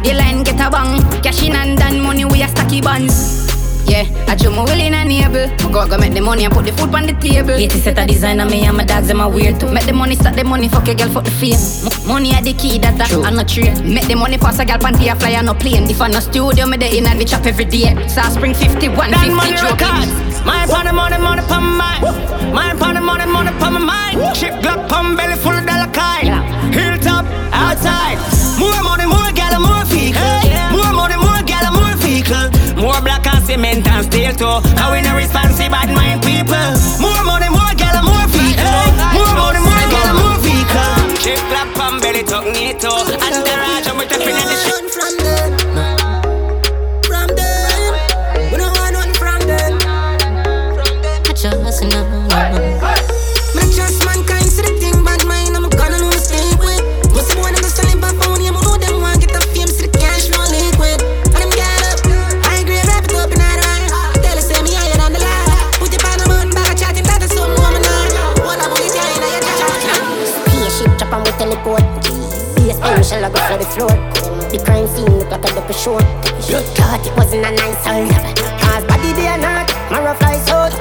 [0.02, 1.00] the line get a bang.
[1.22, 3.46] Cash in and done money, we a stacky buns.
[3.88, 5.48] Yeah, I do my will in a neighbor.
[5.64, 7.56] My God, go make the money and put the food on the table.
[7.56, 9.72] Latest set a design on me and my dogs, them a weird too.
[9.72, 11.56] Make the money, start the money, fuck a girl, fuck the fame.
[11.56, 13.82] M- money are the key, that I, I'm not trade.
[13.82, 15.88] Make the money pass a girl, panty a fly on no plane.
[15.88, 17.96] If I no studio, me the in and we chop every day.
[18.08, 19.80] So I spring 51, That 50 money joke.
[19.80, 20.44] records.
[20.44, 22.52] My pon the money, money pon my mind.
[22.52, 24.36] My pon the money, money pon my mind.
[24.36, 26.28] Chip Glock pon belly full of dollar kind.
[26.76, 27.24] Hilltop
[27.56, 28.20] outside.
[28.58, 30.22] More money, more gal, more vehicle.
[30.74, 32.50] More money, more gal, more vehicle.
[32.76, 34.58] More black and cement and steel too.
[34.76, 36.68] How we no responsive bad mind people.
[37.00, 38.86] More money, more gal, more vehicle.
[39.16, 40.94] More money, more gal, more vehicle.
[41.22, 42.92] Chip Glock pon belly tuck neat too.
[43.24, 45.37] And the Raja with the fin of the shit.
[73.78, 73.94] Floor.
[74.50, 76.02] The crime scene look like a double short.
[76.48, 78.10] Blood clot, it wasn't a nice old
[78.60, 80.74] Cause body they are not, Mara flies out.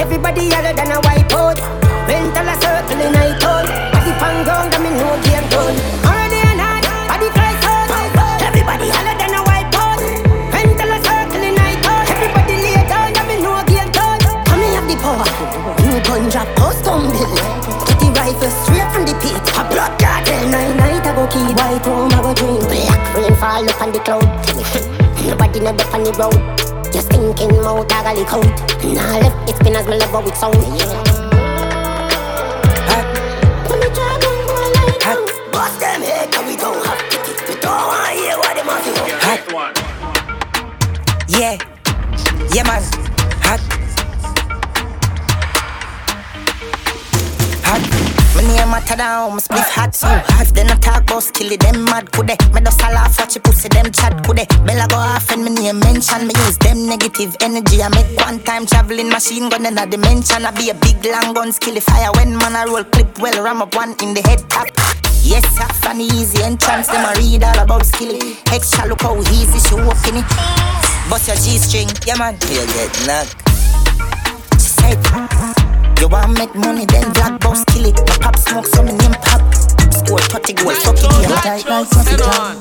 [0.00, 1.58] Everybody other than a white out.
[2.08, 3.99] Mental a circle in night out.
[21.70, 22.58] White room oh, I go dream.
[22.66, 24.26] Black rain fall up on the cloud.
[25.22, 26.34] Nobody not up on the road.
[26.92, 28.42] Your stinking mouth I got leak out.
[28.82, 30.58] Nah left it spin as me love how it sound.
[35.52, 37.42] Bust them head, cause we don't have tickets.
[37.48, 38.90] We don't wanna hear what them have to
[39.22, 39.40] Hot.
[41.28, 41.54] Yeah,
[42.52, 42.82] yeah man,
[48.80, 50.46] Matter down, my spliff hot so hot.
[50.54, 52.36] Then I talk about skill them mad could they?
[52.54, 54.46] Me just a laugh watch you pussy them chat could they?
[54.64, 57.82] Bella go off and me name mention me use them negative energy.
[57.82, 60.46] I make one time traveling machine gun in a dimension.
[60.46, 63.60] I be a big long gun skill fire when man I roll clip well ram
[63.60, 64.68] up one in the head top.
[65.20, 66.88] Yes, I funny easy entrance.
[66.88, 68.38] Them a read all about skilly.
[68.48, 70.28] Extra look how easy she walking it.
[71.12, 73.36] Bust your G-string, yeah man, you get knocked.
[74.56, 74.96] She said,
[76.00, 77.96] you want make money, then black boss kill it.
[78.08, 79.42] My pop smoke, so me name pop.
[79.92, 81.40] Score 30 goals, fuck it, yeah.
[81.44, 82.56] Tight like traffic jam.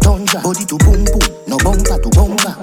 [0.00, 2.54] Tunja, body to boom boom, no bumper to bumper.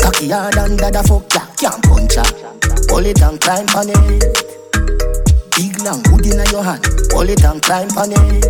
[0.00, 2.24] Cocky hard and dada fuck ya, can't punch ya.
[2.88, 4.24] Pull it and climb on it.
[5.56, 8.44] Big long wood in your hand, pull it and climb on it.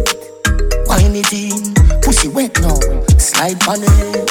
[0.87, 2.79] Wine it in, pussy wet now,
[3.19, 4.31] slide on it.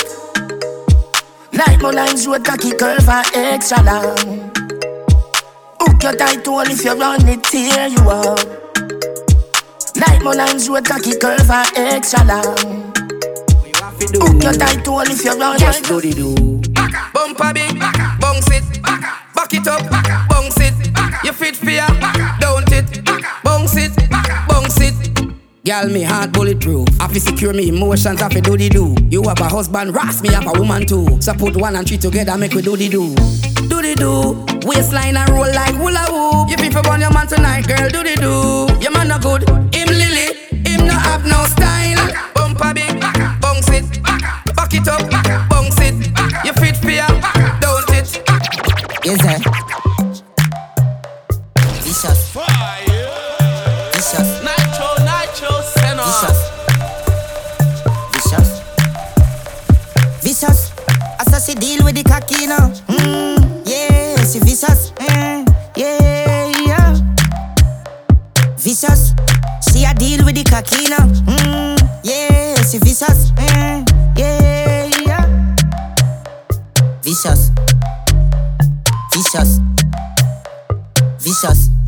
[1.51, 4.78] Like my lines road cocky curve and extra long.
[5.81, 8.39] Hook your tight toe if you run it, tear you up.
[9.95, 12.93] Like my lines road cocky curve and extra long.
[14.15, 16.35] Hook your tight toe if you run Just do the do.
[17.13, 17.79] Bumper big,
[18.19, 19.89] bounce it, back it up,
[20.29, 20.73] bounce it.
[21.23, 21.85] You fit fear,
[25.69, 26.87] Girl, me heart bulletproof.
[26.99, 28.95] I fi secure me emotions, I fi do the do.
[29.11, 31.21] You have a husband, ras me have a woman too.
[31.21, 33.13] So put one and three together, make we do the do.
[33.69, 34.67] Do the do.
[34.67, 36.49] Waistline and roll like hula hoop.
[36.49, 37.87] You fi burn your man tonight, girl.
[37.87, 38.81] Do the do.
[38.81, 39.47] Your man no good.
[39.75, 40.33] Him lily,
[40.65, 42.17] him no have no style.
[42.33, 42.99] Bumper big,
[43.39, 43.85] bounce it,
[44.55, 45.05] back it up,
[45.51, 45.93] bounce it.
[46.45, 47.05] You fit fear,
[47.61, 48.17] don't it?
[49.05, 49.88] Is it?
[61.39, 62.69] See deal with the cocky now.
[62.89, 64.91] Mm, yeah, she vicious.
[64.91, 65.47] Mm,
[65.77, 66.93] yeah, yeah.
[68.57, 69.15] Vicious.
[69.71, 71.07] She a deal with the cocky now.
[71.07, 73.31] Mm, yeah, she vicious.
[73.31, 73.87] Mm,
[74.17, 75.25] yeah, yeah.
[77.03, 77.51] Vicious.
[79.13, 79.59] Vicious.
[81.19, 81.78] Vicious.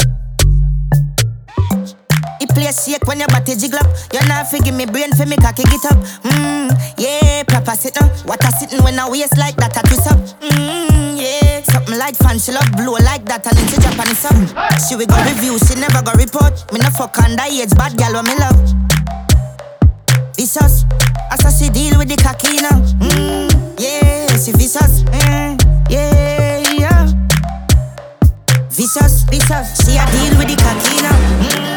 [2.53, 3.87] Play shake when your body jiggle up.
[4.11, 5.97] You're not give me brain for me cocky get up.
[6.23, 8.11] Mmm, yeah, proper sit up.
[8.27, 10.19] What I sitting when I waist like that, I twist up.
[10.41, 11.61] Mmm, yeah.
[11.63, 14.35] Something like fan, she love blow like that, and then she Japanese up.
[14.83, 16.53] She we go review, she never go report.
[16.73, 18.59] Me no fuck on underage, bad girl when me love.
[20.35, 20.85] Vicious,
[21.31, 22.81] as I she deal with the cocky now.
[22.99, 25.03] Mmm, yeah, she vicious.
[25.07, 25.55] Mm,
[25.89, 27.07] yeah, yeah.
[28.69, 29.67] Vicious, vicious.
[29.85, 31.15] She a deal with the cocky now.
[31.47, 31.70] Mm.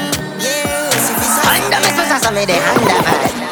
[1.47, 3.44] Under me, so so me the under man.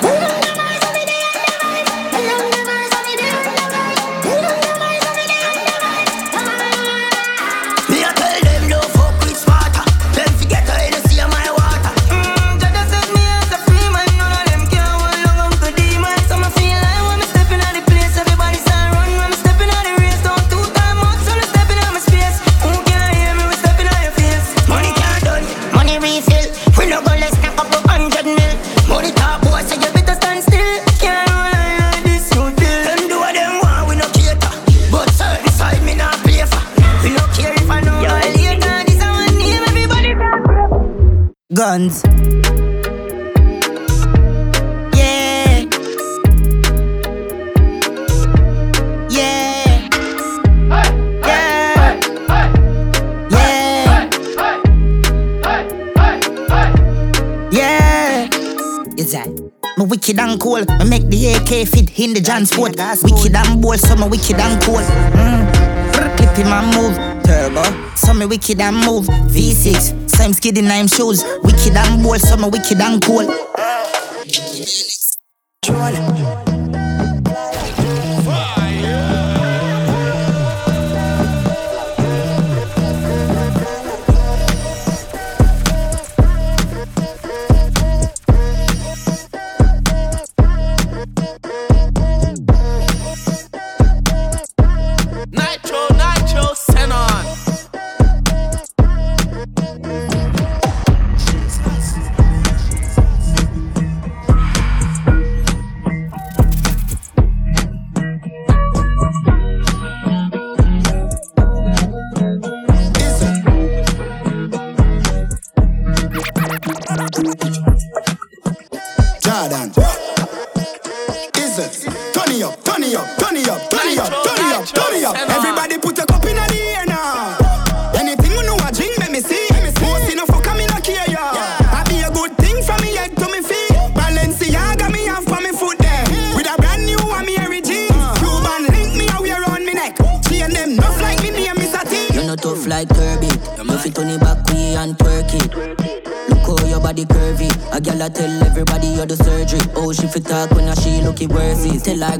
[41.63, 42.03] Guns.
[44.97, 45.63] Yeah.
[49.09, 49.71] Yeah.
[50.75, 51.39] Yeah.
[53.31, 53.51] Yeah.
[57.53, 58.29] Yeah.
[58.97, 59.29] Is that?
[59.79, 60.57] Me wicked and cool.
[60.59, 62.75] Me make the AK fit in the John Sport.
[63.05, 64.83] Wicked and bold, so me wicked and cool.
[65.15, 65.47] Mm.
[66.35, 66.97] Clip my move.
[67.23, 67.63] Turbo.
[67.95, 69.07] So me wicked and move.
[69.07, 70.02] V6.
[70.23, 71.25] Same skid in nine shoes.
[71.43, 73.27] Wicked and bold, so me wicked and cool.
[75.65, 76.62] Nitro,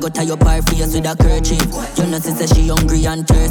[0.03, 0.13] worthy.
[0.13, 1.99] Tell her go tie up her face with a kerchief.
[1.99, 3.42] You know, say she hungry and thirsty.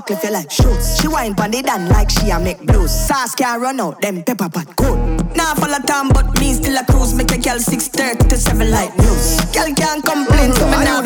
[0.00, 1.00] Boss, she walk if you like shoes.
[1.00, 2.90] She wine pon the dan like she a make blues.
[2.90, 4.96] Sauce can't run out, them pepper pot cool.
[5.34, 7.14] Now full of time, but me still a cruise.
[7.14, 9.40] Make a girl 6:30 to 7 like news.
[9.52, 11.02] Girl can't complain to me now.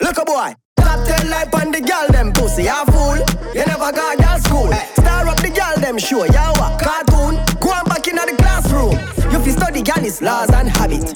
[0.00, 0.54] Look a boy.
[0.76, 3.18] Top 10 like on the girl them pussy, you fool.
[3.54, 4.72] You never got girl school.
[4.94, 7.05] Star up the girl them show, you a
[9.46, 11.06] fi study girl is laws and habit.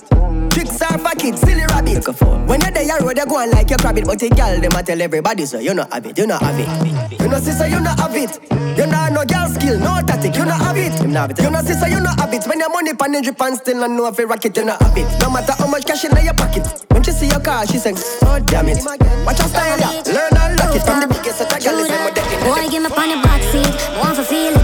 [0.50, 2.06] Tricks are for kids, silly rabbit.
[2.46, 4.06] When you're there, road, you go on like you crab it.
[4.06, 6.58] But the girl, them a tell everybody, so you not have it, you not have
[6.58, 7.20] it.
[7.20, 8.38] You know, sister, you not have it.
[8.78, 10.94] You not no girl skill, no tactic, you not have it.
[11.02, 11.42] You not have it.
[11.42, 12.46] You know, sister, you not have it.
[12.46, 14.80] When your money pan drip and still not know if you rock it, you not
[14.82, 15.06] have it.
[15.20, 16.66] No matter how much cash in your pocket.
[16.90, 18.78] When she see your car, she sings, oh damn it.
[19.26, 19.78] Watch your style.
[20.06, 22.68] Learn and lock it from the biggest set of girl is them with the Boy,
[22.70, 23.74] give me on the back seat.
[23.98, 24.59] Want to feel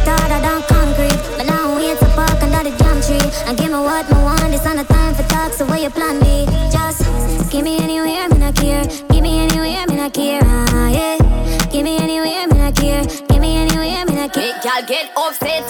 [3.47, 3.56] jam tree.
[3.56, 4.55] And give me what me want.
[4.55, 6.47] It's not a time for talk, so where you plan B?
[6.70, 7.02] Just
[7.51, 8.85] give me anywhere, me not care.
[9.10, 10.40] Give me anywhere, me not care.
[10.43, 11.18] Ah, yeah.
[11.70, 13.05] Give me anywhere, me not care.
[13.05, 14.55] Give me anywhere, me not care.
[14.55, 15.64] Make y'all get upset.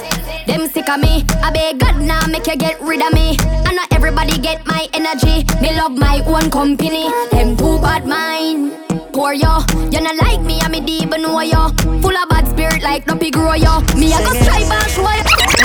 [0.47, 1.25] Them sick of me.
[1.43, 3.37] I beg God now make you get rid of me.
[3.67, 5.45] I not everybody get my energy.
[5.61, 7.09] Me love my own company.
[7.31, 8.73] Them too bad mind.
[9.13, 11.69] Poor yo, you not like me, I'm a deep know yo.
[12.03, 13.81] Full of bad spirit like no big grow yo.
[13.97, 15.56] Me I go strive and show you.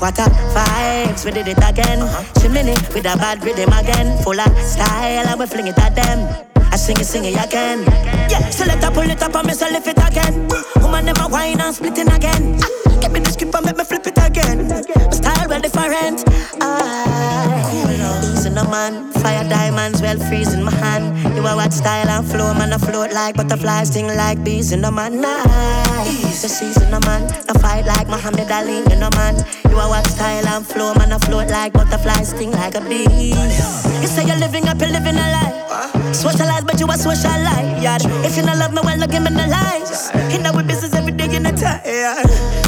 [0.00, 0.22] What a
[0.56, 2.00] vibes, we did it again.
[2.40, 4.16] Chimney with a bad rhythm again.
[4.22, 6.46] Full of style, and we fling it at them.
[6.72, 7.82] I sing it, sing it again.
[8.30, 10.48] Yeah, so let her pull it up and me lift it again.
[10.80, 12.58] Woman, a wine and splitting again.
[13.00, 14.68] Give me the script and make me flip it again.
[14.68, 16.24] My style well different.
[16.62, 18.19] Ah,
[18.50, 19.12] easy no man.
[19.12, 21.16] Fire diamonds well freezing my hand.
[21.36, 22.72] You a what style and flow, man.
[22.72, 25.20] I float like butterflies, sting like bees in the man.
[25.20, 27.22] Nice, the season no man.
[27.48, 29.36] I fight like Muhammad Ali in the man.
[29.70, 31.12] You a what style and flow, man.
[31.12, 33.34] I float like butterflies, sting like a bee.
[34.00, 36.12] You say you're living up, you're living a lie.
[36.12, 37.80] Socialize, but you a socialite.
[38.24, 40.10] If you not love me, well, no give me no lies.
[40.34, 40.99] In our business every day
[41.32, 41.80] in a time.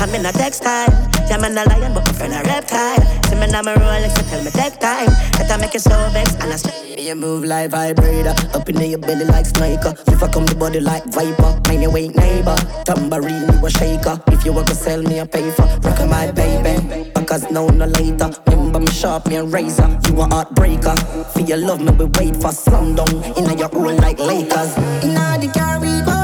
[0.00, 0.90] I'm in a textile.
[1.28, 3.00] Yeah, man a lion, but my friend a reptile.
[3.24, 5.06] See me now my Rolex, so tell me take time.
[5.38, 8.80] That I make you so vexed, and I say You move like vibrator, up in
[8.80, 9.94] your belly like sniker.
[10.08, 12.56] If I come the body like viper, mind your weight neighbor.
[12.84, 14.20] Tambourine, you a shaker.
[14.28, 17.10] If you want to sell me a paper, rock my baby.
[17.14, 18.30] Because now no later.
[18.48, 19.88] Remember me sharp, me a razor.
[20.06, 20.96] You a heartbreaker.
[21.32, 23.08] For your love, me we wait for slum down.
[23.36, 24.76] In your own like Lakers.
[25.02, 26.21] In the car we go.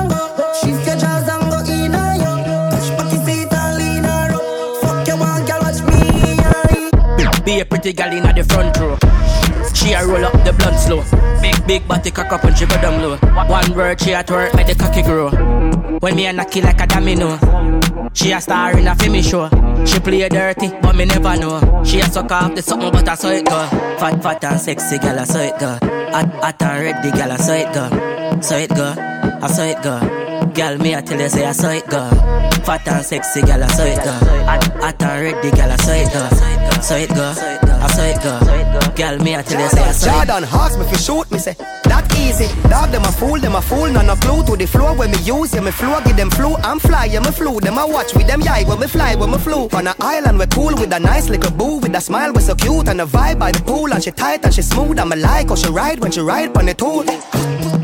[7.48, 8.98] Be a pretty gal in the front row.
[9.72, 11.02] She a roll up the blunt slow.
[11.40, 13.16] Big big body cock up and she go down low.
[13.48, 15.30] One word she at work make the cocky grow.
[15.98, 17.38] When me a knock it like a domino.
[18.12, 19.48] She a star in a film show.
[19.86, 21.82] She play dirty, but me never know.
[21.86, 23.66] She a suck off the something, but I saw it go.
[23.96, 25.78] Fat, fat and sexy gal, I saw it go.
[26.12, 28.40] Hot, hot and ready gal, I saw it go.
[28.42, 30.27] Saw it go, I saw it go.
[30.58, 32.10] Gal, me I tell you say I saw it go.
[32.66, 34.10] Fat and sexy gal, I saw it go.
[34.10, 36.28] Hot, hot and ready gal, I saw it go.
[36.82, 37.77] Saw it go, saw it go.
[37.98, 41.38] Gal, me I tell you say I saw it Jordan Hawks me fi shoot me
[41.38, 42.46] say that easy.
[42.68, 45.18] Dog them a fool, them a fool, none a clue to the floor when me
[45.22, 45.54] use.
[45.54, 46.54] Yeah me flow, give them flu.
[46.56, 47.60] I'm fly, yeah me flew.
[47.60, 49.68] Them a watch with them yai when me fly, when me flew.
[49.72, 52.54] On a island we cool with a nice little boo with a smile we so
[52.54, 54.98] cute and a vibe by the pool and she tight and she smooth.
[54.98, 57.04] I'm a like how she ride when she ride on the tool.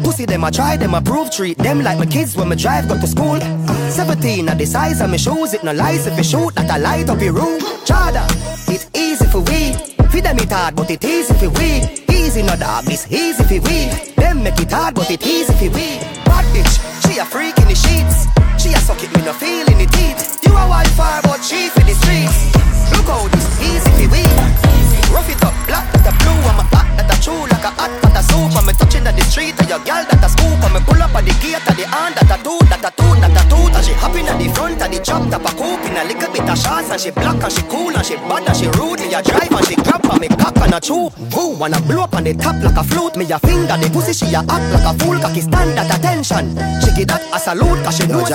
[0.05, 2.89] Pussy them a try, them a prove treat them like my kids when me drive
[2.89, 3.41] go to school.
[3.91, 6.79] 17 at the size of me shoes, it no lies if you shoot that I
[6.79, 7.61] light up your room.
[7.89, 8.25] Chada,
[8.69, 9.95] it's easy for we.
[10.15, 11.83] Feed them it hard, but it easy for we.
[12.09, 13.91] Easy no dog, this easy for we.
[14.15, 15.99] Them make it hard, but it easy for we.
[16.25, 18.31] Bad bitch, she a freak in the sheets.
[18.63, 20.39] She a suck it, me no feel in the teeth.
[20.45, 22.55] You a wildfire, but she for the streets.
[22.93, 24.64] Look how this easy for we.
[25.15, 27.71] Rough it up, black that a blue, I'm a hot that a true like a
[27.71, 28.51] hot that a soup.
[28.59, 30.59] I'm a touching at the street, and your girl that a scoop.
[30.67, 32.91] I'm a pull up at the gate, at the hand that a do, that a
[32.99, 33.59] do, that a do.
[33.71, 36.31] And she hopping at the front of the chop, that a coop in a little
[36.35, 36.91] bit of shots.
[36.91, 38.99] and she black and she cool and she bad and she rude.
[38.99, 41.07] Me a drive and she grab and me cock and a chew.
[41.31, 43.15] Who wanna blow up on the top like a flute?
[43.15, 45.15] Me a finger the pussy, she a act like a fool.
[45.23, 46.59] Cocky stand at attention.
[46.83, 48.35] She get that a salute cause she knows.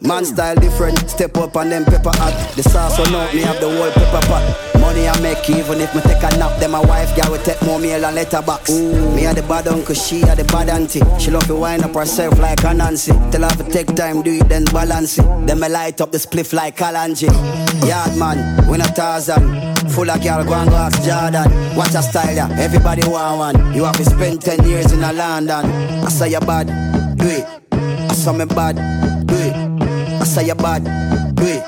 [0.00, 2.30] Man style different, step up on them pepper hot.
[2.54, 4.46] The sauce on out, me have the whole pepper pot.
[4.78, 6.58] Money I make even if me take a nap.
[6.60, 8.70] Then my wife girl will take more meal and letterbox.
[8.70, 9.14] Ooh.
[9.14, 11.00] Me a the bad uncle, she a the bad auntie.
[11.18, 13.12] She love to wind up herself like a Nancy.
[13.30, 15.46] Tell her to take time, do it then balance it.
[15.46, 17.28] Then me light up the spliff like Kalanji.
[17.86, 19.76] Yard man, we not Tarzan.
[19.90, 21.76] Full of girl, go and go ask Jordan.
[21.76, 22.48] Watch a style, yeah.
[22.58, 23.74] Everybody want one.
[23.74, 25.64] You have to spend 10 years in a London.
[25.64, 26.66] I say you bad,
[27.16, 27.46] do it.
[27.72, 28.76] I saw me bad,
[29.26, 29.77] do it.
[30.28, 30.84] Say you bad,
[31.34, 31.64] do it.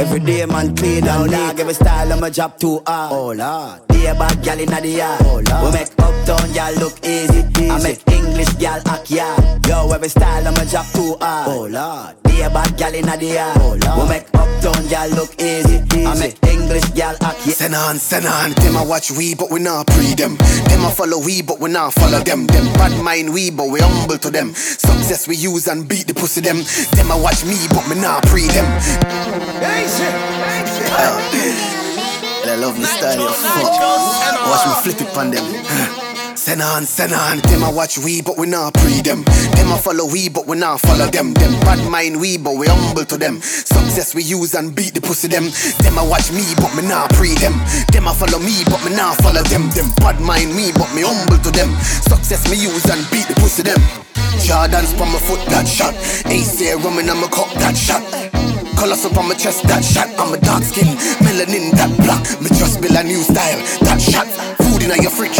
[0.00, 3.12] Every day man clean out dog Every style of my job too hard.
[3.12, 6.72] Oh lord Be a bad gal inna the yard Oh lord We make uptown gal
[6.80, 7.68] look easy, easy.
[7.68, 11.66] I make English gal act yard Yo every style of my job too hard Oh
[11.68, 15.36] lord Be a bad gal inna the yard Oh lord We make uptown gal look
[15.38, 16.06] easy, easy.
[16.06, 18.52] I make English gal act yard Send on, send on.
[18.52, 20.36] Them a watch we but we not pre them.
[20.72, 22.46] Them a follow we but we not follow them.
[22.46, 24.54] Them bad mind we but we humble to them.
[24.54, 26.64] Success we use and beat the pussy them.
[26.96, 28.64] Them a watch me but me not pre them.
[29.60, 30.14] Hey shit,
[30.88, 31.76] hey shit.
[32.42, 33.72] I love me style, you fuck.
[34.48, 36.36] Watch me flip it on them.
[36.36, 37.38] Send on, send on.
[37.38, 39.24] Them a watch we, but we not pre them.
[39.54, 41.34] Them a follow we, but we not follow them.
[41.34, 43.40] Them bad mind we, but we humble to them.
[43.40, 45.50] Success we use and beat the pussy them.
[45.84, 47.52] Them a watch me, but me not pre them.
[47.92, 49.68] Them a follow me, but me not follow them.
[49.70, 51.76] Them bad mind me, but me humble to them.
[52.08, 53.78] Success me use and beat the pussy them.
[54.40, 55.94] Jordans from my foot, that shot.
[56.26, 58.02] Ace rum in my cup, that shot.
[58.80, 60.08] Colors up on my chest, that shot.
[60.16, 60.88] I'm a dark skin,
[61.20, 62.24] melanin, that black.
[62.40, 64.24] Me just build a new style, that shot.
[64.64, 65.36] Food in your fridge,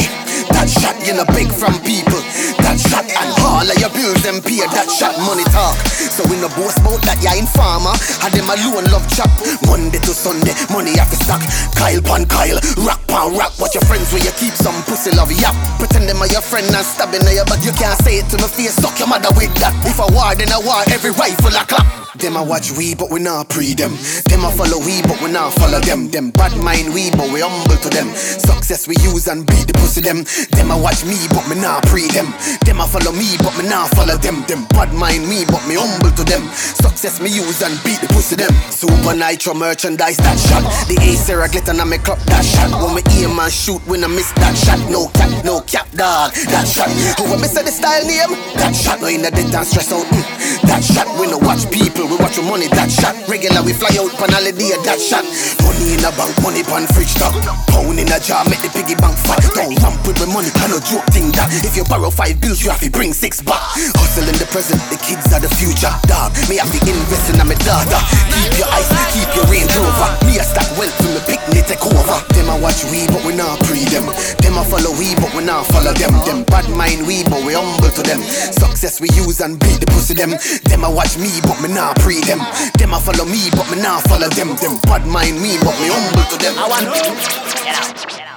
[0.53, 0.93] that shot.
[1.09, 2.21] You know big from people,
[2.61, 3.09] that shot.
[3.09, 5.17] And all of your bills them pay, that shot.
[5.25, 5.73] Money talk.
[5.89, 7.97] So we no boast about that, yeah, informer.
[8.21, 9.33] Had them alone love chop.
[9.65, 11.41] Monday to Sunday, money have to.
[11.81, 13.57] Kyle pan Kyle, rock pan rock.
[13.57, 15.57] Watch your friends where you keep some pussy love yap.
[15.81, 18.37] Pretend them are your friend and stabbing at you, but you can't say it to
[18.37, 18.77] my face.
[18.77, 19.73] Suck your mother with that.
[19.89, 20.85] If I war, then I war.
[20.93, 22.00] Every rifle a clap.
[22.19, 23.95] Them a watch we, but we not pre them.
[24.27, 26.11] Them a follow we, but we not follow them.
[26.11, 28.11] Them bad mind we, but we humble to them.
[28.17, 30.27] Success we use and beat the pussy them.
[30.51, 32.35] Them a watch me, but me not pre them.
[32.67, 34.43] Them a follow me, but me not follow them.
[34.51, 36.43] Them bad mind me, but me humble to them.
[36.51, 38.51] Success me use and beat the pussy them.
[38.75, 40.67] Supa Nytro merchandise that shot.
[40.91, 42.75] The ace Sarah glitter and make up that shot.
[42.83, 44.83] When me aim and shoot, when I miss that shot.
[44.91, 46.35] No cap, no cap, dog.
[46.51, 46.91] That shot.
[47.23, 48.35] Who when I miss the style name?
[48.59, 48.99] That shot.
[49.01, 50.03] No in the dead and stress out.
[50.11, 50.67] Mm.
[50.67, 51.07] That shot.
[51.21, 52.69] We no watch people, we watch your money.
[52.73, 53.17] That shot.
[53.29, 54.77] Regular we fly out pan holiday.
[54.85, 55.25] That shot.
[55.65, 57.35] Money in a bank, money pan fridge top.
[57.69, 59.41] Pound in a jar, make the piggy bank fat.
[59.57, 61.51] Don't ramp with my money, I no joke thing that.
[61.65, 63.61] If you borrow five bills, you have to bring six back.
[63.97, 65.91] Hustle in the present, the kids are the future.
[66.07, 68.01] Dog, me have to invest in my daughter.
[68.31, 70.11] Keep your eyes, keep your Range Rover.
[70.29, 72.19] Me a stack wealth from the picnic take over.
[72.37, 74.07] Them a watch we, but we not pre them.
[74.45, 76.13] Them a follow we, but we not follow them.
[76.29, 78.21] Them bad mind we, but we humble to them.
[78.53, 80.37] Success we use and beat the pussy them.
[80.69, 82.39] Them a watch me, but me not pre them.
[82.79, 84.57] Them a follow me, but me not follow them.
[84.57, 86.55] Them bad mind me, but me humble to them.
[86.59, 88.30] I want to Get out.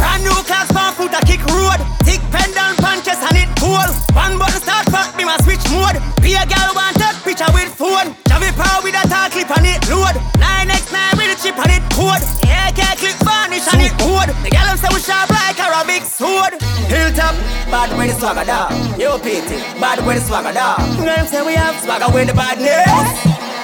[0.00, 1.76] Brand new class pan foot a kick road.
[2.08, 3.84] Thick pendant punches and it cool.
[4.16, 6.00] One button start pop me my switch mode.
[6.24, 8.16] Be a girl want take picture with phone.
[8.32, 10.16] Javi power with a tall clip and it load.
[10.40, 12.24] 9x9 with a chip and it code.
[12.48, 14.32] AK clip varnish and it code.
[14.40, 16.56] The girl say we sharp like Arabic sword.
[16.88, 17.36] Hilltop,
[17.68, 18.72] bad with the swagger da.
[18.96, 20.80] Yo PT, bad with the swagger da.
[20.96, 22.88] Them say we have swagger with the badness.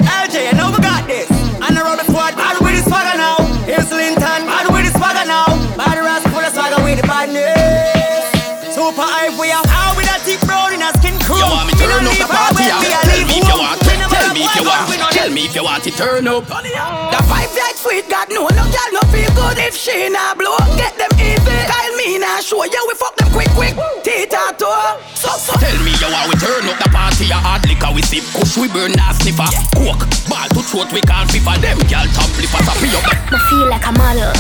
[0.05, 1.29] LJ, you know we got this.
[1.65, 3.41] And around the squad, bad with the swagger now.
[3.65, 5.49] Here's Linton, bad with the swagger now.
[5.77, 6.26] Bad ras
[6.57, 8.33] swagger with the badness.
[8.73, 11.37] Super hype, we are out with a thick brown in a skin crew.
[11.37, 12.65] You want me We turn up the party?
[12.73, 12.97] our way, we yeah?
[12.97, 13.79] are Tell me if you want.
[13.85, 14.85] We never Tell me if you want.
[14.89, 16.49] we Tell me if you want to turn up.
[16.49, 20.57] The five like sweet, God know no girl no feel good if she not blow.
[20.81, 21.61] Get them even.
[21.69, 23.77] Kyle me nah show, yeah we fuck them quick quick.
[24.01, 25.53] Tita toe, so so.
[25.61, 28.57] Tell me you want we turn up the party a hard liquor we sip Kush
[28.57, 32.33] we burn a sniffer Coke, ball to throat we can't fit for them Girl top
[32.41, 34.33] lip as a free up I feel like a model.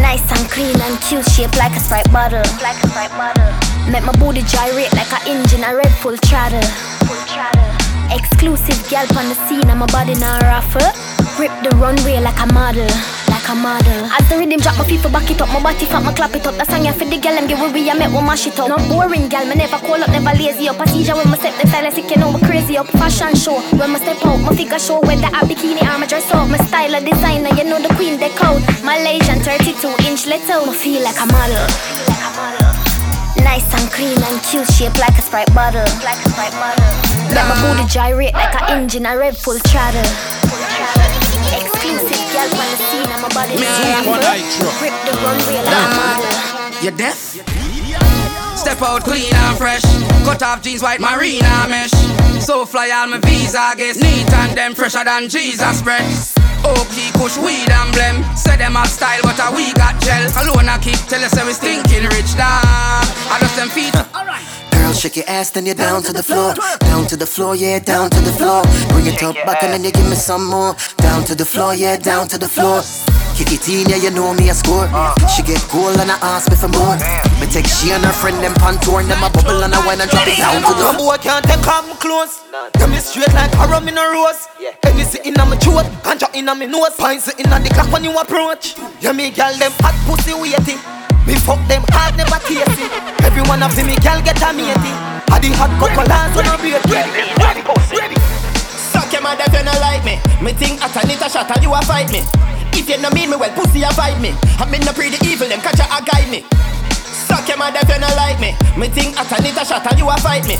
[0.00, 2.42] Nice and clean and cute, shaped like a Sprite bottle.
[2.62, 3.52] Like a Sprite bottle.
[3.90, 7.77] Make my booty gyrate like a engine, a red full throttle.
[8.10, 10.80] Exclusive gal on the scene, and my body not raffle.
[11.36, 12.88] Grip the runway like a model,
[13.28, 14.08] like a model.
[14.10, 16.46] As the rhythm drop, my people back it up, my body fat, my clap it
[16.46, 16.56] up.
[16.56, 18.68] The song ya for the gal, them give we I make one mash it up.
[18.68, 20.80] Not boring gal, me never call up, never lazy up.
[20.80, 22.88] A seizure when my step the sick, you know me crazy up.
[22.96, 25.00] Fashion show, when my step out, my figure show.
[25.04, 28.18] Whether a bikini or my dress up, my style a designer, you know the queen,
[28.18, 28.64] they code.
[28.82, 31.66] Malaysian 32 inch little, me feel like a model,
[32.08, 32.67] like a model.
[33.42, 35.84] Nice and clean and cute, shaped like a Sprite bottle.
[36.04, 36.84] Like a Sprite bottle.
[37.34, 40.00] Let my booty gyrate like a engine, a red full throttle.
[41.54, 43.56] Exclusive girl on the scene, I'm a body.
[44.78, 46.82] Grip the runway like a model.
[46.82, 47.16] You deaf?
[48.56, 49.82] Step out clean and fresh.
[50.24, 52.17] Cut off jeans, white marina mesh.
[52.40, 56.02] So fly all my visa guess neat and them fresher than Jesus bread.
[56.64, 58.24] Okay, kush weed and blem.
[58.36, 60.24] Say them have style, but a we got gel.
[60.42, 63.06] Alone I keep tell us we stinking rich dog.
[63.30, 63.94] I just them feet.
[64.14, 64.42] Alright.
[64.72, 66.54] Girl, shake your ass, then you're down to the floor.
[66.80, 68.62] Down to the floor, yeah, down to the floor.
[68.88, 70.74] Bring it up back and then you give me some more.
[70.98, 72.82] Down to the floor, yeah, down to the floor.
[73.38, 74.90] Kick it in, yeah, you know me a score.
[74.90, 75.14] Uh.
[75.30, 76.98] She get cool and I ask me for more.
[76.98, 79.78] Oh, me take she and her friend them pantour and them a bubble and I
[79.86, 82.42] wine and drop it down to the No boy can't take off my clothes.
[82.74, 84.50] Tell me straight like a rum in a rose.
[84.82, 86.98] Any sitting on my throat, ganja in on my nose.
[86.98, 88.74] Pine sitting on the clock when you approach.
[88.98, 90.82] Yeah, me girl them hot pussy waiting.
[91.22, 92.90] Me fuck them hard, never tasty.
[93.22, 94.90] Everyone up to me, girl get a matey.
[95.30, 97.62] I the hot couple last when I be a Ready,
[97.94, 98.18] ready.
[98.90, 100.18] Suck your mother if you not like me.
[100.42, 102.26] Me think I at a nita shot and you a fight me.
[102.78, 103.90] If you know me, me well pussy a
[104.22, 104.30] me.
[104.62, 106.77] I'm in the pretty evil, them catch a guide me.
[107.26, 108.54] Suck your mother if you not like me.
[108.78, 110.54] Me think at a shot and you a fight me.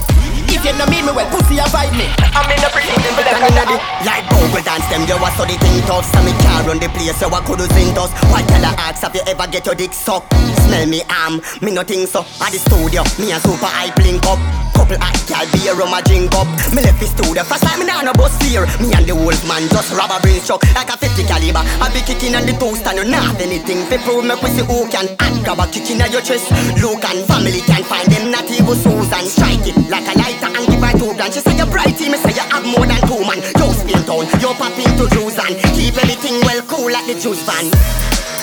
[0.51, 2.11] If you know me, me well pussy a fight me.
[2.35, 5.79] I'm in the them catch a a Like Google dance them, you a study thing
[5.87, 6.09] tough.
[6.11, 9.03] So me can't run the place, you a could sing us Why tell the ask,
[9.03, 10.33] have you ever get your dick sucked?
[10.67, 12.27] Smell me arm, me no think so.
[12.43, 14.41] At the studio, me a super hype link up.
[14.75, 16.49] Couple hot gal be a rum a drink up.
[16.75, 19.43] Me left the studio, first time me nah no bus fear Me and the wolf
[19.49, 21.63] man just rob a brain struck Like a 50 caliber.
[21.83, 24.25] I be kicking on the toast and you not have anything Fi prove.
[24.25, 26.48] Me pussy who can And grab a kick in your chest
[26.81, 29.77] Look and family can find them not even Susan Strike it.
[29.89, 32.47] Like a lighter and give her two grand She say you're brighty, me say you
[32.49, 33.41] have more than two man.
[33.59, 37.43] Yo spin town, you pop into juice and Keep everything well cool like the juice
[37.45, 37.69] van.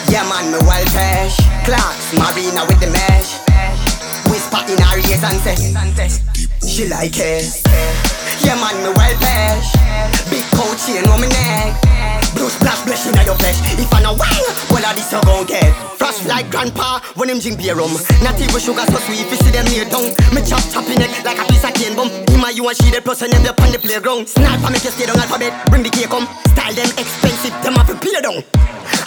[0.10, 1.38] Yeah man, me well cash.
[1.66, 3.42] Clocks, marina with the mesh.
[4.30, 5.58] Whisper in her ears and say
[6.66, 7.62] She like it.
[8.44, 9.74] Yeah man, me well cash.
[10.30, 13.60] Big coat chain on my neck Blue splash blush in your flesh.
[13.80, 17.40] If I know wine, well of this you gon' get Fresh like grandpa when him
[17.40, 20.44] drink beer rum Not even sugar so sweet, if you see them here down Me
[20.44, 22.12] chop chop in neck like a piece of cane bum.
[22.28, 24.28] Him and you and she the plus and them up on the playground.
[24.28, 27.88] Sniper make you stay down alphabet, bring the cake come Style them expensive, them have
[27.88, 28.44] to pay down.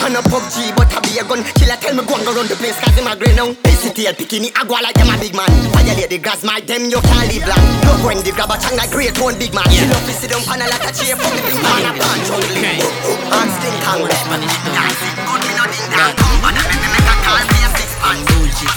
[0.02, 1.42] And a PUBG, but I be a gun.
[1.54, 3.54] Killer tell me go and go run the place cause him a grey now.
[3.66, 5.50] PCTL bikini, I go like them a big man.
[5.70, 8.76] Violate the grass, my them you can't live long Look when the grab a chang
[8.78, 9.66] like great one big man.
[9.70, 12.40] She love to sit down like a chair from the big man A punch on
[12.42, 16.88] the And stink hang Spanish Dance it good, me no ding dong Come on, me
[16.94, 18.70] make a call for your six pants bougie,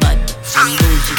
[0.00, 0.18] but
[0.56, 1.16] I'm bougie.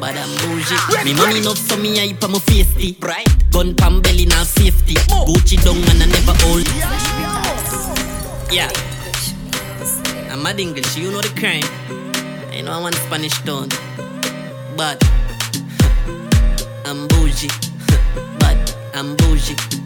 [0.00, 1.04] But I'm bougie.
[1.04, 2.96] Me money enough so me hype on my face tea.
[3.00, 3.28] Right.
[3.50, 4.94] Gun pam belly now safety.
[4.94, 6.66] Gucci down and I never hold.
[8.50, 8.70] Yeah.
[10.32, 11.66] I'm mad English, you know the crime.
[12.52, 13.68] I know I want Spanish tone
[14.76, 15.02] But
[16.86, 17.48] I'm bougie.
[18.38, 19.79] but I'm bougie.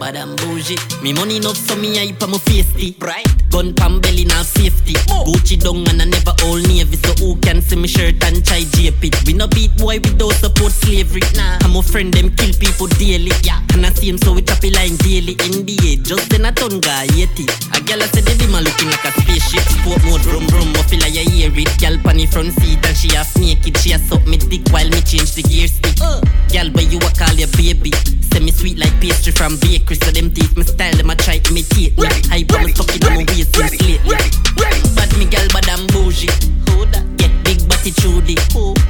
[0.00, 0.80] But I'm bougie.
[1.02, 2.96] Me money enough so me hype on my tea.
[3.00, 3.28] Right.
[3.50, 4.94] Gun pam belly now safety.
[5.28, 6.96] Gucci down and I never old navy.
[6.96, 9.14] So who can see me shirt and try jape it?
[9.26, 11.20] We no beat boy we don't support slavery.
[11.36, 11.60] Nah.
[11.60, 13.28] I'm a friend them kill people daily.
[13.44, 13.60] Yeah.
[13.76, 15.36] And I see him so we chop it line daily.
[15.36, 17.44] NBA just then a ton guy yeti.
[17.76, 19.68] A gal I said the dimmer looking like a spaceship.
[19.68, 20.72] Sport mode rum rum.
[20.80, 21.76] I feel like you hear it.
[21.76, 23.76] Gal pan front seat and she half naked.
[23.76, 26.00] She a suck me dick while me change the gear stick.
[26.00, 26.24] Uh.
[26.48, 27.92] Gal but you a call your baby.
[28.32, 29.96] Say me sweet like pastry from bakery.
[29.96, 32.06] So them teeth me style them a try imitate me.
[32.30, 34.16] Hype on me suck it on my waist since lately.
[34.94, 36.30] But me gal but I'm bougie.
[37.16, 38.36] Get big body Trudy.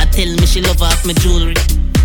[0.00, 1.54] I tell me she love off my jewelry.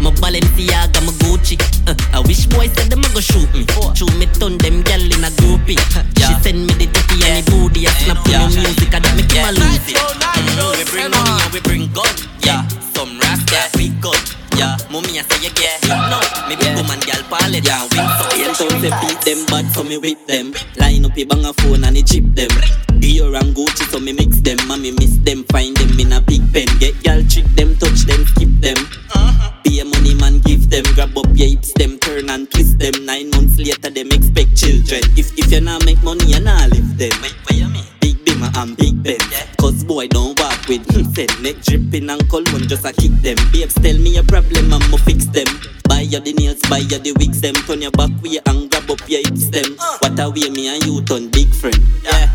[0.02, 1.56] My Balenciaga, my Gucci.
[1.88, 3.66] Uh, I wish boys said them a go shoot me.
[3.96, 5.80] Shoot me ton them gal in a groupie.
[6.26, 7.88] She send me the titty and the booty.
[7.88, 9.96] I snap on my music, I that make him a lose it.
[9.96, 12.12] Mm, we bring money and we bring gun.
[12.44, 14.20] Yeah, some rascal we gun.
[14.66, 16.18] Yeah, mommy I say you get hit no.
[16.50, 17.86] Me big woman gal pallet yeah.
[17.86, 18.26] win so.
[18.34, 20.58] Yeah, so say beat them bad so me whip them.
[20.82, 22.50] Line up a bang a phone and it chip them.
[22.98, 24.58] Dior and Gucci so me mix them.
[24.82, 26.66] Me miss them, find them in a big pen.
[26.80, 28.78] Get gal trick them, touch them, skip them.
[29.14, 29.52] Uh-huh.
[29.64, 33.06] Pay money man give them, grab up your hips them, turn and twist them.
[33.06, 35.06] Nine months later them expect children.
[35.14, 37.14] If if you not make money you not live them.
[37.22, 37.38] Wait,
[37.70, 37.86] mean?
[38.02, 39.22] Big Bimmer and Big Ben.
[39.62, 40.35] Cause boy don't
[40.68, 43.38] with said neck dripping and cologne just a kick them.
[43.52, 45.48] Babes tell me a problem I'ma fix them.
[45.88, 47.56] Buy you the nails, buy you the wigs them.
[47.68, 49.76] Turn your back way and grab up your hips them.
[49.80, 49.98] Uh.
[50.00, 51.78] What a way me and you turn big friend.
[52.04, 52.30] Yeah,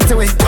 [0.00, 0.47] because them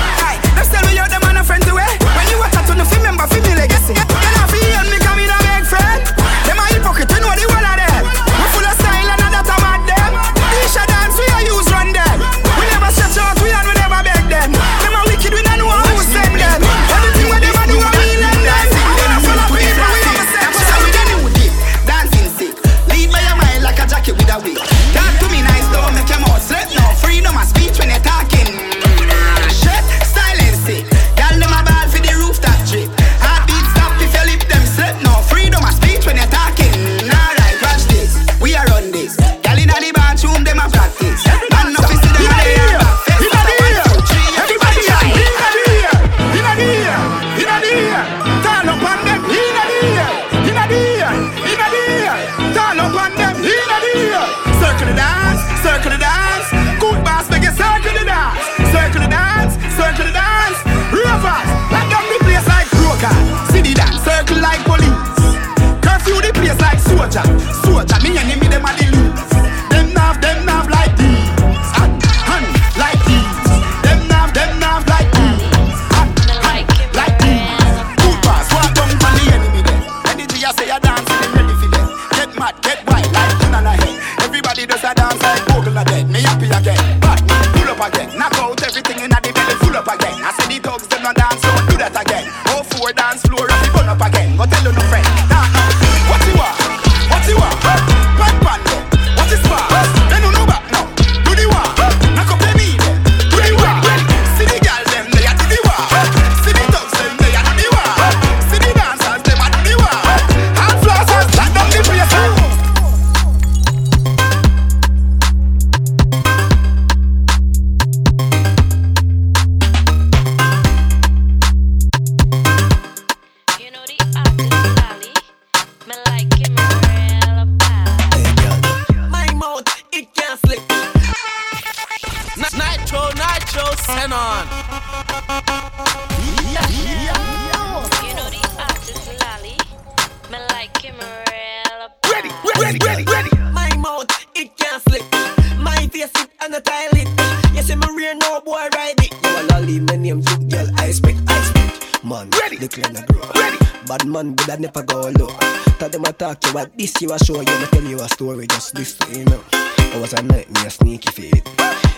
[156.35, 157.59] talk you what this you a show you.
[157.59, 159.43] Me tell you a story, just this you know.
[159.52, 161.48] I was a night, me a sneaky fit.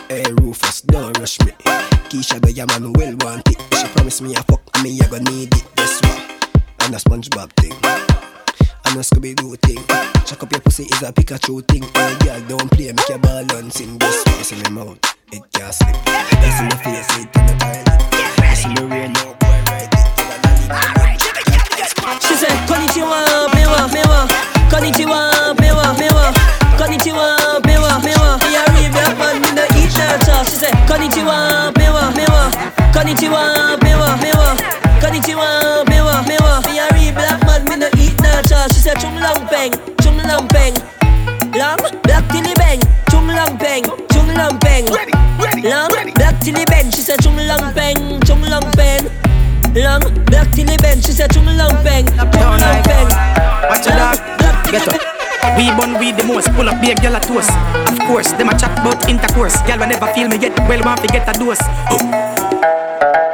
[0.08, 1.52] Hey Rufus, don't rush me.
[2.08, 3.60] Keisha the yeah man will want it.
[3.76, 5.64] She promise me a fuck, me I gonna need it.
[5.76, 6.20] Guess what?
[6.80, 7.72] And a SpongeBob thing.
[8.86, 9.84] And a Scooby Doo thing.
[10.24, 11.82] Chuck up your pussy is a Pikachu thing.
[11.94, 13.98] Hey girl, don't play, make your ball on sing.
[13.98, 14.40] Guess what?
[14.40, 14.98] It's in my mouth,
[15.32, 15.96] it can't slip.
[16.06, 17.88] It's in my face, it in the toilet.
[18.48, 19.88] It's in the rain, no boy, right.
[22.22, 24.28] She said, Konnichiwa, は目は
[24.70, 26.32] こんにちは目は目は
[26.78, 32.50] こんにちは目は目はリアルラッパみんな言った調子でこんにちは目は目は
[32.92, 34.54] こんにちは目は目は
[35.00, 35.51] こんにちは。
[50.92, 53.08] Black till the bench, she said chung long bang, chung long bang.
[53.68, 54.16] Watch it up,
[54.70, 55.00] get up.
[55.56, 57.50] We bun weed the most, pull up big gyal a toast.
[57.90, 59.56] Of course, them a chat about intercourse.
[59.62, 61.60] Gyal will never feel me yet, well want to get a dose.
[61.90, 61.98] Oh.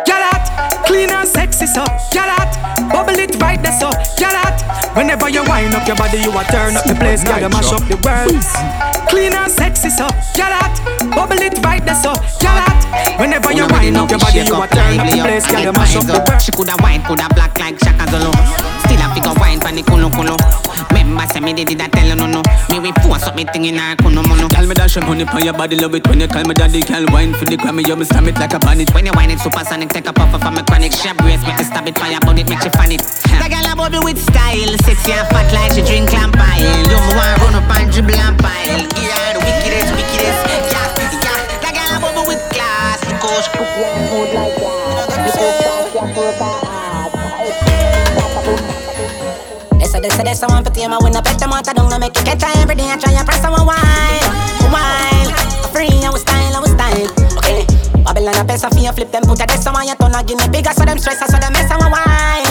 [0.07, 1.85] Gyal hot, clean and sexy so.
[2.11, 2.57] Gyal hot,
[2.91, 3.91] bubble it right there so.
[4.17, 7.23] Gyal hot, whenever you wind up your body, you a turn up the place.
[7.25, 8.45] Gyal you mash up the world.
[9.09, 10.07] Clean and sexy so.
[10.35, 10.75] Gyal hot,
[11.15, 12.13] bubble it right there so.
[12.41, 12.78] Gyal hot,
[13.19, 15.47] whenever you wind up your body, you a turn up the place.
[15.47, 16.41] Gyal you mash up the world.
[16.43, 18.31] She coulda wine, coulda black like Shaka Zulu.
[18.85, 20.37] Still a figure wine pan the kulu kulu.
[20.95, 22.41] Remember say me did that tell you no no.
[22.71, 24.49] Me we force up me thing in her kunu munu.
[24.49, 26.81] Girl, me dash your money pon your body, love it when you call me daddy.
[26.83, 28.93] Girl, wine for the crime, you me slam it like a bandit.
[28.95, 30.93] When you wine it supersonic, take a puff from me chronic.
[30.93, 33.03] She brace, make me stab it, fire about it, make she fan it.
[33.03, 36.61] The girl a bubble with style, sexy and fat like she drink lamp pile.
[36.61, 38.83] You me want run up and dribble and pile.
[38.97, 40.78] Yeah, the wickedest, wickedest.
[43.79, 46.59] Because she cook your food like
[49.79, 51.99] Dessa, dessa, dessa, one for team, I win a bet them out, I don't know,
[51.99, 54.27] make you catch her every day, I try and press one while,
[54.75, 55.31] while,
[55.71, 57.07] free, I was style, I was style,
[57.39, 57.65] okay,
[58.03, 60.49] Babylon a pesa for you, flip them, put a dessa, one, you turn a guinea
[60.51, 62.48] bigger, so them stress, so them mess, I one while,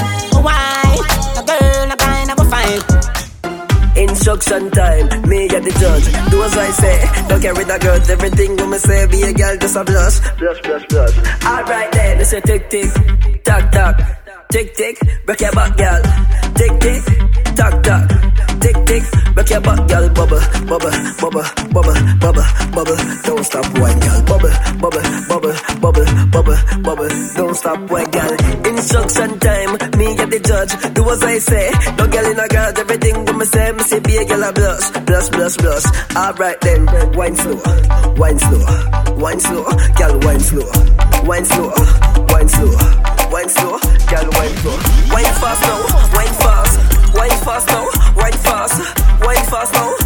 [4.28, 6.04] Instruction time, me get the judge.
[6.30, 8.10] Do as I say, don't get rid of girls.
[8.10, 11.18] Everything me say, be a girl, just a blush, blush, blush, blush.
[11.46, 12.92] Alright then, it's a tick tick,
[13.46, 13.96] tock tock,
[14.52, 16.02] tick tick, break your back, girl.
[16.60, 17.04] Tick tick,
[17.56, 18.12] tock tock,
[18.68, 19.04] tick tick,
[19.34, 20.10] break your back, girl.
[20.10, 22.98] Bubble, bubble, bubble, bubble, bubble, bubble.
[23.24, 24.22] Don't stop, wine, girl.
[24.28, 27.10] Bubble, bubble, bubble, bubble, bubble, bubble.
[27.36, 28.34] Don't stop, wine, girl.
[28.68, 30.72] Instruction time, me get the judge.
[30.94, 32.72] Do as I say, no girl in a girl.
[32.78, 35.86] Everything when me say, me say, be a girl a blush, blush, blush, blush.
[36.16, 36.86] Alright then,
[37.16, 37.62] wine slow,
[38.18, 38.64] wine slow,
[39.16, 39.64] wine slow,
[39.98, 40.68] girl, wine slow,
[41.24, 41.72] wine slow,
[42.32, 42.74] wine slow,
[43.32, 43.78] wine slow,
[44.12, 44.78] girl, wine slow.
[45.14, 45.80] Wine fast now,
[46.16, 46.74] wine fast,
[47.16, 47.86] wine fast now,
[48.28, 48.78] wine fast,
[49.26, 49.97] wine fast now,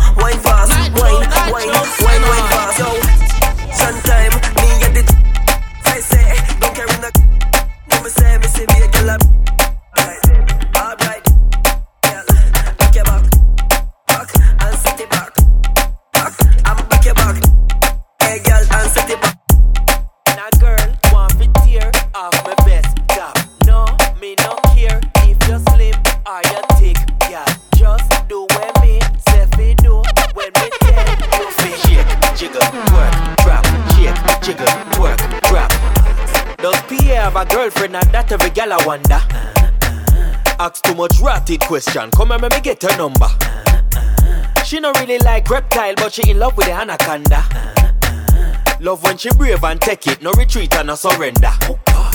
[37.21, 39.21] have a girlfriend and that every gal I wonder?
[40.59, 42.09] Ask too much rotted question.
[42.11, 43.27] Come and me get her number.
[44.65, 47.43] She no really like reptile, but she in love with the anaconda.
[48.79, 51.51] Love when she brave and take it, no retreat and no surrender.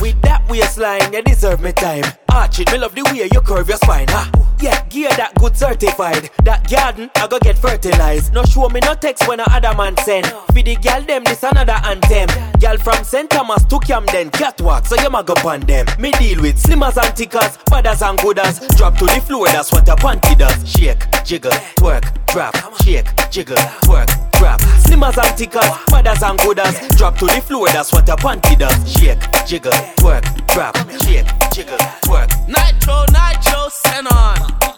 [0.01, 2.05] With that waistline, you deserve me time.
[2.37, 4.09] Arch it, me love the way you curve your spine.
[4.09, 4.31] Ha.
[4.61, 6.31] Yeah, gear that good certified.
[6.45, 8.35] That garden, I go get fertilized.
[8.35, 10.27] No show me no text when a other man send.
[10.27, 12.29] For the gal them, this another anthem.
[12.59, 13.29] Gal from St.
[13.31, 15.87] Thomas to Camden, catwalk, so you ma go on them.
[15.99, 18.61] Me deal with slimmers and tickers, badders and gooders.
[18.77, 20.71] Drop to the floor, that's what a panty does.
[20.71, 22.55] Shake, jiggle, twerk, drop.
[22.83, 24.09] Shake, jiggle, twerk,
[24.39, 24.61] drop.
[24.85, 26.97] Slimmers and tickers, badders and gooders.
[26.97, 28.93] Drop to the floor, that's what a panty does.
[28.93, 30.77] Shake, jiggle, twerk, drop.
[31.03, 32.26] Shake, jiggle, twerk.
[32.49, 34.76] Nytro, nytro, send on.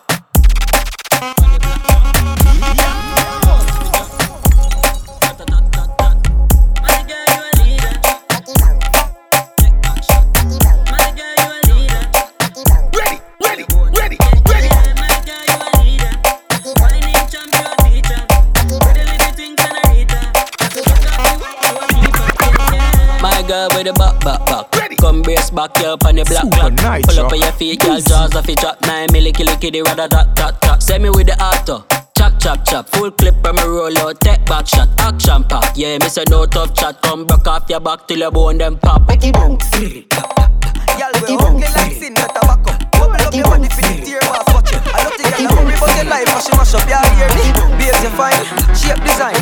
[23.49, 24.97] Girl with the back, back, back.
[24.99, 26.73] Come brace back you up on the black Super black.
[26.75, 27.99] nice, Pull up on your feet, girl.
[27.99, 28.81] Jaws off your trap.
[28.83, 30.83] Nine milli, killy, kitty, rather that, that, that.
[30.83, 31.85] Send me with the auto.
[32.17, 32.89] Chop, chop, chop.
[32.91, 34.21] Full clip on me roll out.
[34.21, 34.89] Take back shot.
[35.01, 35.73] Action pack.
[35.77, 37.01] Yeah, me say no tough chat.
[37.01, 39.07] Come broke off your back till your bone them pop.
[39.07, 39.73] Betty bounce.
[39.73, 43.18] Y'all we hungry like sin, not tobacco.
[43.29, 44.81] Up your body for the tear mass, watch it.
[44.89, 47.53] I don't think I worry about your life, but she mash up your hear me.
[47.77, 48.41] Babes you fine,
[48.73, 49.37] shape design.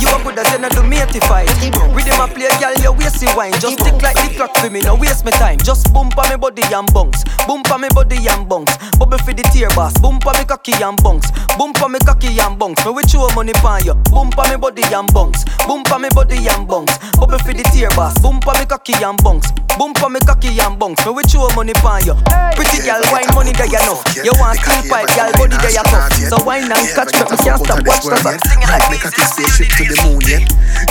[0.00, 1.52] You are good as you do me fight.
[1.92, 3.52] Rhythm a play, girl, you waste the wine.
[3.60, 5.60] Just tick like the clock for me, no waste my time.
[5.60, 8.72] Just bump on me body and bounce, bump on me body and bounce.
[8.96, 11.28] Bubble for the tear boss, bump on me cocky and bounce,
[11.60, 12.80] bump on me cocky and bounce.
[12.88, 16.08] Me with you money pan you, bump on me body and bounce, bump on me
[16.16, 16.96] body and bounce.
[17.20, 20.56] Bubble for the tear boss, bump on me cocky and bounce, bump on me cocky
[20.56, 21.04] and bounce.
[21.04, 22.16] Me with you money pan you.
[22.56, 23.98] Pretty girl, wine money there you know.
[24.14, 26.12] You want steel pipe, girl, body there you tough.
[26.12, 28.40] So wine and catch me, me can't stop watch the back.
[28.44, 30.44] Sing it like Make a kiss spaceship to the moon yet?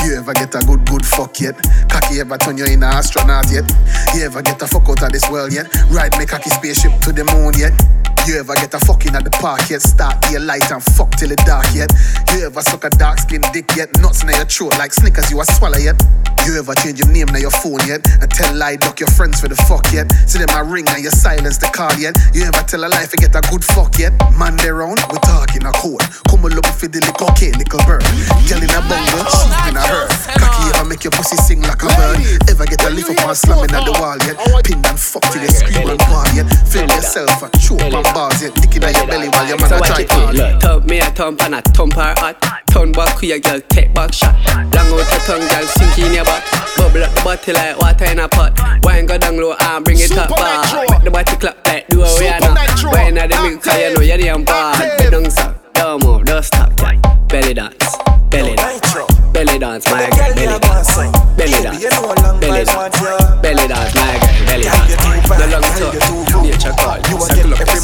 [0.03, 1.55] You ever get a good, good fuck yet?
[1.89, 3.65] Cocky ever turn you in an astronaut yet?
[4.14, 5.67] You ever get a fuck out of this world yet?
[5.89, 7.73] Ride make a kiss spaceship to the moon yet?
[8.27, 9.81] You ever get a fucking at the park yet?
[9.81, 11.93] Start your light and fuck till it dark yet?
[12.33, 13.93] You ever suck a dark skin dick yet?
[14.01, 16.01] Nuts in your throat like Snickers you a swallow yet?
[16.45, 18.01] You ever change your name na your phone yet?
[18.21, 20.09] And tell lie duck your friends for the fuck yet?
[20.25, 22.17] See them a ring and you silence the call yet?
[22.33, 24.13] You ever tell a lie to get a good fuck yet?
[24.33, 26.01] Man they round, we talking a code.
[26.25, 28.05] Come a look for the little okay, little bird.
[28.49, 30.09] Girl in a bungle, sheep in a herd.
[30.37, 32.17] Cocky ever make your pussy sing like a bird.
[32.49, 34.37] Ever get a lift up and slamming at the wall yet?
[34.65, 36.49] Pin and fuck till you scream and call yet?
[36.69, 38.55] Feel yourself a choke and bars yet?
[38.55, 41.05] Dick in your belly while your man So a try it, eh, thump me a
[41.11, 42.39] thump and a thump her hot.
[42.71, 44.33] Turn back with your girl, take back shot.
[44.47, 46.43] Long out your tongue, girl, sink in your back
[46.77, 48.57] Bubble up the body like water in a pot.
[48.83, 52.01] Wine go down low and bring it up back Make the body clap like do
[52.01, 55.55] a Rihanna Wine at the milk, cause you know you're the bad Bend down, sir,
[55.73, 57.97] don't move, don't stop, girl Belly dance,
[58.29, 58.95] belly dance.
[59.33, 60.64] Belly dance, my girl, belly dance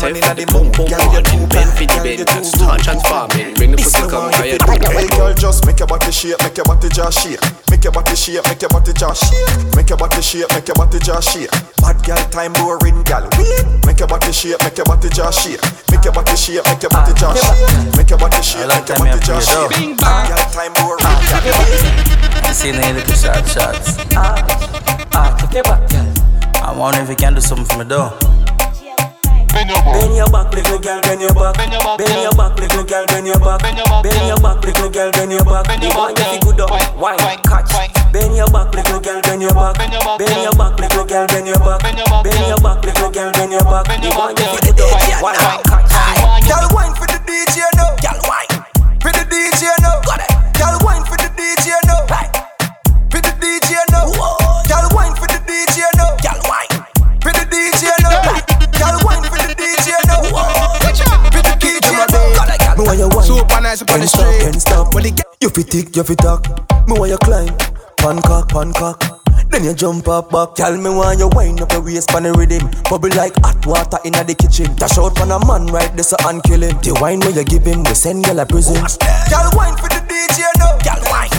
[0.02, 4.02] yourself with the boom boom Running, bend for the bend, touch transforming Bring the pussy
[4.10, 4.58] come, cause you
[4.98, 7.42] Hey girl, just make your body shape, make your body just shake.
[7.70, 9.76] Make your body shape, make your body just shake.
[9.76, 11.52] Make your body shape, make your body just shake.
[11.82, 13.26] Bad girl time boring girl.
[13.38, 13.66] Wait.
[13.86, 15.62] Make your body shape, make your body just shake.
[15.90, 17.96] Make your body shape, make your body just shake.
[17.98, 19.98] Make your body shape, make your body just shake.
[19.98, 21.02] Bad girl time boring.
[22.46, 23.98] You see the little short shots.
[24.14, 24.38] Ah,
[25.14, 26.06] ah, take it back, girl.
[26.62, 28.14] I wonder if you can do something for me, though.
[29.52, 31.56] Bend your back, little girl, bend your back.
[31.56, 33.62] Bend your back, little girl, bend your back.
[33.62, 35.68] Bend your back, little girl, bend your back.
[35.68, 37.72] The one you feel good up, wine, catch.
[38.12, 39.78] Bend your back, little girl, bend your back.
[39.78, 41.82] Bend your back, little girl, bend your back.
[41.84, 43.86] Bend your back, little girl, bend your back.
[44.02, 45.36] The one you feel good up, wine,
[45.68, 45.92] catch.
[46.48, 47.96] Girl, wine for the DJ now.
[48.02, 48.50] Girl, wine
[49.04, 50.00] for the DJ now.
[50.58, 52.08] Girl, wine for the DJ now.
[53.12, 54.08] For the DJ now.
[54.12, 54.41] Girl,
[59.62, 60.26] DJ now.
[61.30, 62.76] For the DJ now.
[62.76, 63.26] Me want you wine.
[63.26, 64.42] Super nice up on the Can't stop, street.
[64.42, 64.94] can't stop.
[64.96, 65.06] When
[65.40, 66.42] You fit tick, you fit talk.
[66.88, 67.54] Me want you climb.
[68.02, 69.22] Pancock, pancock.
[69.52, 70.56] Then you jump up back.
[70.56, 72.66] Tell me why you wind up your waist pan the rhythm.
[72.90, 74.74] Bubble like hot water in the kitchen.
[74.76, 76.74] Dash out pan a man right there so and kill him.
[76.82, 78.82] The wine where you give him, we send you a prison.
[79.30, 80.74] Girl, wine for the DJ now.
[80.82, 81.30] Girl, wine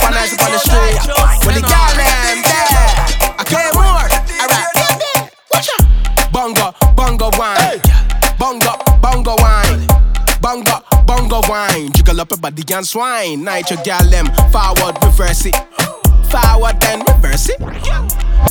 [0.00, 0.08] now.
[0.08, 0.98] Super nice up on the street.
[1.46, 3.40] When the girl them there.
[3.40, 4.08] Okay, more.
[4.40, 4.70] Alright.
[6.32, 7.80] Bongo, bongo wine.
[8.38, 8.72] Bongo,
[9.02, 9.86] bongo wine.
[10.40, 11.92] Bongo, bongo wine.
[11.92, 13.44] Jiggle up your body and swine.
[13.44, 14.26] Night your gal them.
[14.50, 15.56] Forward, reverse it.
[16.30, 17.58] Forward then reverse it.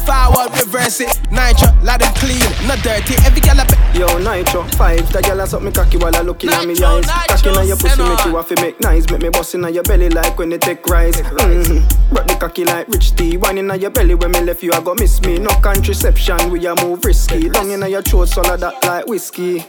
[0.06, 1.10] Forward, reverse it.
[1.32, 3.16] Nytro, let them clean, not dirty.
[3.26, 3.70] Every gal up.
[3.96, 5.12] Yo, Nytro, five.
[5.12, 7.06] The girl a suck me cocky while I looking at me eyes.
[7.06, 9.10] Cocky na your pussy make you to make nice.
[9.10, 11.16] Make me bust inna your belly like when they take rise.
[11.22, 12.16] Mm-hmm.
[12.16, 13.38] Rock the cocky like rich tea.
[13.38, 15.40] Wine inna your belly when me left you, I go miss me.
[15.40, 17.50] No contraception, we a move risky.
[17.50, 19.66] Down inna your throat, swallow that like whiskey.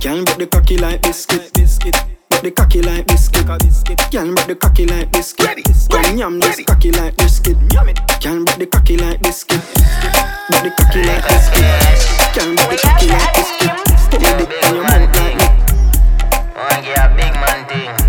[0.00, 1.96] Can't break the cocky like biscuit, biscuit.
[2.40, 3.98] Break the cocky like biscuit, biscuit.
[4.12, 5.58] Can break the cocky like biscuit.
[5.90, 7.56] Come yam this cocky like biscuit.
[8.20, 9.60] Can break the cocky like biscuit.
[10.48, 11.64] Break the cocky like biscuit.
[12.34, 13.70] Can break the cocky like biscuit.
[14.10, 15.46] Put your dick in your mouth like me.
[16.54, 18.07] Wanna get a big man thing.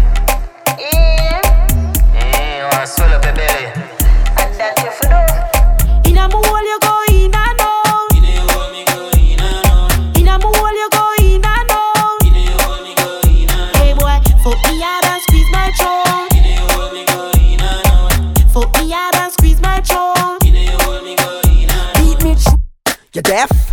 [23.19, 23.68] You deaf?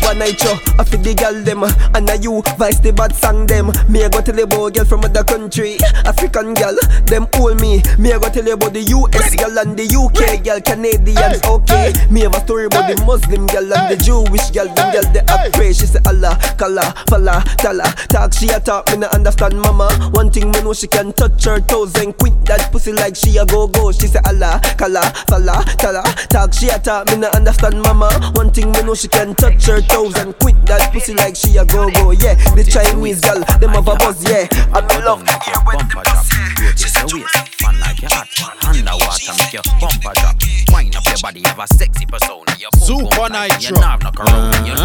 [0.00, 1.64] Supa Nytro, I feel the girl them
[1.94, 3.70] And a you, vice the bad song them.
[3.88, 5.76] Me a go tell you about girl from other country.
[6.04, 7.82] African girl, them hold me.
[7.98, 11.92] Me a go tell you about the US girl and the UK girl Canadians, okay.
[12.10, 14.68] Me have a story about the Muslim girl and the Jewish girl.
[14.72, 17.84] Them girl they a pray She say Allah, Kala, Fala, Tala.
[18.08, 19.90] Talk she a talk, me no understand mama.
[20.14, 23.36] One thing me know she can touch her toes And quint that pussy like she
[23.36, 23.92] a go-go.
[23.92, 26.02] She say Allah, Kala, Fala, Tala.
[26.32, 28.08] Talk she a talk, me no understand mama.
[28.34, 31.56] One thing me know she can touch her toes And quint that pussy like she
[31.58, 35.34] a go-go Yeah, the Chinese girl, them have a buzz, yeah I me love to
[35.44, 38.28] hear when them a say She say your waist, fun like your hot.
[38.64, 40.36] Underwater, make your bumper drop.
[40.72, 42.52] Wind up your body, have a sexy persona.
[42.58, 44.54] Your boom, boom, tight, your nerve knock around.
[44.54, 44.76] and your-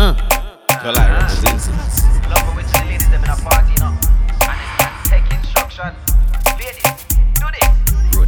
[0.81, 2.95] Girl, I represent it.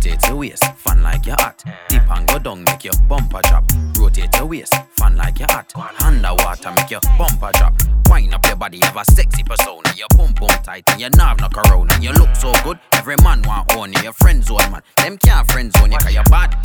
[0.07, 1.61] Rotate your waist, fun like your hot.
[1.89, 3.69] Dip and go down, make your bumper drop.
[3.97, 5.73] Rotate your waist, fun like your hot.
[6.01, 7.73] Underwater, make your bumper drop.
[8.09, 9.91] Wind up your body, have a sexy persona.
[9.97, 11.91] Your boom boom tight and your nerve knock around.
[11.91, 14.01] And you look so good, every man want own you.
[14.01, 16.55] Your friend zone man, them can't friend zone you 'cause you're bad.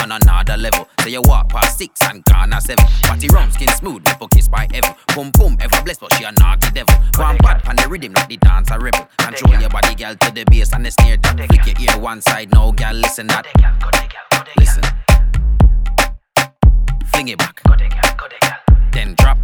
[0.00, 2.84] On another level, so you walk past six and gone at seven.
[3.02, 4.94] Body round, skin smooth, nipple kiss by heaven.
[5.14, 6.94] Boom boom, ever blessed, but she a naughty devil.
[7.16, 9.06] One bad pan the rhythm like the dancer rebel.
[9.18, 11.18] Control your body, girl, to the bass and the snare.
[11.22, 13.46] Flick your ear one side, now, girl, listen that.
[14.56, 14.82] Listen.
[17.12, 17.60] Fling it back.
[18.92, 19.38] Then drop.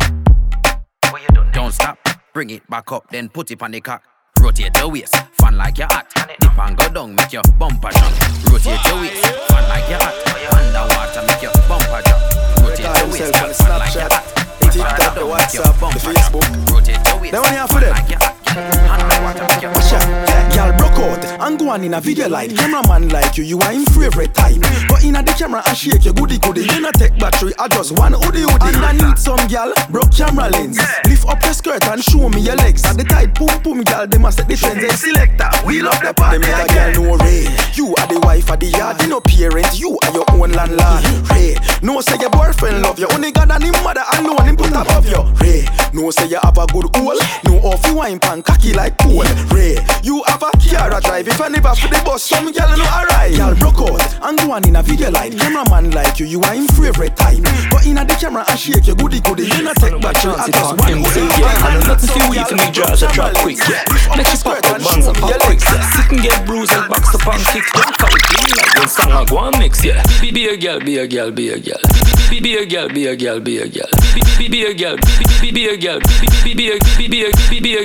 [1.52, 1.98] Don't stop.
[2.32, 4.02] Bring it back up, then put it on the cock.
[4.46, 6.06] Rotate your waist, fun like your hot.
[6.14, 8.14] Dip and go down, make your bumper jump.
[8.46, 10.14] Rotate your waist, fun like your hot.
[10.54, 12.22] Underwater, make your bumper jump.
[12.62, 14.24] Rotate your waist, fun like your hot.
[14.60, 16.70] Dip and go down, make your bumper jump.
[16.70, 17.90] Rotate your waist, They want to hear for fun them.
[17.90, 18.35] like your hot.
[18.56, 22.28] Underwater, make your Shot, yeah, girl broke out and go go on in a video
[22.28, 22.54] light.
[22.54, 24.60] Cameraman like you, you are in favorite time.
[24.88, 26.62] But in a the camera, I shake your goody goody.
[26.62, 28.70] You not take battery, I just one hoodie hoodie.
[28.70, 30.78] And I need some gal, broke camera lens.
[31.06, 32.84] Lift up your skirt and show me your legs.
[32.84, 34.80] At the tight boom boom gal, they must set the trends.
[34.80, 36.38] They selector, we love the party.
[36.38, 37.50] They make a girl no rain.
[37.74, 39.78] You are the wife of the yard, you no parent.
[39.78, 41.02] You are your own landlord.
[41.30, 43.08] Ray, no say your boyfriend love you.
[43.10, 45.22] Only God and him mother alone him put above you.
[45.42, 47.18] Ray, no say you have a good hole.
[47.44, 49.26] No off you wine pan cocky like pool.
[49.50, 51.26] Ray, you have a car a drive.
[51.26, 53.34] If I never for the bus, some girl no alright.
[53.34, 55.34] Girl broke out and go on in a video light.
[55.36, 57.42] Cameraman like you, you are in favorite time.
[57.70, 59.50] But in a the camera, I shake your goody goody.
[59.50, 60.38] You not take battery.
[60.38, 61.26] I just one hoodie.
[61.36, 63.58] Yeah, and nothing for you for me, draws a drop quick.
[63.66, 63.82] Yeah,
[64.14, 65.60] make it pop up, buns up, pop quick.
[65.60, 67.66] Yeah, sit and get bruised and box up and kick.
[67.74, 69.84] Don't call it clean like when song I go and mix.
[69.84, 71.82] Yeah, be be a girl, be a girl, be a girl.
[72.30, 73.90] Be be a girl, be a girl, be a girl.
[74.38, 74.96] Be be a girl,
[75.40, 76.00] be be a girl.
[76.44, 77.84] Be be a be be a be be a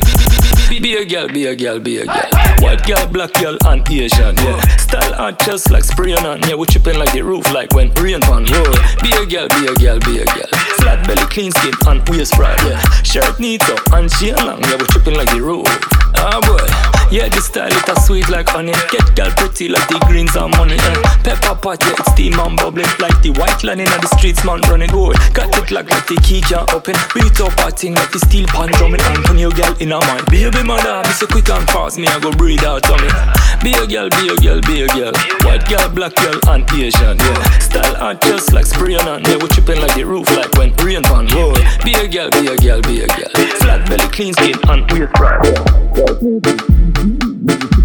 [0.70, 2.30] be be a girl, be a girl, be a girl.
[2.60, 4.36] White girl, black girl, and Asian.
[4.38, 6.42] Yeah, style art just like spraying on.
[6.44, 8.76] Yeah, we chipping like the roof, like when rain on roll.
[9.02, 10.52] Be a girl, be a girl, be a girl.
[10.80, 12.58] Flat belly, clean skin, and waist broad.
[12.64, 14.62] Yeah, shirt neat up and she long.
[14.64, 15.68] Yeah, we chipping like the roof.
[16.16, 18.72] Ah boy, yeah, this style it a sweet like honey.
[18.90, 20.80] Get girl pretty like the greens and money.
[20.80, 20.96] Yeah.
[21.28, 24.64] Pepper pot, yeah, it's steam and bubbling like the white line in the streets, man
[24.72, 25.20] running good.
[25.36, 26.96] Got it like like the key can't open.
[27.12, 29.04] Beat up a thing like the steel pan drumming.
[29.04, 30.26] And turn your girl in a mind.
[30.32, 33.12] Baby mother, ah, be so quick and fast, me I go breathe out on me.
[33.60, 35.12] Be a girl, be a girl, be a girl.
[35.44, 37.20] White girl, black girl, and Asian.
[37.20, 39.20] Yeah, style art just like spraying on.
[39.28, 41.60] Yeah, we chipping like the roof, like when rain on roll.
[41.84, 43.32] Be a girl, be a girl, be a girl.
[43.60, 46.81] Flat belly, clean skin, and waist broad.
[47.52, 47.81] Thank you.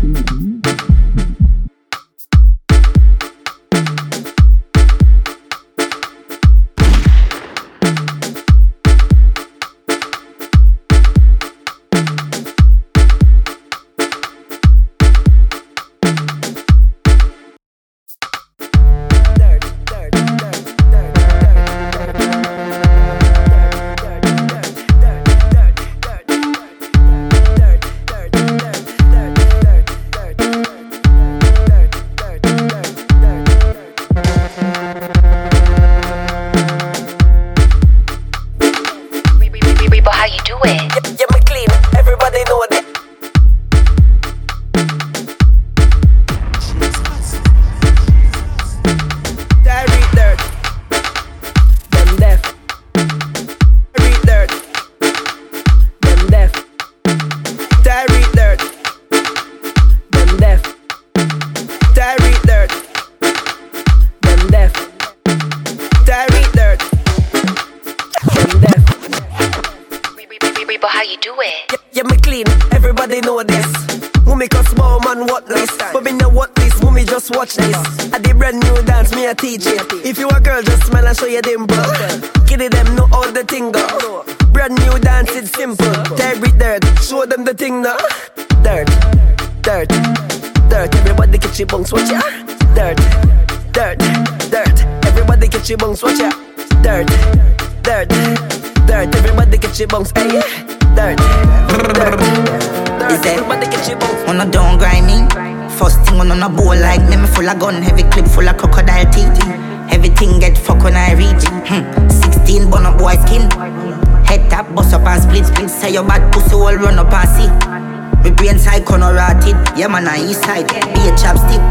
[119.77, 120.67] Yeah man, I east side.
[120.67, 121.63] Be a chapstick.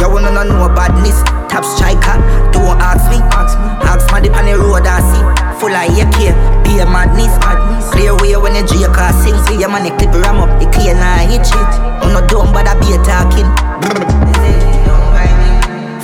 [0.00, 1.20] You wanna know no badness.
[1.50, 2.16] Top striker.
[2.52, 3.18] Don't ask me.
[3.84, 5.24] Ask my dip on the road I see.
[5.58, 6.32] Full of AK.
[6.64, 7.34] Be a madness.
[7.92, 9.36] Clear way when the J car sing.
[9.46, 10.62] See your man, the clip ram up.
[10.62, 11.72] It clear now hit shit.
[12.02, 13.48] I'm not dumb, but I be a talking.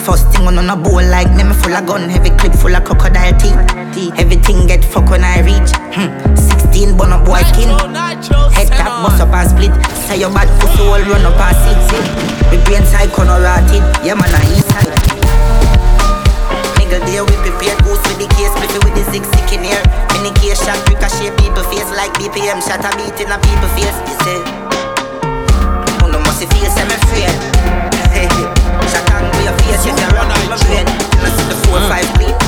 [0.02, 3.38] First thing on a bowl like me, full of gun, heavy clip full of crocodile
[3.38, 3.54] teeth.
[4.18, 5.70] Everything get fuck when I reach.
[5.94, 6.34] Hmm.
[6.34, 7.70] 16 bun up boy skin.
[9.02, 9.74] Bust up and split.
[10.06, 12.06] Say your bad pussy all run up and sit, sit.
[12.54, 13.82] Me brain side corner rotted.
[14.06, 14.86] Yeah man, I east side.
[16.78, 19.82] Nigga there we prepared goose with the case, split with the six sick in here.
[20.14, 23.98] Mini case shot, ricochet people face like BPM shot a beat in a people face.
[24.06, 24.38] You say,
[25.98, 27.34] oh no, must face I'm afraid.
[28.92, 30.86] Shot on your face, you can run with my brain.
[30.86, 31.88] I see the four mm.
[31.90, 32.41] five bleed.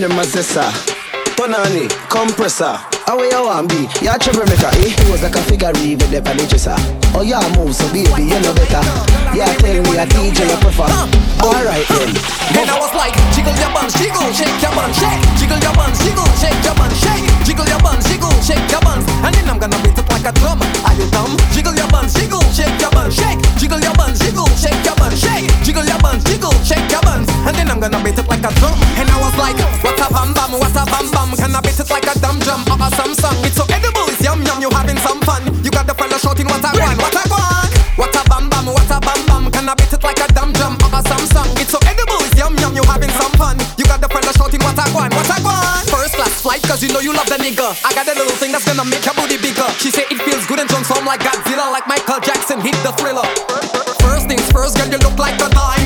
[0.00, 1.00] Me and my friend them a zessa.
[1.36, 2.76] Tonani, compressor.
[3.04, 3.88] How you want be?
[4.00, 4.92] You a troublemaker, eh?
[4.92, 6.76] He was like a figure even the dresser.
[7.12, 8.80] Oh yeah, move so baby, you know better.
[9.36, 10.88] Yeah, tell me a DJ you prefer.
[11.42, 12.12] Alright then.
[12.60, 15.98] And I was like, jiggle your buns, jiggle, shake your buns, shake, jiggle your buns,
[16.00, 19.58] jiggle, shake your buns, shake, jiggle your buns, jiggle, shake your buns, and then I'm
[19.58, 20.60] gonna beat it like a drum.
[20.86, 21.34] Are you dumb?
[21.50, 25.18] Jiggle your buns, jiggle, shake your buns, shake, jiggle your buns, jiggle, shake your buns,
[25.18, 28.44] shake, jiggle your buns, jiggle, shake your buns, and then I'm gonna beat it like
[28.44, 28.76] a drum.
[29.00, 29.58] And I was like,
[32.50, 33.38] drum or a Samsung?
[33.46, 35.46] It's so edible, it's yum yum, you having some fun.
[35.62, 38.66] You got the fella shouting, what a one, what a one, what a bam bam,
[38.66, 41.46] what a bam bam, can I beat it like a dum drum or a Samsung?
[41.62, 43.54] It's so edible, it's yum yum, you having some fun.
[43.78, 45.84] You got the fella shouting, what a one, what a one.
[45.86, 47.70] First class flight, cause you know you love the nigga.
[47.86, 49.68] I got a little thing that's gonna make your booty bigger.
[49.78, 53.26] She say it feels good and transform like Godzilla, like Michael Jackson hit the thriller.
[54.02, 55.79] First things first, girl, you look like a dime.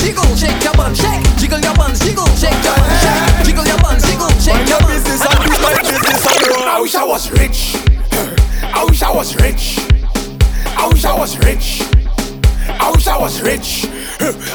[0.00, 3.00] Jiggle your buns, jiggle, shake your buns, shake, jiggle your buns, jiggle, shake your buns,
[3.02, 5.04] shake, jiggle your buns, jiggle, shake your buns.
[5.04, 6.26] business and do my business.
[6.70, 7.76] I wish I was rich.
[8.62, 9.78] I wish I was rich.
[10.76, 11.82] I wish I was rich.
[12.68, 13.86] I wish I was rich.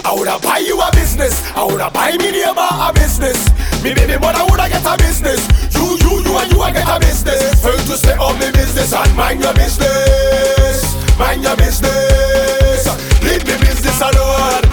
[0.05, 1.41] I woulda buy you a business.
[1.55, 3.49] I woulda buy me neighbor a business.
[3.83, 5.45] Me baby mother woulda get a business.
[5.75, 7.61] You, you, you and you a get a business.
[7.61, 10.95] First to stay on me business and mind your business.
[11.19, 12.87] Mind your business.
[13.21, 14.64] Leave me business alone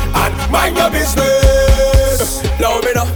[0.53, 2.45] mind your business.
[2.61, 3.09] Love me now,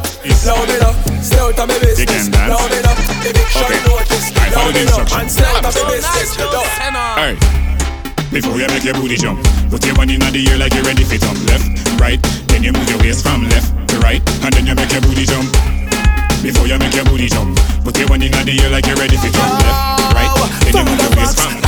[0.48, 0.92] love me now.
[1.20, 2.32] Stay out of me business.
[2.32, 2.96] Love me now.
[3.20, 4.32] Eviction notice.
[4.56, 6.38] Love me now and stay out of me business.
[6.40, 6.66] Love.
[7.20, 7.36] Hey.
[8.32, 9.38] Before you make your booty jump,
[9.70, 11.38] put your one in the air like you're ready for jump.
[11.46, 14.90] Left, right, then you move your waist from left to right, and then you make
[14.90, 15.46] your booty jump.
[16.42, 19.16] Before you make your booty jump, put your one in the air like you're ready
[19.16, 19.52] for jump.
[19.62, 20.32] Left, right,
[20.64, 21.65] then you move your waist from.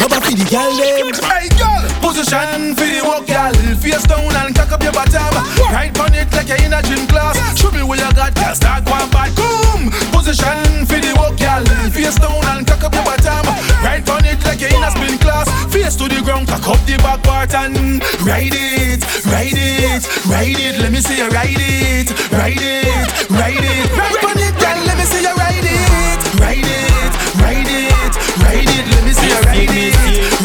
[0.00, 1.12] Rubber for the girl them.
[1.24, 3.54] Hey girl, position for the walk, girl.
[3.80, 5.34] Face down and cock up your bottom.
[5.72, 7.36] Right on it like you're in a gym class.
[7.58, 8.54] Show me where you got, girl.
[8.54, 9.32] Start going bad.
[9.34, 9.90] Boom.
[10.12, 11.64] Position for the walk, girl.
[11.90, 13.46] Face down and cock up your bottom.
[13.80, 15.48] Right on it like you're in a spin class.
[15.72, 20.60] Face to the ground, cock up the back part and ride it, ride it, ride
[20.60, 20.80] it.
[20.80, 23.88] Let me see you ride it, ride it, ride it.
[23.96, 24.78] Right on it, girl.
[24.84, 28.84] Let me see you ride it, ride it, ride it, ride it.
[28.90, 29.94] Let me see you ride it,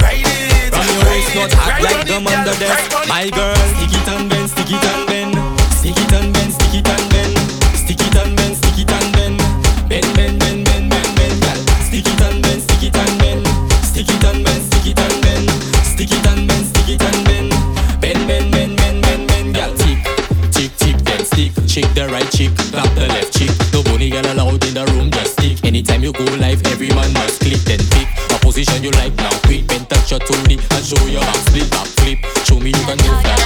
[0.02, 0.46] ride it.
[0.74, 4.50] From your waist not hot like them under desk My girl, stick it and bend,
[4.50, 5.34] stick it and bend
[5.72, 7.38] Stick it and bend, stick it and bend
[7.80, 9.38] Stick it and bend, stick it and bend
[9.90, 13.46] Bend, bend, bend, bend, bend, bend, girl Stick it and bend, stick it and bend
[13.88, 15.48] Stick it and bend, stick it and bend
[15.86, 17.50] Stick it and bend, stick it and bend
[18.02, 20.00] Bend, bend, bend, bend, bend, bend, girl Tick,
[20.52, 23.55] tick, tick, then stick Chick the right chick, clap the left chick
[25.86, 29.30] Anytime you go live, every man must click Then pick a position you like now
[29.46, 32.86] Quick, bend touch your toolie And show your back split, back flip Show me you
[32.90, 33.38] can move that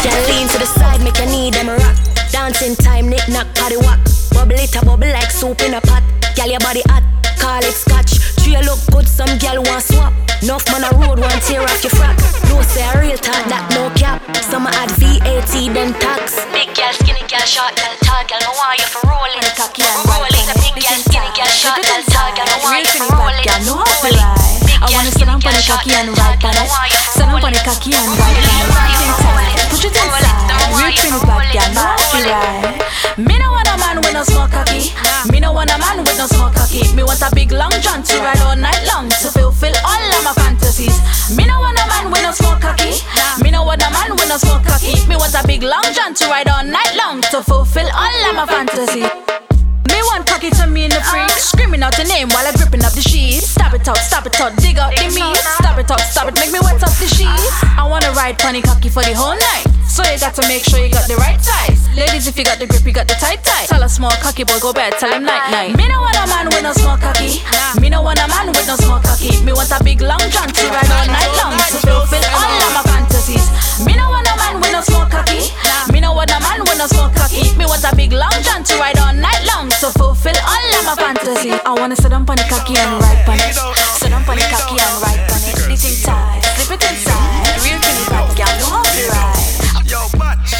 [0.00, 1.96] Girl, lean to the side, make your knee them rock.
[2.32, 4.00] Dancing time, knick knack, party whack.
[4.32, 6.00] Bubble it a bubble like soup in a pot.
[6.36, 7.04] Girl, your body hot,
[7.36, 8.16] call it scotch.
[8.40, 10.14] Tree look good, some girl want swap.
[10.40, 12.16] Enough man a road want tear off your frock.
[12.48, 14.24] No say a real talk, that no cap.
[14.48, 16.40] Some a add VAT then tax.
[16.48, 18.05] Big girl, skinny girl, short girl,
[25.66, 26.14] cocky and.
[26.14, 29.66] Sit down on the cocky and ride on it.
[29.66, 30.46] Push it inside.
[30.78, 32.78] Real bad girl, no feel right.
[33.18, 34.94] Me no want a man with no smoke cocky.
[35.32, 36.86] Me no want a man with no smoke cocky.
[36.94, 40.22] Me want a big long john to ride all night long to fulfill all of
[40.22, 40.94] my fantasies.
[41.34, 43.02] Me no want a man with no smoke cocky.
[43.42, 44.94] Me no want a man with no smoke cocky.
[45.10, 48.34] Me want a big long john to ride all night long to fulfill all of
[48.38, 49.10] my fantasies.
[49.90, 52.84] Me want cocky to me in the fridge Screaming out the name while I gripping
[52.84, 53.55] up the sheets
[53.86, 55.36] it out, stop it out, dig out the meat.
[55.62, 57.46] Stop it out, stop it, make me wet up the sheets.
[57.78, 59.66] I wanna ride funny cocky for the whole night.
[59.86, 61.86] So you got to make sure you got the right size.
[61.94, 63.68] Ladies, if you got the grip, you got the tight tight.
[63.68, 66.26] Tell a small cocky boy, go bed, tell him night night Me no want a
[66.26, 67.40] man with no small cocky.
[67.80, 69.32] Me no want a man with no small cocky.
[69.44, 71.65] Me want a big long john to ride all night long
[81.42, 81.62] jealousy.
[81.64, 83.54] I wanna sit on panic cocky and ride pan it.
[83.98, 85.66] Sit on panic cocky and ride pan it.
[85.66, 87.56] Anything tight, slip it inside.
[87.64, 89.90] Real kitty bad girl, know how to ride.
[89.90, 90.52] Yo, match.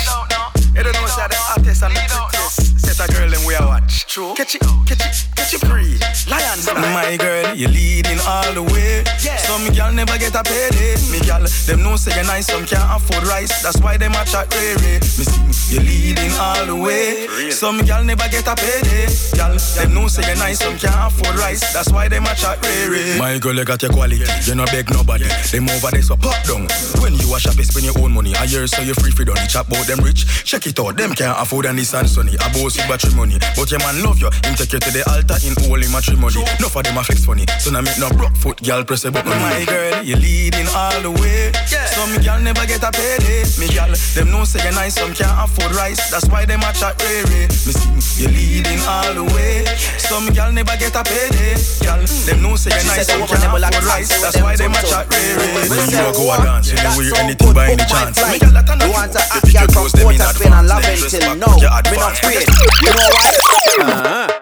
[0.76, 2.80] You don't know that the artist and the prettiest.
[2.80, 4.06] Set a girl and we are watch.
[4.06, 4.34] True.
[4.34, 5.96] Catch it, catch it, catch it free.
[6.28, 6.58] Lion,
[6.92, 9.04] my girl, you're leading all the way.
[9.24, 9.36] Yeah.
[9.36, 10.94] Some never get a payday.
[11.10, 13.62] Me girl, them know say you nice, some can't afford rice.
[13.62, 14.76] That's why them a chat rare.
[14.78, 17.50] Me sing, you leading all the way.
[17.50, 19.08] Some girl never get a payday.
[19.34, 21.72] Girl, them know say you nice, some can't afford rice.
[21.72, 23.18] That's why them a chat rare.
[23.18, 24.28] My girl, you got your quality.
[24.44, 25.24] You no beg nobody.
[25.50, 26.68] Them over there so pop down.
[27.00, 28.36] When you a shop, you spend your own money.
[28.36, 30.44] I hear so you free free don't chat about them rich.
[30.44, 32.34] Check it out, them can't afford a Nissan Sunny.
[32.36, 33.38] A boss with battery money.
[33.56, 34.28] But your man love you.
[34.44, 36.44] Him take you to the altar in holy matrimony.
[36.60, 37.46] No for them a flex funny.
[37.58, 39.30] So now make no broke foot, girl press a button.
[39.30, 41.52] My girl, you leading all the way.
[41.96, 43.44] Some girl never get a payday.
[43.58, 46.10] Me girl, them know say you're nice, some can't afford rice.
[46.10, 47.24] That's why them a chat rare.
[47.26, 49.64] Me sing, you leading all the way.
[49.98, 51.56] Some girl never get a payday.
[51.82, 54.12] Girl, them know say you She nice, some can't like afford rice.
[54.20, 55.36] That's why them a chat rare.
[55.70, 58.16] When you you go a dance, you know song anything by any chance.
[58.30, 59.18] Me girl that You want you.
[59.18, 61.38] to act girl your from clothes, them in Port of Spain and love dress back,
[61.38, 61.56] now.
[61.56, 62.44] Me not afraid.
[62.82, 63.34] You know what?
[63.76, 64.35] Uh-huh.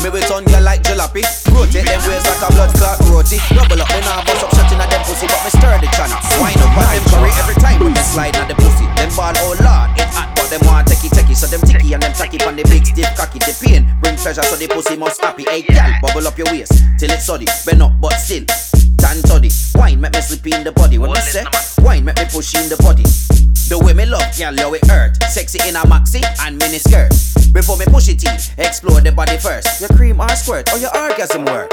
[0.00, 1.20] Me we turn girl like jalopy.
[1.52, 3.36] Rotate them ways like a blood clot roti.
[3.52, 6.16] Double up, me nah bust up shot inna them pussy But me stir the channel
[6.40, 8.88] Wind up on them curry every time when they slide on the pussy.
[8.96, 11.36] Them ball, oh lord, it hot But them want techie techie.
[11.36, 13.92] So them ticky and them tacky on the big stiff cocky The pain.
[14.00, 17.26] Bring pleasure so the pussy must happy Hey gal, bubble up your waist Till it's
[17.26, 18.44] soddy Bend up but still
[19.00, 21.44] Tan toddy Wine make me slip in the body When me say
[21.80, 23.04] Wine make me push in the body
[23.70, 25.14] the way me love, girl, yo it hurt.
[25.30, 27.14] Sexy in a maxi and mini skirt.
[27.54, 29.78] Before me push it in, explore the body first.
[29.78, 31.70] Your cream or squirt or your orgasm work.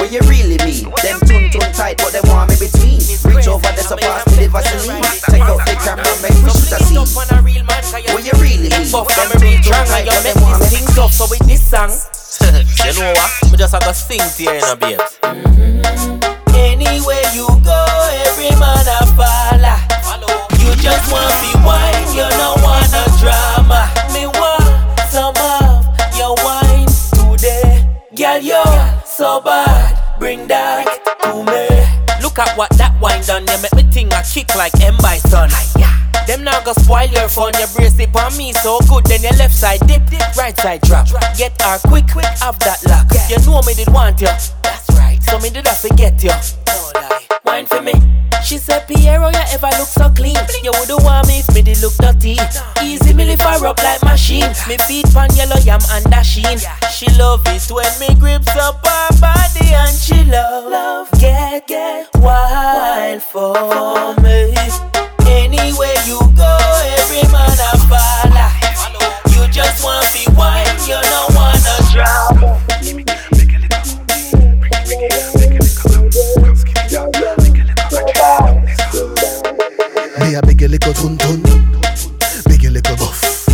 [0.00, 0.88] What you really mean?
[1.04, 2.96] Them tune tune tight, but them want me between.
[3.28, 5.04] Reach over the surpass me the Vaseline.
[5.28, 7.04] Take out the camera, make me shoot a scene.
[8.16, 8.90] What you really mean?
[8.90, 11.44] Buff Them and tune tune tight, and you but them want me tough So with
[11.46, 11.92] this song
[12.88, 13.52] You know what?
[13.52, 15.75] Me just have to sing to you in a bit
[16.66, 17.86] Anywhere you go,
[18.26, 19.78] every man a follow.
[20.58, 23.86] You just want me wine, you don't want no drama.
[24.12, 25.86] Me want some of
[26.18, 27.86] your wine today.
[28.14, 30.84] Girl, you're so bad, bring that
[31.22, 31.66] to me.
[32.22, 35.50] Look at what that wine done, you make me think a kick like M Bison.
[36.26, 39.06] Them now go spoil your fun, your brace it on me so good.
[39.06, 41.06] Then your left side dip, dip, right side drop.
[41.38, 43.06] Get her quick, quick, have that lock.
[43.30, 44.26] You know me did want you.
[45.28, 46.30] So me did I forget you.
[46.66, 47.92] No lie, wine for me.
[48.44, 50.36] She said, Piero, oh, you ever look so clean?
[50.62, 52.38] You wouldn't want me if me did look dirty.
[52.80, 54.48] Easy me lift her up like machine.
[54.68, 56.58] Me feet pan yellow yam and dashing.
[56.92, 62.08] She love it when me grips up her body and she love, love get get
[62.14, 64.54] wild for me.
[65.26, 66.58] Anywhere you go,
[67.02, 68.50] every man a follow.
[69.34, 72.45] You just want me wine, you don't want no
[80.36, 81.40] a big a little tun tun,
[82.46, 83.48] big a little buff.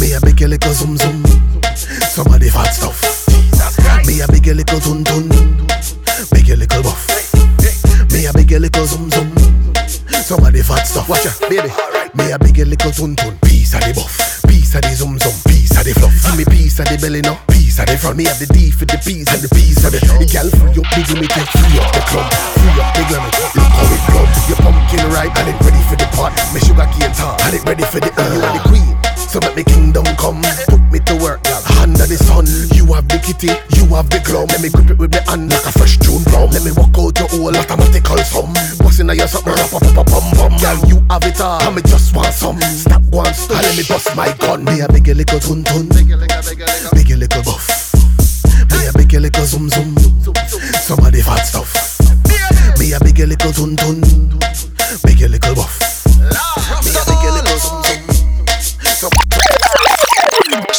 [0.00, 1.22] Me a big a little zoom zoom,
[2.10, 2.98] some of the fat stuff.
[4.06, 5.28] Me a big a little tun tun,
[6.32, 7.06] big a little buff.
[8.10, 9.30] Me a big a little zoom zoom,
[10.10, 11.08] some of the fat stuff.
[11.08, 11.70] Watch ya, baby.
[12.14, 15.18] Me a big a little tun tun, piece of the buff, piece of the zoom
[15.18, 16.14] zoom, piece of the fluff.
[16.26, 17.38] Give me piece of the belly no,
[17.70, 18.16] piece of the front.
[18.16, 20.00] Me have the D for the P's and the P's for the.
[20.18, 22.26] The gal free up, big me take free up the club,
[22.58, 23.30] free up the glamour.
[23.54, 24.26] Look how it blow.
[24.50, 26.34] Your pumpkin ripe and it ready for the pot.
[26.52, 28.10] Me sugar cane tart and it ready for the.
[28.10, 28.99] Uh, you are the queen.
[29.30, 31.62] So make me kingdom come, put me to work, girl.
[31.78, 34.50] Under the sun, you have the kitty, you have the glove.
[34.50, 36.50] Let me grip it with my hand like a fresh June plum.
[36.50, 38.50] Let me walk out your whole automatical sum.
[38.82, 40.58] Bustin' on your something, rap, pop, pop, pum, pum.
[40.58, 42.58] Girl, you have it all, and me just want some.
[42.58, 44.66] Stop one stop, let me bust my gun.
[44.66, 47.70] Me a big little tun tun, big a little buff.
[48.74, 49.94] Me a big little zoom zoom,
[50.82, 51.70] some of the fat stuff.
[52.82, 54.02] Me a big little tun tun,
[55.06, 55.99] big little buff.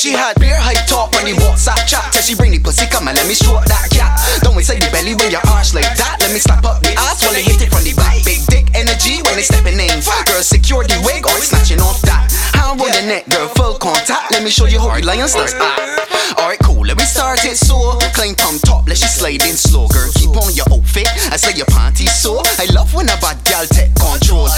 [0.01, 2.09] She had beer hype talk when he WhatsApp chat.
[2.09, 4.17] Tell she bring the pussy, come and let me stroke that cat.
[4.41, 6.17] Don't say the belly when your arch like that?
[6.17, 8.17] Let me slap up the ass when they hit it from the back.
[8.25, 10.01] Big dick energy when they stepping in.
[10.25, 12.33] Girl, secure the wig or snatching off that.
[12.57, 14.33] Hand on the neck, girl, full contact.
[14.33, 15.53] Let me show you how the lion starts.
[15.61, 16.01] Ah.
[16.41, 17.77] Alright, cool, let me start it so.
[18.17, 19.85] Climb from top, let she slide in slow.
[19.85, 21.13] Girl, keep on your outfit.
[21.29, 22.41] I say your panties so.
[22.57, 24.49] I love when a bad gal take control.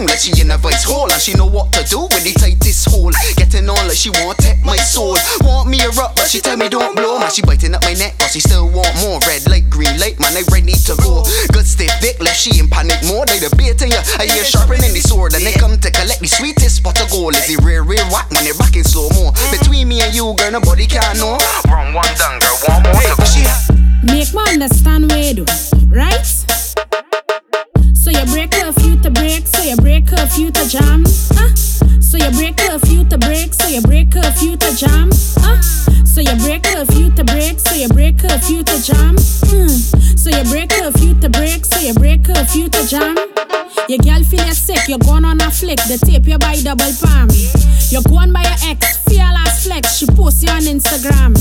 [0.00, 1.12] Wrong like she in a vice hole.
[1.12, 3.12] And she know what to do when they the this hole.
[3.36, 5.16] Getting on like she want take my soul.
[5.44, 7.18] Want me a rock, but she tell me don't blow.
[7.18, 9.20] Man, she biting up my neck, but she still want more.
[9.28, 11.20] Red light, green light, man, I ready to go.
[11.52, 13.28] Good stiff dick, left she in panic mode.
[13.28, 15.36] They the bait in ya, I hear sharpening the sword.
[15.36, 17.36] And they come to collect the sweetest spot of gold.
[17.36, 19.36] Is it real, real whack when they back in slow mo?
[19.52, 21.36] Between me and you, girl, nobody can know.
[21.68, 23.28] Wrong one done, girl, one more to go.
[24.00, 25.44] Make me understand where do,
[25.92, 26.24] right?
[27.94, 31.54] So you break curfew to break, so you break curfew to jam, huh?
[32.00, 35.60] So you break curfew to break, so you break curfew to jam, huh?
[36.04, 39.16] So you break curfew to break, so you break curfew to jam.
[39.46, 39.68] Hmm.
[40.18, 43.16] So you break curfew to break, so you break curfew to jam.
[43.88, 46.90] Your girl feel you sick, you're going on a flick, the tape you buy double
[47.00, 47.30] palm.
[47.90, 51.38] You're going by your ex, fear last flex, she post you on Instagram.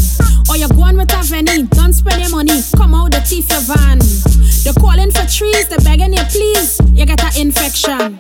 [0.50, 3.62] Or you're going with a Venny, don't spend your money, come out the thief your
[3.66, 4.00] van.
[4.64, 8.18] They're calling for trees, they're begging you please, you get an infection.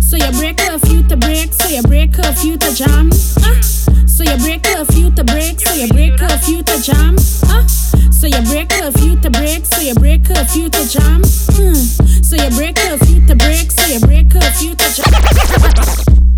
[0.00, 3.10] So you break curfew to break, so you break curfew to jam.
[3.44, 3.60] Uh,
[4.06, 7.16] so you break curfew to break, so you break curfew to jam.
[7.44, 7.66] Uh,
[8.10, 11.22] so you break curfew to break, so you break curfew to jam.
[11.22, 11.74] Uh,
[12.22, 16.37] so you break curfew to break, so you break curfew to jam.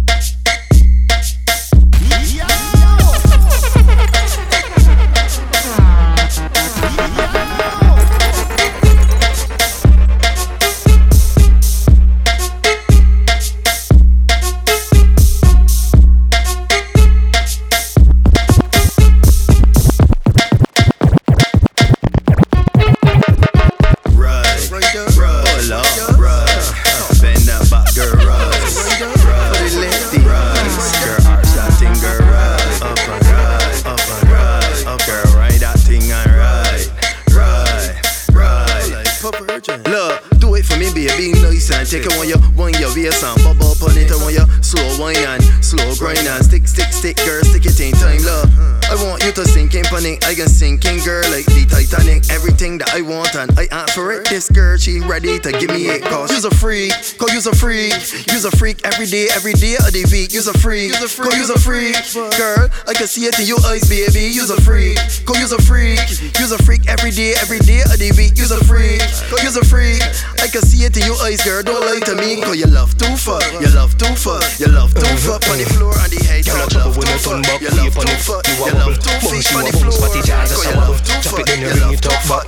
[41.90, 44.86] Take it when you when your waist and bubble up on it when you slow
[45.02, 48.46] wine and slow grind and stick stick stick girl stick it in time love.
[48.86, 52.30] I want you to sink in panic, I can sink in girl like the Titanic.
[52.30, 54.28] Everything that I want and I ask for it.
[54.30, 57.54] This girl she ready to give me it cause you's a freak, cause you's a
[57.54, 57.90] freak,
[58.30, 60.30] you's a freak every day, every day of the week.
[60.30, 61.98] You's a freak, cause you's a freak,
[62.38, 62.70] girl.
[62.86, 64.30] I can see it in your eyes, baby.
[64.30, 64.94] You's a freak,
[65.26, 65.98] cause you's a freak,
[66.38, 68.38] you's a freak every day, every day of the week.
[68.38, 69.98] You's a freak, cause you's a freak.
[70.38, 71.62] I can see it in your eyes, girl.
[71.62, 74.92] Don't lie to me, cause you love to fuck, you love to fuck, you love
[74.94, 76.46] to fuck on the floor and the head.
[76.46, 79.92] You love to fuck, you love to fuck, you love to fish on the floor.
[79.92, 82.44] Cause you love to fuck, then you bring it up back.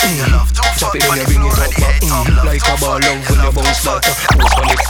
[0.78, 2.02] Drop it, then you bring it up back.
[2.44, 4.02] Like a ball love when you bounce back.
[4.36, 4.80] Post on it,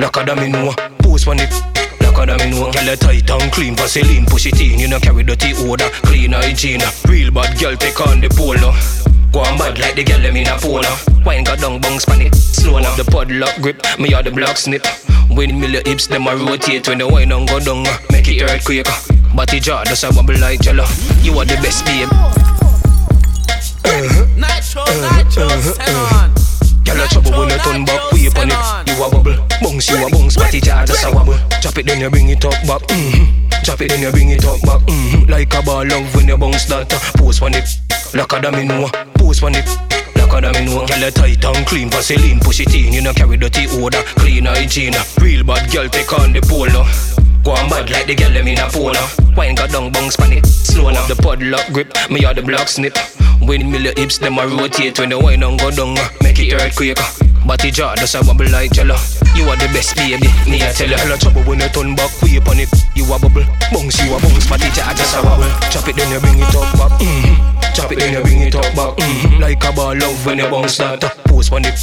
[0.00, 0.72] like a dummy know.
[1.02, 1.52] Post on it.
[2.00, 2.70] Like a dummy know.
[2.72, 4.78] Girl, you tight and clean, Vaseline, push it in.
[4.78, 6.82] You know carry dirty odor, clean hygiene.
[7.08, 8.72] Real bad girl, take on the polo.
[9.32, 10.82] Go on bad like the girl them in a polo.
[11.24, 12.34] Wine got down, bounce pan it.
[12.34, 13.80] Slow enough the padlock grip.
[13.98, 14.84] Me are the block snip.
[15.30, 16.88] When me your hips, them a rotate.
[16.88, 18.88] When the wine on go down, uh, make it earthquake.
[19.34, 20.84] Body jaw does a wobble like jello.
[21.22, 22.08] You are the best, babe.
[22.10, 22.34] Uh-huh.
[24.36, 25.22] Nytro, uh-huh.
[25.22, 25.74] nytro, uh-huh.
[25.78, 26.34] send on.
[26.84, 28.58] Girl, a trouble when you turn back, way upon it.
[28.90, 31.38] You a bubble, bounce, you a bounce, body jaw just a wobble.
[31.60, 32.82] Drop it, then you bring it up back.
[32.88, 33.39] Mm-hmm.
[33.70, 34.82] Drop it, then you bring it up back.
[34.82, 35.30] Mm-hmm.
[35.30, 36.92] Like a ball love when you bounce that.
[36.92, 37.68] Uh, post on it,
[38.12, 38.88] like a domino.
[39.14, 39.64] Post on it.
[40.18, 43.66] Like a domino, girl, tight and clean, Vaseline, push it in, you know carry dirty
[43.70, 44.96] odor, clean hygiene.
[44.96, 45.04] Uh.
[45.20, 46.82] Real bad girl, take on the polo.
[46.82, 46.90] Uh.
[47.44, 48.98] Go on bad like the girl them in a polo.
[49.36, 50.46] Wine got down, bounce pan it.
[50.46, 52.98] Slow enough the padlock grip, me are the block snip.
[53.38, 56.98] When me hips, them a rotate when the wine on go down, make it earthquake.
[57.50, 58.94] Body jaw does a wobble like jello.
[59.34, 60.94] You are the best baby, me I tell you.
[60.94, 62.70] Hell trouble when you turn back, way upon it.
[62.94, 63.42] You a bubble,
[63.74, 65.50] bounce, you a bounce, body jaw just a wobble.
[65.66, 66.94] Chop it then you bring it up back.
[67.02, 67.74] Mm-hmm.
[67.74, 68.94] Chop it then you bring it up back.
[69.02, 69.42] Mm-hmm.
[69.42, 71.02] Like a ball love when you bounce that.
[71.26, 71.74] Post on it,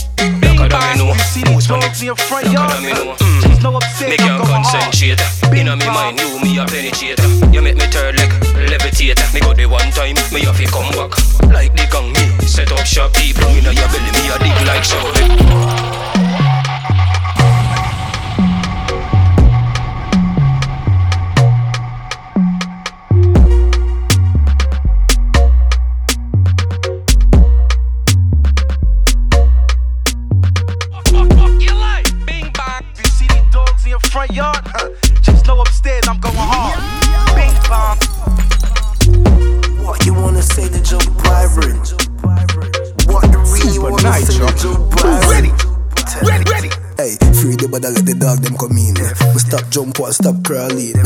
[0.57, 1.13] like a domino.
[1.45, 3.15] Post on it, like a domino.
[3.15, 4.09] Mm.
[4.09, 5.21] Make your concentrate.
[5.55, 7.19] Inna me mind, you me a penetrate.
[7.53, 8.31] You make me turn like
[8.69, 9.21] levitate.
[9.33, 11.13] Me go the one time, me have to come back.
[11.53, 14.11] Like the gang me, set up shop people inna your belly.
[14.11, 16.16] Me a dig like shovel.
[34.27, 34.61] Front yard?
[34.65, 34.89] Huh.
[35.21, 36.79] Just know upstairs I'm going hard.
[37.35, 37.97] Bing bang.
[39.83, 41.77] What you wanna say to Joe Byron?
[43.07, 45.29] What the real you wanna say to Joe Byron?
[45.29, 45.51] Ready,
[46.23, 46.86] ready, ready.
[46.97, 48.97] Hey, free the bother let the dog them come in.
[49.37, 50.97] We stop jump or stop crawling.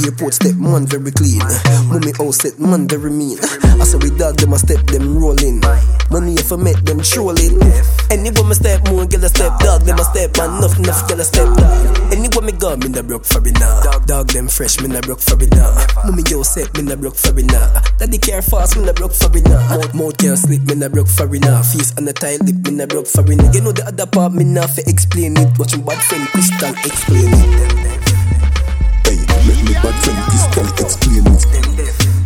[0.00, 1.44] Airport step man very clean.
[1.92, 3.36] Mummy house set man very mean.
[3.76, 5.60] I saw we dog them a step them rolling.
[6.08, 7.60] Money if I met them trolling.
[8.08, 11.20] Anywhere me step more girl a step dog them a step man enough enough girl
[11.20, 11.92] a step dog.
[12.08, 13.84] Anywhere me go me na broke for it now.
[14.08, 15.76] Dog them fresh me na broke for it now.
[16.08, 17.68] Mummy yo set me na broke for it now.
[18.00, 19.60] Daddy care fast me na broke for it now.
[19.76, 21.60] Mouth mouth can't sleep me na broke for it now.
[21.60, 23.52] Face on the tight lip me na broke for it now.
[23.52, 25.58] You know the other part me na fi explain it.
[25.58, 28.04] Watch my bad friend Crystal explain it.
[29.06, 31.44] Hey, make me bad friend Crystal explain it.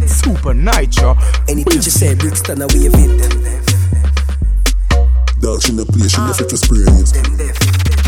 [0.09, 1.17] Supa Nytro.
[1.49, 3.98] Anything she say, Brixton, I wave it.
[5.39, 7.15] Dog, in the place, she no fit to spray it.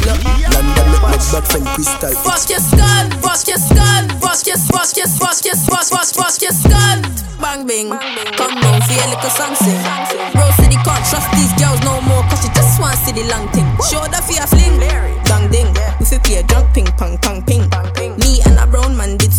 [0.02, 2.10] London, me My bad friend Crystal.
[2.26, 6.36] Fuck your skull, fuck your skull, fuck your, fuck your, fuck your, fuck, fuck, fuck
[6.42, 6.99] your skull.
[7.39, 7.94] Bang bing,
[8.34, 9.78] come down, feel like a song sing.
[10.34, 13.47] Bro city can't trust these girls no more, cause she just want see the long
[13.55, 13.68] thing.
[13.86, 14.83] Show the fear fling,
[15.31, 15.70] bang ding.
[16.02, 17.62] We fi play drunk ping pong pong ping.
[18.18, 18.42] Me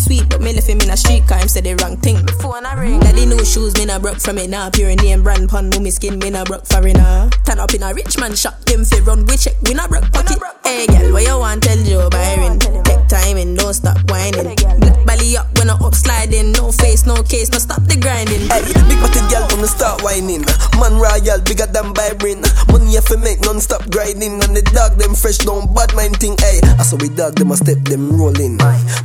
[0.02, 2.18] sweet, but me left him in a street car, him said the wrong thing.
[2.42, 2.98] Phone a ring.
[3.00, 4.70] Daddy new shoes, me na broke from it now.
[4.70, 7.30] Pure name brand pun, me skin, me na broke foreigner.
[7.44, 10.10] Turn up in a rich man shop, them fi run we check, we na broke
[10.12, 10.38] pocket.
[10.64, 12.58] Hey girl, what you want tell Joe Byron?
[12.58, 14.56] Take time and don't stop whining.
[14.80, 18.48] Black belly up when I up sliding, no face, no case, no stop the grinding.
[18.48, 20.44] Hey, big body girl wanna start whining.
[20.78, 22.42] Man royal, bigger than Byron.
[22.70, 26.36] Money if make non-stop grinding, and the dog them fresh, don't bad mind thing.
[26.38, 28.56] Hey, I saw we dog them a step them rolling.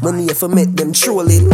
[0.01, 1.49] Money if make them trolling.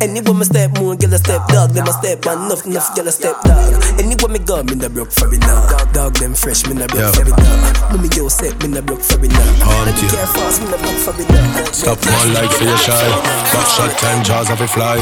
[0.00, 3.12] Any woman step more, girl a step dog, them a step enough, enough girl a
[3.12, 3.74] step dog.
[3.98, 5.66] Any woman go, me na broke for it now.
[5.92, 7.90] Dog them fresh, me na broke for it now.
[7.90, 9.68] Mommy girl set, me na broke for it now.
[9.68, 10.08] Aunt Let me you.
[10.08, 11.64] care fast, me na broke for it now.
[11.72, 13.08] Stop one like for your shy.
[13.52, 14.96] Back shot time, jaws have a fly.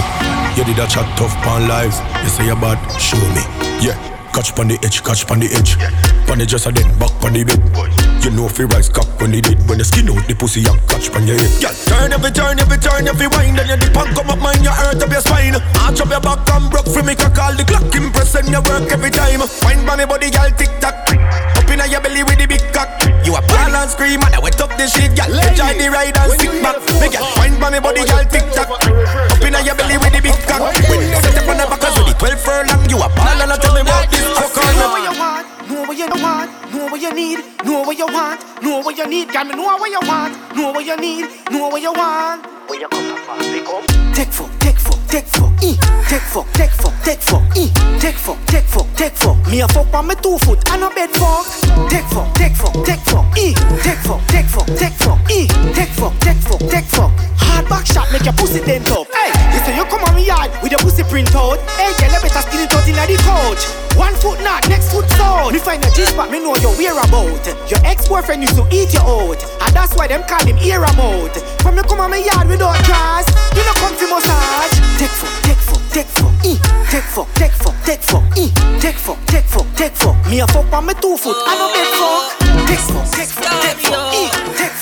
[0.56, 2.00] You did a chat tough pan lives.
[2.23, 3.42] You say you bad, show me.
[3.84, 3.97] Yeah.
[4.32, 5.78] Catch pon the edge, catch pon the edge.
[6.26, 8.06] Pon the just a dead back pon the bed.
[8.27, 10.83] You know you rise cock when they did when the skin out the pussy and
[10.91, 11.47] catch pon your head.
[11.63, 14.67] Yeah, turn every turn, every turn, every wind, and you dip and come up mind
[14.67, 15.55] your earth up your spine.
[15.79, 18.59] Arch up your back and broke for me, cock all the clock impress and you
[18.67, 19.47] work every time.
[19.63, 20.99] Find money body, girl, tick tock.
[21.07, 22.91] Up inna your belly with the big cock.
[23.23, 25.31] You a ball and scream and I wet up the shit, girl.
[25.31, 26.83] Enjoy the ride and sit back.
[26.99, 28.75] Me girl, find money body, girl, tick tock.
[28.75, 30.67] Up inna your belly with the big cock.
[30.91, 33.55] When you set up on the back of the 12 furlong, you a ball and
[33.55, 35.56] I tell me what this fuck on
[35.86, 38.62] what you want, know what you want, know what you need, know what you want,
[38.62, 39.28] know what you need.
[39.32, 42.44] Got me know what you want, know what you need, know what you want.
[42.68, 43.39] Where you come from?
[43.39, 43.86] Pick up.
[44.12, 45.76] Take fuck, take fuck, take fuck, e.
[46.08, 47.70] Take fuck, take fuck, take fuck, e.
[48.00, 49.36] Take fuck, take fuck, take fuck.
[49.47, 51.47] Me a fuck on me two foot and a bed fuck.
[51.89, 53.55] Take fuck, take fuck, take fuck, e.
[53.82, 55.47] Take fuck, take fuck, take fuck, e.
[55.73, 57.12] Take fuck, take fuck, take fuck.
[57.39, 59.06] Hard back shot make your pussy dent up.
[59.15, 61.58] Hey, you say you come on me yard with your pussy print out.
[61.78, 63.62] Hey, girl, you better skin it out inna the couch.
[63.97, 65.52] One foot not, next foot south.
[65.52, 67.47] Me find a G-spot, me know your whereabout.
[67.70, 71.34] Your ex-boyfriend used to eat you out, and that's why them call him ear out.
[71.65, 73.25] From you come on my yard without grass,
[73.57, 74.76] you no come for massage.
[75.00, 76.60] Take fuck, take fuck, take fuck, e.
[76.92, 78.52] Take fuck, take fuck, take fuck, e.
[78.81, 80.16] Take fuck, take fuck, take fuck.
[80.28, 82.36] Me a fuck on me two foot, I no bed fuck.
[82.68, 84.28] Take fuck, take fuck, take fuck, e.
[84.60, 84.76] Take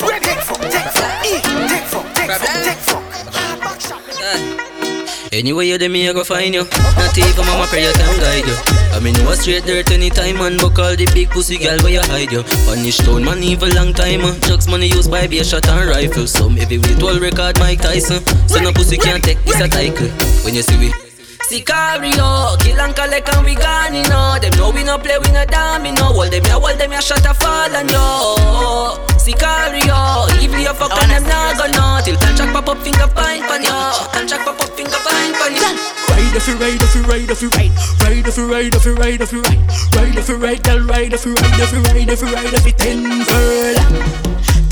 [5.35, 6.63] Anyway, you me I go find you.
[6.63, 8.55] Not even mama prayer can guide you.
[8.95, 10.55] I mean, you was straight dirt anytime, man.
[10.55, 12.43] But all the big pussy girl where you hide you.
[12.63, 14.23] Punish stone man, evil long time.
[14.23, 14.33] Uh.
[14.39, 16.25] Drugs money used by be a shot and rifle.
[16.25, 18.23] Some heavyweight world record Mike Tyson.
[18.47, 20.07] So no pussy can't take this a title.
[20.45, 21.04] When you see we.
[21.45, 25.29] Sicario, kill and collect and we gone, you know Them know we no play, we
[25.29, 30.61] no know Hold them ya, hold them ya, shot a fall on yo Sicario, even
[30.61, 33.77] you fuck and them not go no Till contract pop up, finger pint pan yo
[34.09, 35.69] Contract pop up, finger pint pan yo
[36.09, 38.85] Ride if you ride, if you ride, if you ride Ride if you ride, if
[38.85, 41.71] you ride, if you ride Ride if you ride, girl, ride if you ride, if
[41.71, 44.01] you ride, if you ride If you ten furlong,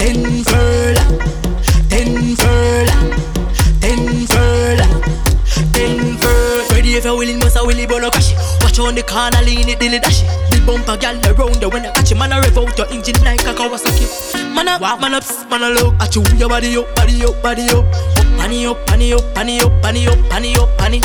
[0.02, 1.53] ten furlong,
[6.94, 9.98] You're willing, must I willy but no crash Watch on the corner, lean it, dilly
[9.98, 12.88] dash Big bumper, girl, around the when I catch it Man, I rev out your
[12.94, 14.54] engine like a Kawasaki.
[14.54, 14.98] Man, I, wow.
[14.98, 17.86] man up, man, I look at you Your body up, body up, body up.
[18.38, 21.02] Panny up, panny up, panny up, panny up, panny up, panny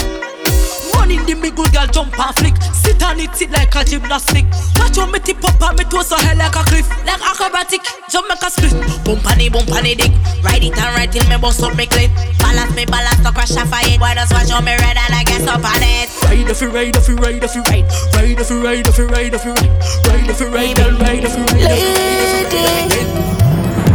[0.92, 2.54] Running the big good girl jump and flick
[2.98, 4.44] Sit on it, sit like a gymnastic
[4.74, 7.78] Watch how me tip up and me toes so hell like a cliff Like acrobatic,
[8.10, 8.74] jump make a split
[9.06, 10.10] Boom panny, boom panny dick.
[10.42, 12.10] Ride it and right till me bust up me clip.
[12.42, 14.00] Balance me, balance to crash off of it.
[14.02, 16.10] Boy, just watch how me red and I get up on it.
[16.26, 17.86] Ride if you ride, if you ride, if you ride
[18.18, 20.98] Ride if you ride, if you ride, if you ride Ride if you ride, girl,
[20.98, 22.66] ride if you ride if you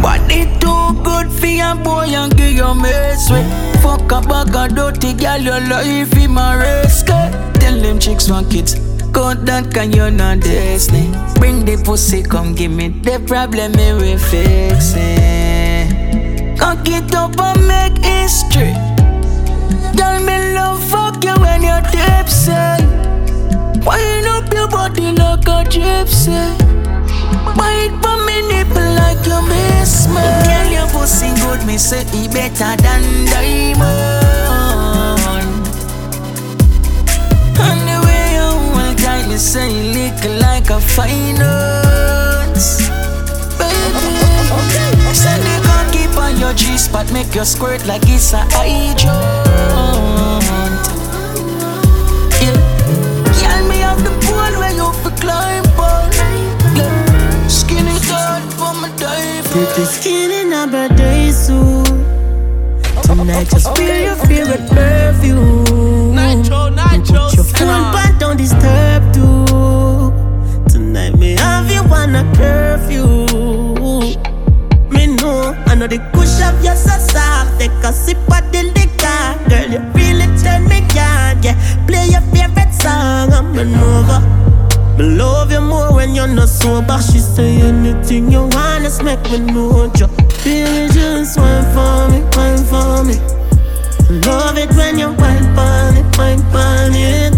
[0.00, 3.44] Body too good for your boy and give you mess with
[3.82, 8.50] Fuck a bag of dirty girl, your life in my risk Tell them chicks want
[8.50, 13.72] kids Cut that can you not Disney Bring the pussy, come give me the problem,
[13.72, 16.58] me we fix it.
[16.58, 18.74] Cock it up and make history.
[19.96, 22.52] Girl, me love fuck you when you're tipsy.
[23.86, 26.42] Wind up your body like a gypsy.
[27.56, 30.24] Bite for me nipple like you miss me.
[30.48, 34.74] Girl, your pussy good, me say it better than diamond.
[37.60, 38.13] And the
[39.34, 42.78] you tight, say you lick like a finance
[43.58, 49.12] Baby, send the cocky on your G-spot Make you squirt like it's a hydrant
[52.40, 52.56] Yeah,
[53.40, 56.12] girl, me have the pole where you fi climb on
[56.76, 57.48] yeah.
[57.48, 61.84] Skinny tall for my dive pretty skin in a birthday suit.
[63.04, 66.16] Tonight, just wear your favorite perfume.
[66.16, 66.73] Nytro,
[67.06, 69.44] Put your phone but don't disturb too.
[70.68, 73.26] Tonight, me have you on a curfew.
[74.90, 77.58] Me know, I know the push of your so soft.
[77.60, 79.70] Take a sip of the liquor, girl.
[79.72, 81.42] You really turn me on.
[81.42, 83.32] Yeah, play your favorite song.
[83.32, 84.20] I'm an over.
[84.98, 87.00] Me love you more when you're not sober.
[87.02, 90.06] She say anything you want, just make me know you.
[90.44, 93.43] Baby, just wine for me, wine for me.
[94.22, 97.32] Love it when you wine for it, wine for it.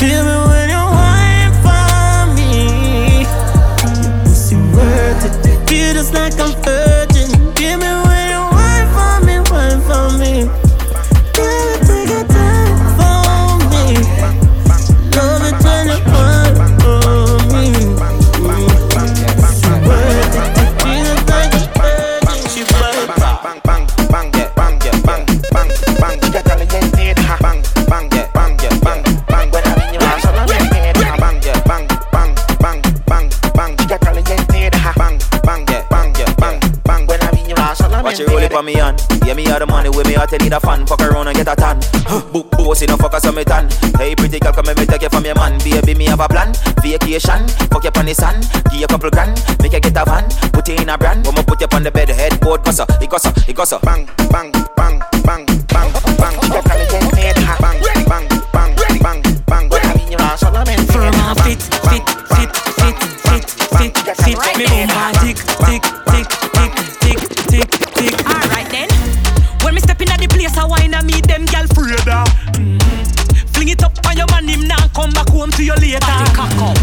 [0.00, 3.26] Baby, when you wine for me,
[4.02, 5.68] your pussy worth it.
[5.68, 7.28] Feel just like I'm virgin.
[7.54, 7.87] Give me
[38.08, 38.96] Watch it roll it for me on.
[39.26, 40.86] Yeah, me have the money with me heart, you need a fan.
[40.86, 41.76] Fuck around and get a tan.
[42.32, 43.68] Book bossy, no fuck us on me tan.
[44.00, 45.58] Hey, pretty girl, come let me take you from your man.
[45.60, 46.54] Baby, me have a plan.
[46.80, 48.40] Vacation, fuck you on the sun.
[48.72, 50.24] Give you a couple grand, make you get a van.
[50.56, 51.28] Put you in a brand.
[51.28, 53.76] I'ma put you on the bed, headboard, gossa, it gossa, it gossa.
[53.84, 54.96] Bang, bang, bang,
[55.28, 56.34] bang, bang, bang.
[56.48, 57.60] Ya caliente, ha.
[57.60, 57.76] Bang,
[58.08, 58.72] bang, bang,
[59.04, 59.68] bang, bang.
[59.68, 62.96] When I'm in your house, I'm in Firm and fit, fit, fit, fit,
[63.28, 63.44] fit,
[63.76, 64.38] fit, fit.
[64.56, 65.97] Me bumper tick, tick, tick, tick,
[74.98, 76.02] come back home to you later.
[76.34, 76.78] cock up.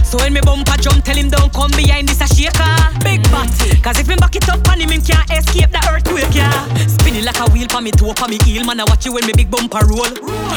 [0.00, 2.72] So when me bumper jump, tell him don't come behind this a shaker.
[3.04, 3.76] Big body.
[3.84, 6.64] Cause if him back it up on him, him can't escape the earthquake, yeah.
[6.88, 8.64] Spinning like a wheel for me toe, for me heel.
[8.64, 10.08] Man, I watch you when me big bumper roll.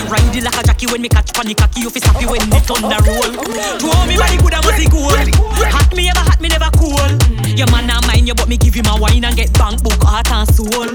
[0.07, 1.81] Ride it like a jockey when me catch panic cocky.
[1.81, 3.31] You fi stop you when me thunder roll.
[3.75, 5.27] Throw me body good and must gold.
[5.75, 7.11] Hot me ever hot, me never cool.
[7.59, 9.99] Your man not mind you, but me give him a wine and get bank book,
[9.99, 10.87] heart and soul.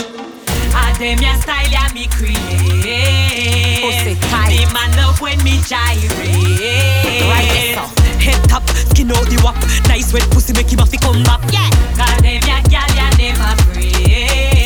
[0.74, 3.82] Ah, them your style, yeah, me create.
[3.82, 4.50] Pussy tight.
[4.50, 6.10] Me man love when me gyrate.
[7.30, 7.78] Right,
[8.20, 9.56] Head top, skin out the wap.
[9.88, 11.40] Nice wet pussy make him have to come back.
[11.52, 11.68] Yeah.
[11.96, 13.92] God damn, ya gal, ya never free.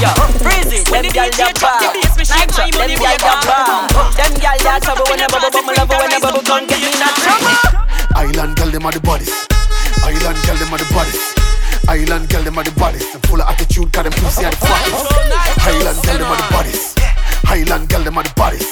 [0.00, 0.08] Yo,
[0.40, 0.86] freeze it.
[0.88, 1.82] Them gyal ya bad.
[2.16, 2.64] Nytro.
[2.70, 3.90] Them gyal ya bad.
[4.16, 7.02] Them gyal ya trouble when you bubble, love when you bubble, come get me in
[7.02, 7.79] a trouble.
[8.20, 9.32] Island girl, them are the bodies.
[10.04, 11.16] Island girl, them are the bodies.
[11.88, 13.10] Island girl, them are the bodies.
[13.12, 15.08] Them full of attitude, cause them pussy are the fattest.
[15.64, 16.94] Island girl, them are the bodies.
[17.48, 18.68] Island girl, them are the bodies.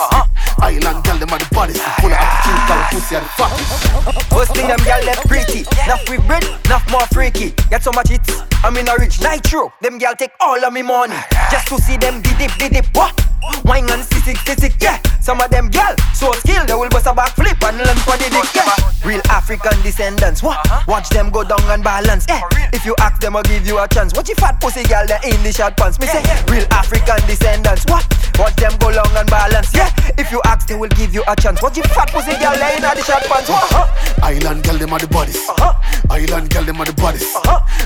[0.60, 1.80] Island girl, them are the bodies.
[1.80, 4.28] Them full of attitude, cause them pussy are the fattest.
[4.36, 5.64] Mostly them gyal left pretty.
[5.88, 7.56] Enough with bread, enough more freaky.
[7.72, 8.28] Get so much hits.
[8.60, 9.72] I'm in a rich nitro.
[9.80, 11.16] Them gyal take all of me money
[11.48, 12.86] just to see them did dip, did dip.
[12.92, 13.16] What?
[13.64, 15.00] Wine and sissy, sissy, yeah.
[15.28, 18.32] Some of them gyal so skilled they will bust a backflip and land for the
[18.32, 18.73] dick, yeah.
[19.05, 20.42] Real African descendants.
[20.42, 20.57] What?
[20.65, 20.81] Uh-huh.
[20.89, 22.24] Watch them go down and balance.
[22.31, 22.40] Eh?
[22.40, 22.70] Yeah.
[22.73, 24.15] If you ask them, I'll give you a chance.
[24.16, 26.00] Watch you fat pussy gyal they in the short pants?
[26.00, 27.84] Me say real African descendants.
[27.92, 28.08] What?
[28.39, 29.68] Watch them go long and balance.
[29.74, 29.92] Yeah.
[30.16, 31.60] If you ask, they will give you a chance.
[31.60, 33.52] Watch you fat pussy gyal they in the short pants?
[33.52, 33.68] What?
[33.68, 34.24] Uh-huh.
[34.24, 35.36] Island girl, them are the bodies.
[35.44, 35.76] Uh-huh.
[36.08, 37.28] Island girl, them are the bodies.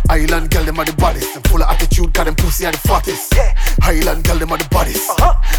[0.09, 1.27] Island girl, them are the bodies.
[1.35, 3.35] Them full of attitude, cause them pussy are the fattest.
[3.83, 5.11] Island girl, them are the bodies.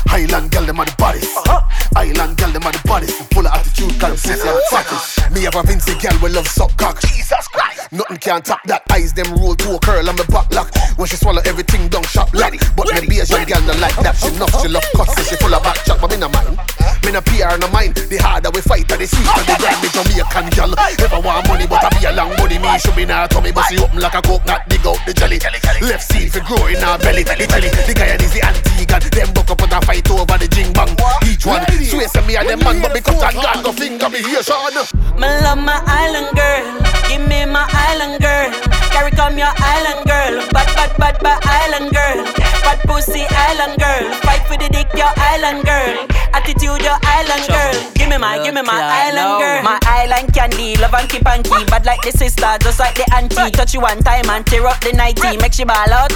[0.07, 1.27] Island girl, them are the bodies.
[1.95, 3.17] Island girl, them are the bodies.
[3.17, 5.31] Them full of attitude, cause them pussy the fattest.
[5.31, 6.99] Me have a Vincy girl, we love suck cock.
[7.01, 7.91] Jesus Christ.
[7.91, 8.81] Nothing can top that.
[8.89, 10.73] Eyes them roll to a curl on the back lock.
[10.97, 12.53] When she swallow everything down shop lock.
[12.75, 14.17] But me be a young girl, not like that.
[14.17, 16.57] She enough, she love cuts, she full of back chat, but me no mind.
[17.05, 17.97] Me no PR, no mind.
[17.97, 19.79] The harder we fight, the sweeter the grind.
[19.81, 20.71] Me Jamaican girl.
[20.97, 22.57] Never want money, but I be a long money.
[22.57, 25.37] Me should be now tummy, but she open like a coconut, dig out the jelly.
[25.81, 27.23] Left seed for grow in her belly.
[27.23, 29.01] The belly, the guy is the Antiguan.
[29.13, 30.93] Them buck up and a fight over the jing bang.
[31.25, 34.21] Each one swear to me and them man, but because I got go finger me
[34.21, 34.73] here, Sean.
[35.15, 36.63] Me love my island girl.
[37.09, 38.49] Give me my island girl.
[38.91, 40.33] Carry come your island girl.
[40.51, 42.25] Bad, bad, bad, bad island girl.
[42.63, 44.13] Bad pussy island girl.
[44.21, 46.07] Fight for the dick, your island girl.
[46.33, 47.75] Attitude, your island girl.
[47.93, 49.63] Give me my, give me my island girl.
[49.63, 50.75] My shy like candy.
[50.77, 51.63] Love and keep and key.
[51.65, 53.51] Bad like the sister, just like the auntie.
[53.51, 55.37] Touch you one time and tear up the nighty.
[55.37, 56.11] Make she ball out.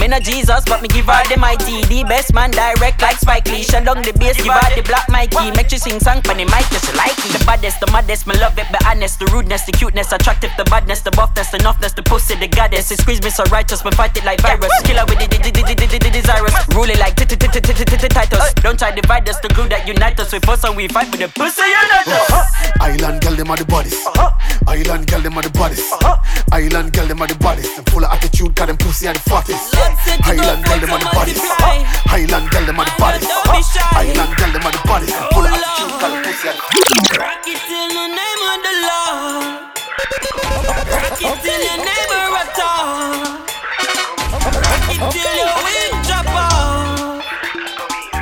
[0.00, 1.82] Me no Jesus, but me give her the mighty.
[1.86, 3.62] The best man direct like Spike Lee.
[3.62, 5.52] Shut down the bass, give her the black Mikey.
[5.52, 7.32] Make you sing song for the mic, yes, you like it.
[7.36, 9.18] The baddest, the maddest, me love it, be honest.
[9.18, 12.90] The rudeness, the cuteness, attractive, the badness, the buffness, the enoughness, the pussy, the goddess.
[12.90, 14.72] It squeeze me so righteous, me fight it like virus.
[14.84, 15.28] Killer with the
[16.10, 16.54] desirous.
[16.74, 17.14] Rule it like
[18.14, 18.54] Titus.
[18.62, 20.32] Don't try divide us, the glue that unite us.
[20.32, 22.78] We fuss and we fight for the pussy, you know uh-huh.
[22.80, 23.98] Island girl, them are the bodies.
[24.06, 24.30] Uh-huh.
[24.70, 25.82] Island girl, them are the bodies.
[25.92, 26.16] Uh-huh.
[26.52, 27.74] Island girl, them are the bodies.
[27.74, 29.74] Them full of attitude, got them pussy and the fattest.
[30.22, 31.40] Highland girl, them are the bodies.
[32.06, 33.26] Highland girl, them are the bodies.
[34.04, 35.16] Highland girl, them the bodies.
[35.32, 35.96] Full of oh, attitude,
[36.28, 36.60] pussy and
[37.16, 39.64] Rock it in the name of the Lord.
[40.92, 43.24] Rock it till your neighbor at all.
[44.44, 47.24] Rock it till your wind drop off.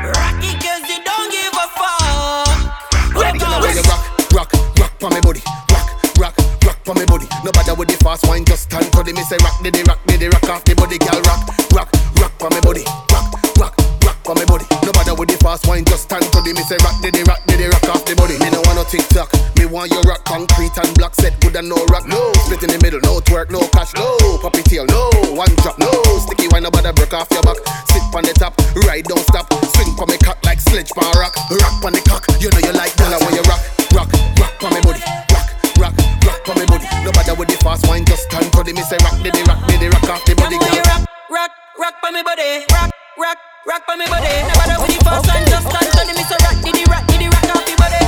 [0.07, 2.63] Rock it cause you don't give a fuck.
[3.19, 3.99] Rock, rock,
[4.31, 5.43] rock, rock for me body.
[5.67, 5.89] Rock,
[6.19, 7.27] rock, rock for me body.
[7.43, 9.99] No bother with the fast wine, just stand for the me say rock, did rock,
[10.07, 11.19] did rock off the body, girl.
[11.27, 11.43] Rock,
[11.75, 11.91] rock,
[12.23, 12.85] rock for me body.
[13.11, 13.22] Rock,
[13.59, 13.75] rock,
[14.05, 14.67] rock for me body.
[14.85, 17.25] No bother with the fast wine, just stand to the me say rock, did the
[17.25, 18.39] rock, did the rock off the body.
[18.39, 21.69] Me no want no TikTok, me want your rock concrete and block set good and
[21.69, 22.07] no rock.
[22.07, 25.79] No split in the middle, no twerk, no cash, no puppy tail, no one drop,
[25.79, 25.91] no
[26.23, 27.59] sticky wine, no bother break off your back.
[27.91, 28.55] Sit on the top,
[28.87, 32.25] ride don't stop, swing for me cock like sledge pan rock, rock on the cock.
[32.41, 33.63] You know you like that when you rock,
[33.97, 35.49] rock, rock for me body, rock,
[35.79, 36.87] rock, rock for me body.
[37.05, 39.43] No bother with the fast wine, just stand for the me say rock, did the
[39.49, 40.57] rock, did the rock off the body.
[40.59, 42.65] Rock, rock, rock for me body.
[42.71, 44.29] Rock, rock, rock for me body.
[44.49, 46.37] No matter with the first one, just stand to the Mr.
[46.45, 48.01] Rock, did the rock, did the rock off the body.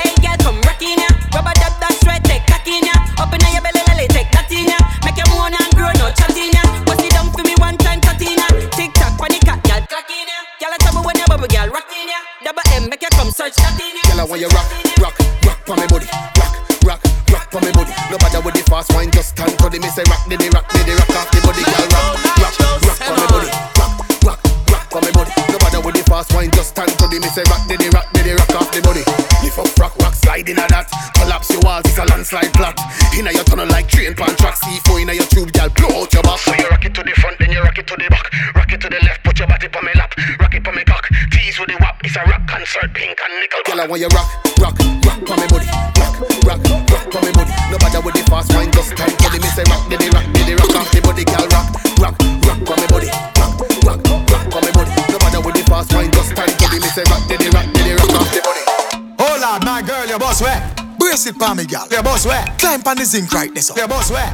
[0.00, 1.10] Hey, girl, come rock in ya.
[1.34, 2.94] Rubber dub dash right, take cock in ya.
[3.20, 4.78] Up in your belly, lily, take that in ya.
[5.04, 6.62] Make you moan and grow, no chat in ya.
[6.86, 8.46] Bust it down for me one time, cut in ya.
[8.74, 10.38] Tick tock, funny cat, girl, clock in ya.
[10.58, 12.18] Girl, I trouble when you bubble, girl, rock in ya.
[12.42, 14.02] Double M, make you come search that in ya.
[14.10, 17.70] Girl, I want you rock, rock, rock for me body, rock, rock, rock for me
[17.70, 17.92] body.
[18.10, 20.66] No bother with the fast wine, just stand the me say rock, did the rock,
[20.72, 21.86] did the rock off the body, girl.
[21.94, 23.97] Rock, rock, rock for me body, rock
[24.90, 25.32] for me body.
[25.52, 27.88] No bother with the fast wine, just stand for the me say rock, did the
[27.92, 29.04] rock, did the rock off the body.
[29.44, 30.88] Lift up, rock, rock, slide in a that.
[31.14, 32.76] Collapse your walls, it's a landslide plot.
[33.16, 36.24] Inna your tunnel like train pan track, C4 inna your tube, girl, blow out your
[36.24, 36.40] back.
[36.40, 38.26] So you rock it to the front, then you rock it to the back.
[38.56, 40.12] Rock it to the left, put your body on me lap.
[40.40, 42.00] Rock it on me cock, tease with the wap.
[42.04, 43.60] It's a rock concert, pink and nickel.
[43.68, 44.28] Girl, I want you rock,
[44.60, 45.68] rock, rock for me body.
[46.00, 46.16] Rock,
[46.48, 47.52] rock, rock for me body.
[47.68, 50.08] No bother with the fast wine, just stand for the me say rock, did the
[50.16, 51.46] rock, did the rock off the body, girl.
[51.52, 51.66] Rock,
[52.00, 52.16] rock,
[52.48, 53.37] rock for me body.
[55.88, 57.98] Bother with the fast wine, stand for the me say rock, did the rock, did
[57.98, 58.62] rock off the body.
[59.18, 60.60] Oh Lord, my girl, your boss where?
[60.98, 61.86] Brace it for me, girl.
[61.90, 62.44] Your boss where?
[62.58, 63.76] Climb on the zinc right there, so.
[63.76, 64.30] Your boss where?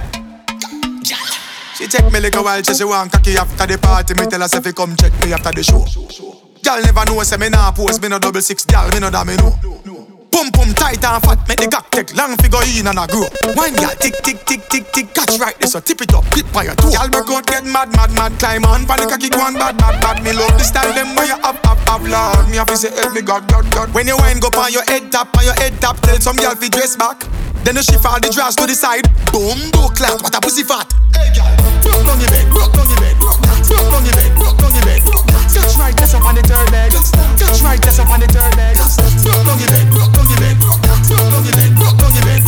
[1.74, 4.14] She take me like a while, she say want cocky after the party.
[4.14, 5.84] Me tell her say fi come check me after the show.
[6.62, 9.24] Girl never know say me nah pose, me no double six, girl me no da
[9.24, 10.13] me know.
[10.34, 13.30] Pum pum tight and fat, make the cock take long figure in and a grow.
[13.54, 16.42] Wine girl tick tick tick tick tick, catch right there so tip it up, tip
[16.50, 16.90] by your toe.
[16.90, 20.02] Girl break out get mad mad mad, climb on, panic cocky go on bad bad
[20.02, 20.18] bad.
[20.26, 22.50] Me love the style them where you up up up Lord.
[22.50, 23.94] Me have to say help me God God God.
[23.94, 26.58] When you wine go on your head top, on your head top, tell some girl
[26.58, 27.22] fi dress back.
[27.64, 29.08] Then you shift all the drawers to the side.
[29.32, 30.84] Boom, do clap, what a pussy fat.
[31.16, 31.48] Hey girl,
[31.80, 34.84] broke down your bed, broke down your bed, broke down your bed, broke down your
[34.84, 35.00] bed.
[35.48, 36.92] Touch right, test up on the third leg.
[36.92, 38.76] Touch right, test up on the third leg.
[39.24, 42.24] Broke down your bed, broke down your bed, broke down your bed, broke down your
[42.28, 42.40] bed.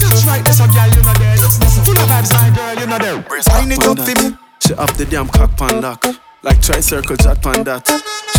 [0.00, 1.36] Touch right, test up, girl, you know dead.
[1.84, 3.20] Full of vibes, my girl, you know dead.
[3.28, 4.40] Wind it up for me.
[4.64, 6.00] She up the damn cock pan lock.
[6.42, 7.84] Like tri-circle chat pan that.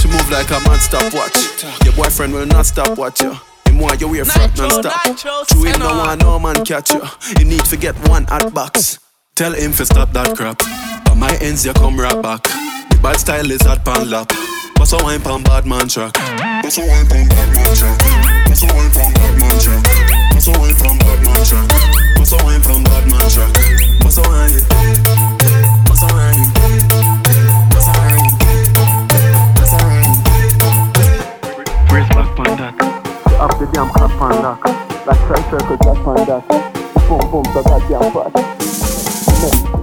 [0.01, 1.37] She move like a man stopwatch.
[1.85, 3.37] Your boyfriend will not stop watch you.
[3.73, 5.17] Him want you wear frat non-stop.
[5.47, 7.01] True him no want no man catch you.
[7.39, 8.99] You need to get one hot box.
[9.33, 10.61] Tell him to stop that crap.
[11.09, 12.43] On my ends you come right back.
[12.43, 14.29] The bad style is hot pan lap.
[14.75, 16.13] Bust a wine pan bad man track.
[16.61, 17.97] Bust a wine pan bad man track.
[18.45, 19.81] Bust a wine pan bad man track.
[20.33, 21.65] Bust a wine pan bad man track.
[22.13, 23.53] Bust a wine pan bad man track.
[24.05, 24.53] Bust a wine.
[25.89, 26.45] Bust a wine.
[27.73, 28.37] Bust a wine.
[29.57, 30.13] Bust a wine.
[31.89, 33.02] Brace back pan that.
[33.39, 34.65] Up the damn cock pan lock.
[35.05, 36.43] Like tri-circle chat pan that.
[37.09, 38.11] Boom boom so that damn
[39.73, 39.82] fast.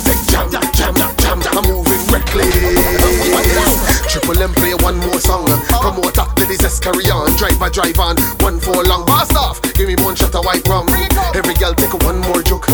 [0.00, 1.56] Front of your man, take jam, jam, jam.
[1.56, 2.52] I'm moving reckless.
[4.12, 5.46] Triple M play one more song.
[5.68, 7.26] Promoter, ladies, let's carry on.
[7.36, 8.16] Drive, Driver, drive on.
[8.40, 9.04] One for long.
[9.06, 9.60] Boss off.
[9.74, 10.86] Give me one shot of white rum.
[11.34, 12.66] Every girl take one more joke.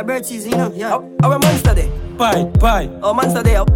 [0.00, 0.72] A bird season, you know.
[0.74, 0.88] Yeah.
[0.88, 1.90] How, how a monster day?
[2.16, 2.88] Bye, bye.
[3.02, 3.56] Oh, monster day.
[3.58, 3.66] Oh.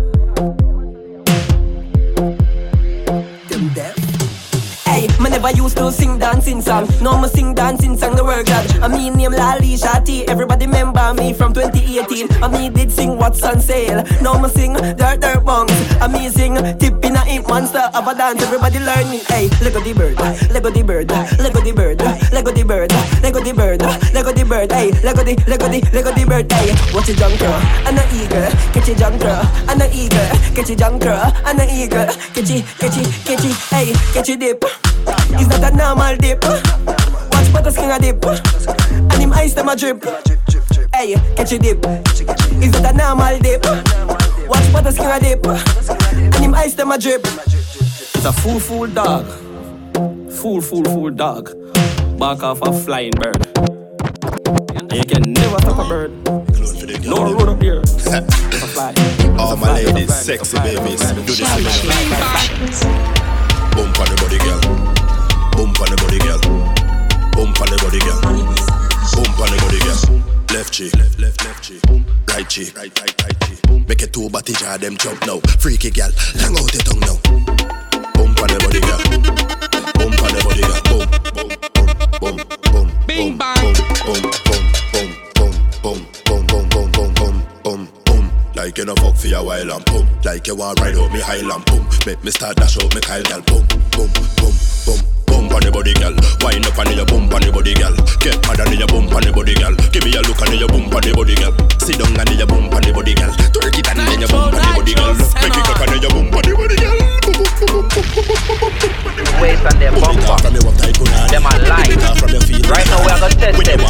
[3.49, 4.05] Them deaf.
[4.86, 6.89] Hey, me never used to sing dancing song.
[7.03, 8.15] Now me sing dancing song.
[8.15, 8.70] The world glad.
[8.78, 10.25] I mean name Lali Shati.
[10.28, 12.31] Everybody remember me from 2018.
[12.43, 14.05] I me did sing what's on sale.
[14.23, 15.75] Now me sing dirt dirt bongs.
[16.01, 18.41] Amazing tip in a imp monster of a dance.
[18.43, 19.19] Everybody learn me.
[19.27, 20.17] Hey, Lego the bird,
[20.53, 21.11] Lego the bird,
[21.43, 22.01] Lego the bird,
[22.33, 23.83] Lego the bird, Lego the bird,
[24.67, 24.75] The.
[24.75, 26.52] Hey, Lego the Lego the Lego the bird.
[26.52, 27.52] Hey, watch it junker
[27.84, 32.07] and a eagle, catch it junker and a eagle, catch it junker and a eagle,
[32.33, 33.57] catch it, catch it, catch it.
[33.68, 34.65] Hey, catch it dip.
[35.36, 36.43] It's not a normal dip.
[36.44, 40.02] Watch butter skin a dip, and him ice them a drip.
[40.94, 41.84] Hey, catch a dip.
[41.84, 43.65] It's not a normal dip.
[44.49, 47.26] Watch butter skin a dip, and him ice them a drip.
[47.26, 49.26] It's a fool, fool dog.
[50.33, 51.51] Fool, fool, fool dog.
[52.18, 53.44] Back off a flying bird.
[55.95, 56.11] Bird.
[57.05, 57.83] No road up here.
[59.39, 61.71] All my ladies, sexy babies, do this to me.
[63.75, 64.61] Bump on the body, girl.
[65.55, 66.41] Bump on the body, girl.
[67.35, 68.21] Bump on the body, girl.
[69.15, 70.03] Bump on the body, girl.
[70.57, 71.83] Left cheek, left, left, left cheek.
[72.29, 73.89] Right cheek, right, right, right cheek.
[73.89, 75.39] Make it two body jar them jump now.
[75.61, 76.11] Freaky girl,
[76.43, 77.19] long out the tongue now.
[78.15, 78.99] Bump on the body, girl.
[79.95, 80.81] Bump on the body, girl.
[80.91, 81.49] Boom, boom,
[82.19, 83.07] boom, boom, boom.
[83.07, 83.63] Bing bang.
[83.63, 83.75] Boom,
[84.05, 84.84] boom, boom, boom,
[88.65, 90.09] Like you know fuck for a while and boom.
[90.25, 91.84] Like you want ride out me Highland boom.
[92.09, 93.60] Make me start dash out me Kyle girl boom,
[93.93, 94.09] boom,
[94.41, 94.97] boom, boom.
[95.28, 96.17] Bump on the body, girl.
[96.41, 97.93] Wind up on your bump on the body, girl.
[98.25, 99.76] Get mad on your bump on the body, girl.
[99.93, 101.52] Give me a look on your bump on the body, girl.
[101.76, 103.28] Sit down on your bump on the body, girl.
[103.52, 105.12] Twerk it on your bump on the body, girl.
[105.12, 106.97] Make it cock on your bump on the body, girl.
[109.44, 110.41] Waist and their bumper.
[110.41, 112.01] Them are live.
[112.65, 113.84] Right now we are gonna test them.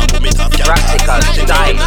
[0.67, 1.79] Practical style.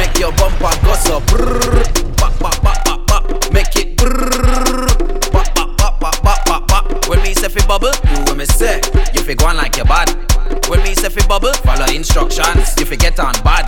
[0.00, 2.89] Make your bumper go so brrrr, bop, bop, bop,
[7.10, 8.80] When me say fi bubble, do what me say.
[9.12, 10.10] You fi go on like your bad.
[10.68, 12.76] When me say fi bubble, follow instructions.
[12.78, 13.66] You fi get on bad.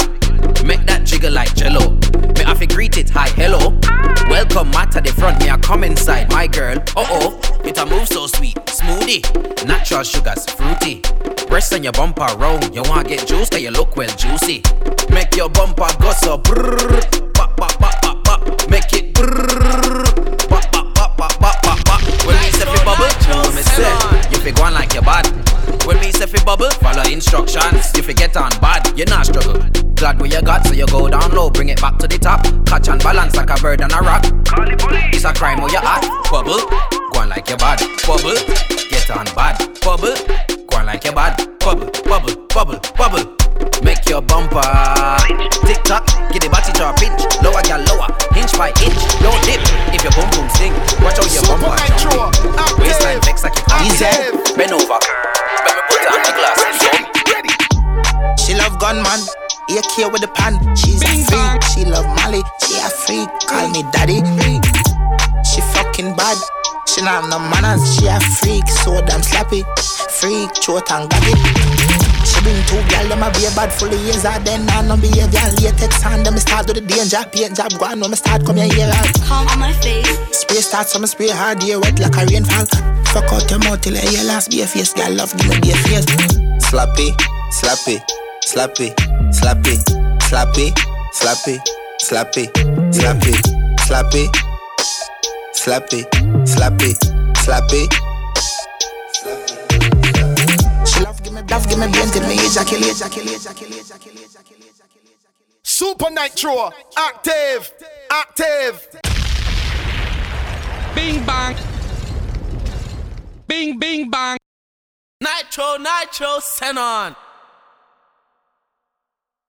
[0.64, 1.98] Make that jiggle like jello.
[2.38, 3.76] Me have to greet it, hi, hello.
[4.30, 6.78] Welcome, Matt at the front, me I come inside, my girl.
[6.96, 9.26] Uh oh, it a move so sweet, smoothie.
[9.66, 11.02] Natural sugars, fruity.
[11.48, 12.72] Breast on your bumper round.
[12.72, 14.62] You wanna get juice, cause you look well juicy.
[15.10, 18.70] Make your bumper go so brrrr, bop, bop, bop, bop.
[18.70, 19.11] Make it
[24.52, 25.26] fi go on like your bad.
[25.86, 27.92] When me say fi bubble, follow instructions.
[27.94, 29.58] You fi get on bad, you not struggle.
[29.94, 32.44] Glad what you got, so you go down low, bring it back to the top.
[32.66, 34.24] Catch and balance like a bird on a rock.
[35.12, 36.02] It's a crime where you at.
[36.30, 36.58] Bubble,
[37.12, 37.80] go on like your bad.
[38.06, 38.34] Bubble,
[38.90, 39.58] get on bad.
[39.80, 40.14] Bubble,
[40.66, 41.36] go on like your bad.
[41.58, 43.41] Bubble, bubble, bubble, bubble
[43.82, 44.62] make your bumper.
[45.66, 47.22] Tick tock, get the body drop inch.
[47.42, 49.00] Lower, gal, lower, inch by inch.
[49.22, 49.62] No dip
[49.94, 51.74] if your boom boom sink, Watch out your bumper.
[51.98, 52.42] Jumping.
[52.80, 54.10] Waistline flex like you easy.
[54.56, 56.58] Bend over, bend me put on the glass.
[58.42, 59.20] She love gunman.
[59.70, 61.62] AK with the pan, she's a freak.
[61.72, 63.30] She love Molly, she a freak.
[63.46, 64.20] Call me daddy.
[65.48, 66.36] She fucking bad.
[66.86, 67.80] She not have no manners.
[67.96, 69.64] She a freak, so damn slappy.
[70.10, 72.01] Freak, chot and gabby.
[72.24, 74.24] She bring two gal, them a be bad full of years.
[74.24, 75.46] I then I no behavior.
[75.62, 77.22] Latex on them, start do the danger.
[77.32, 78.92] Paint job, go on, no me start come here, here.
[79.26, 80.06] Come on my face.
[80.30, 82.66] Spray start, so me spray hard, here wet like a rainfall.
[83.12, 85.60] Fuck out your mouth till I hear last be a face, gal love, give me
[85.60, 86.06] be a face.
[86.62, 87.12] Slappy,
[87.50, 88.00] slappy,
[88.46, 88.94] slappy,
[89.30, 89.76] slappy,
[90.22, 90.72] slappy,
[91.12, 91.58] slappy,
[92.00, 92.48] slappy,
[92.96, 93.34] slappy,
[93.84, 94.24] slappy,
[95.52, 96.04] slappy,
[96.46, 96.94] slappy,
[97.34, 98.11] slappy.
[101.42, 102.96] She love give me, love give me ejaculate.
[105.64, 107.72] Supa Nytro, active,
[108.10, 108.88] active.
[110.94, 111.56] Bing bang.
[113.48, 114.38] Bing bing bang.
[115.22, 117.16] Nytro, Nytro, send on.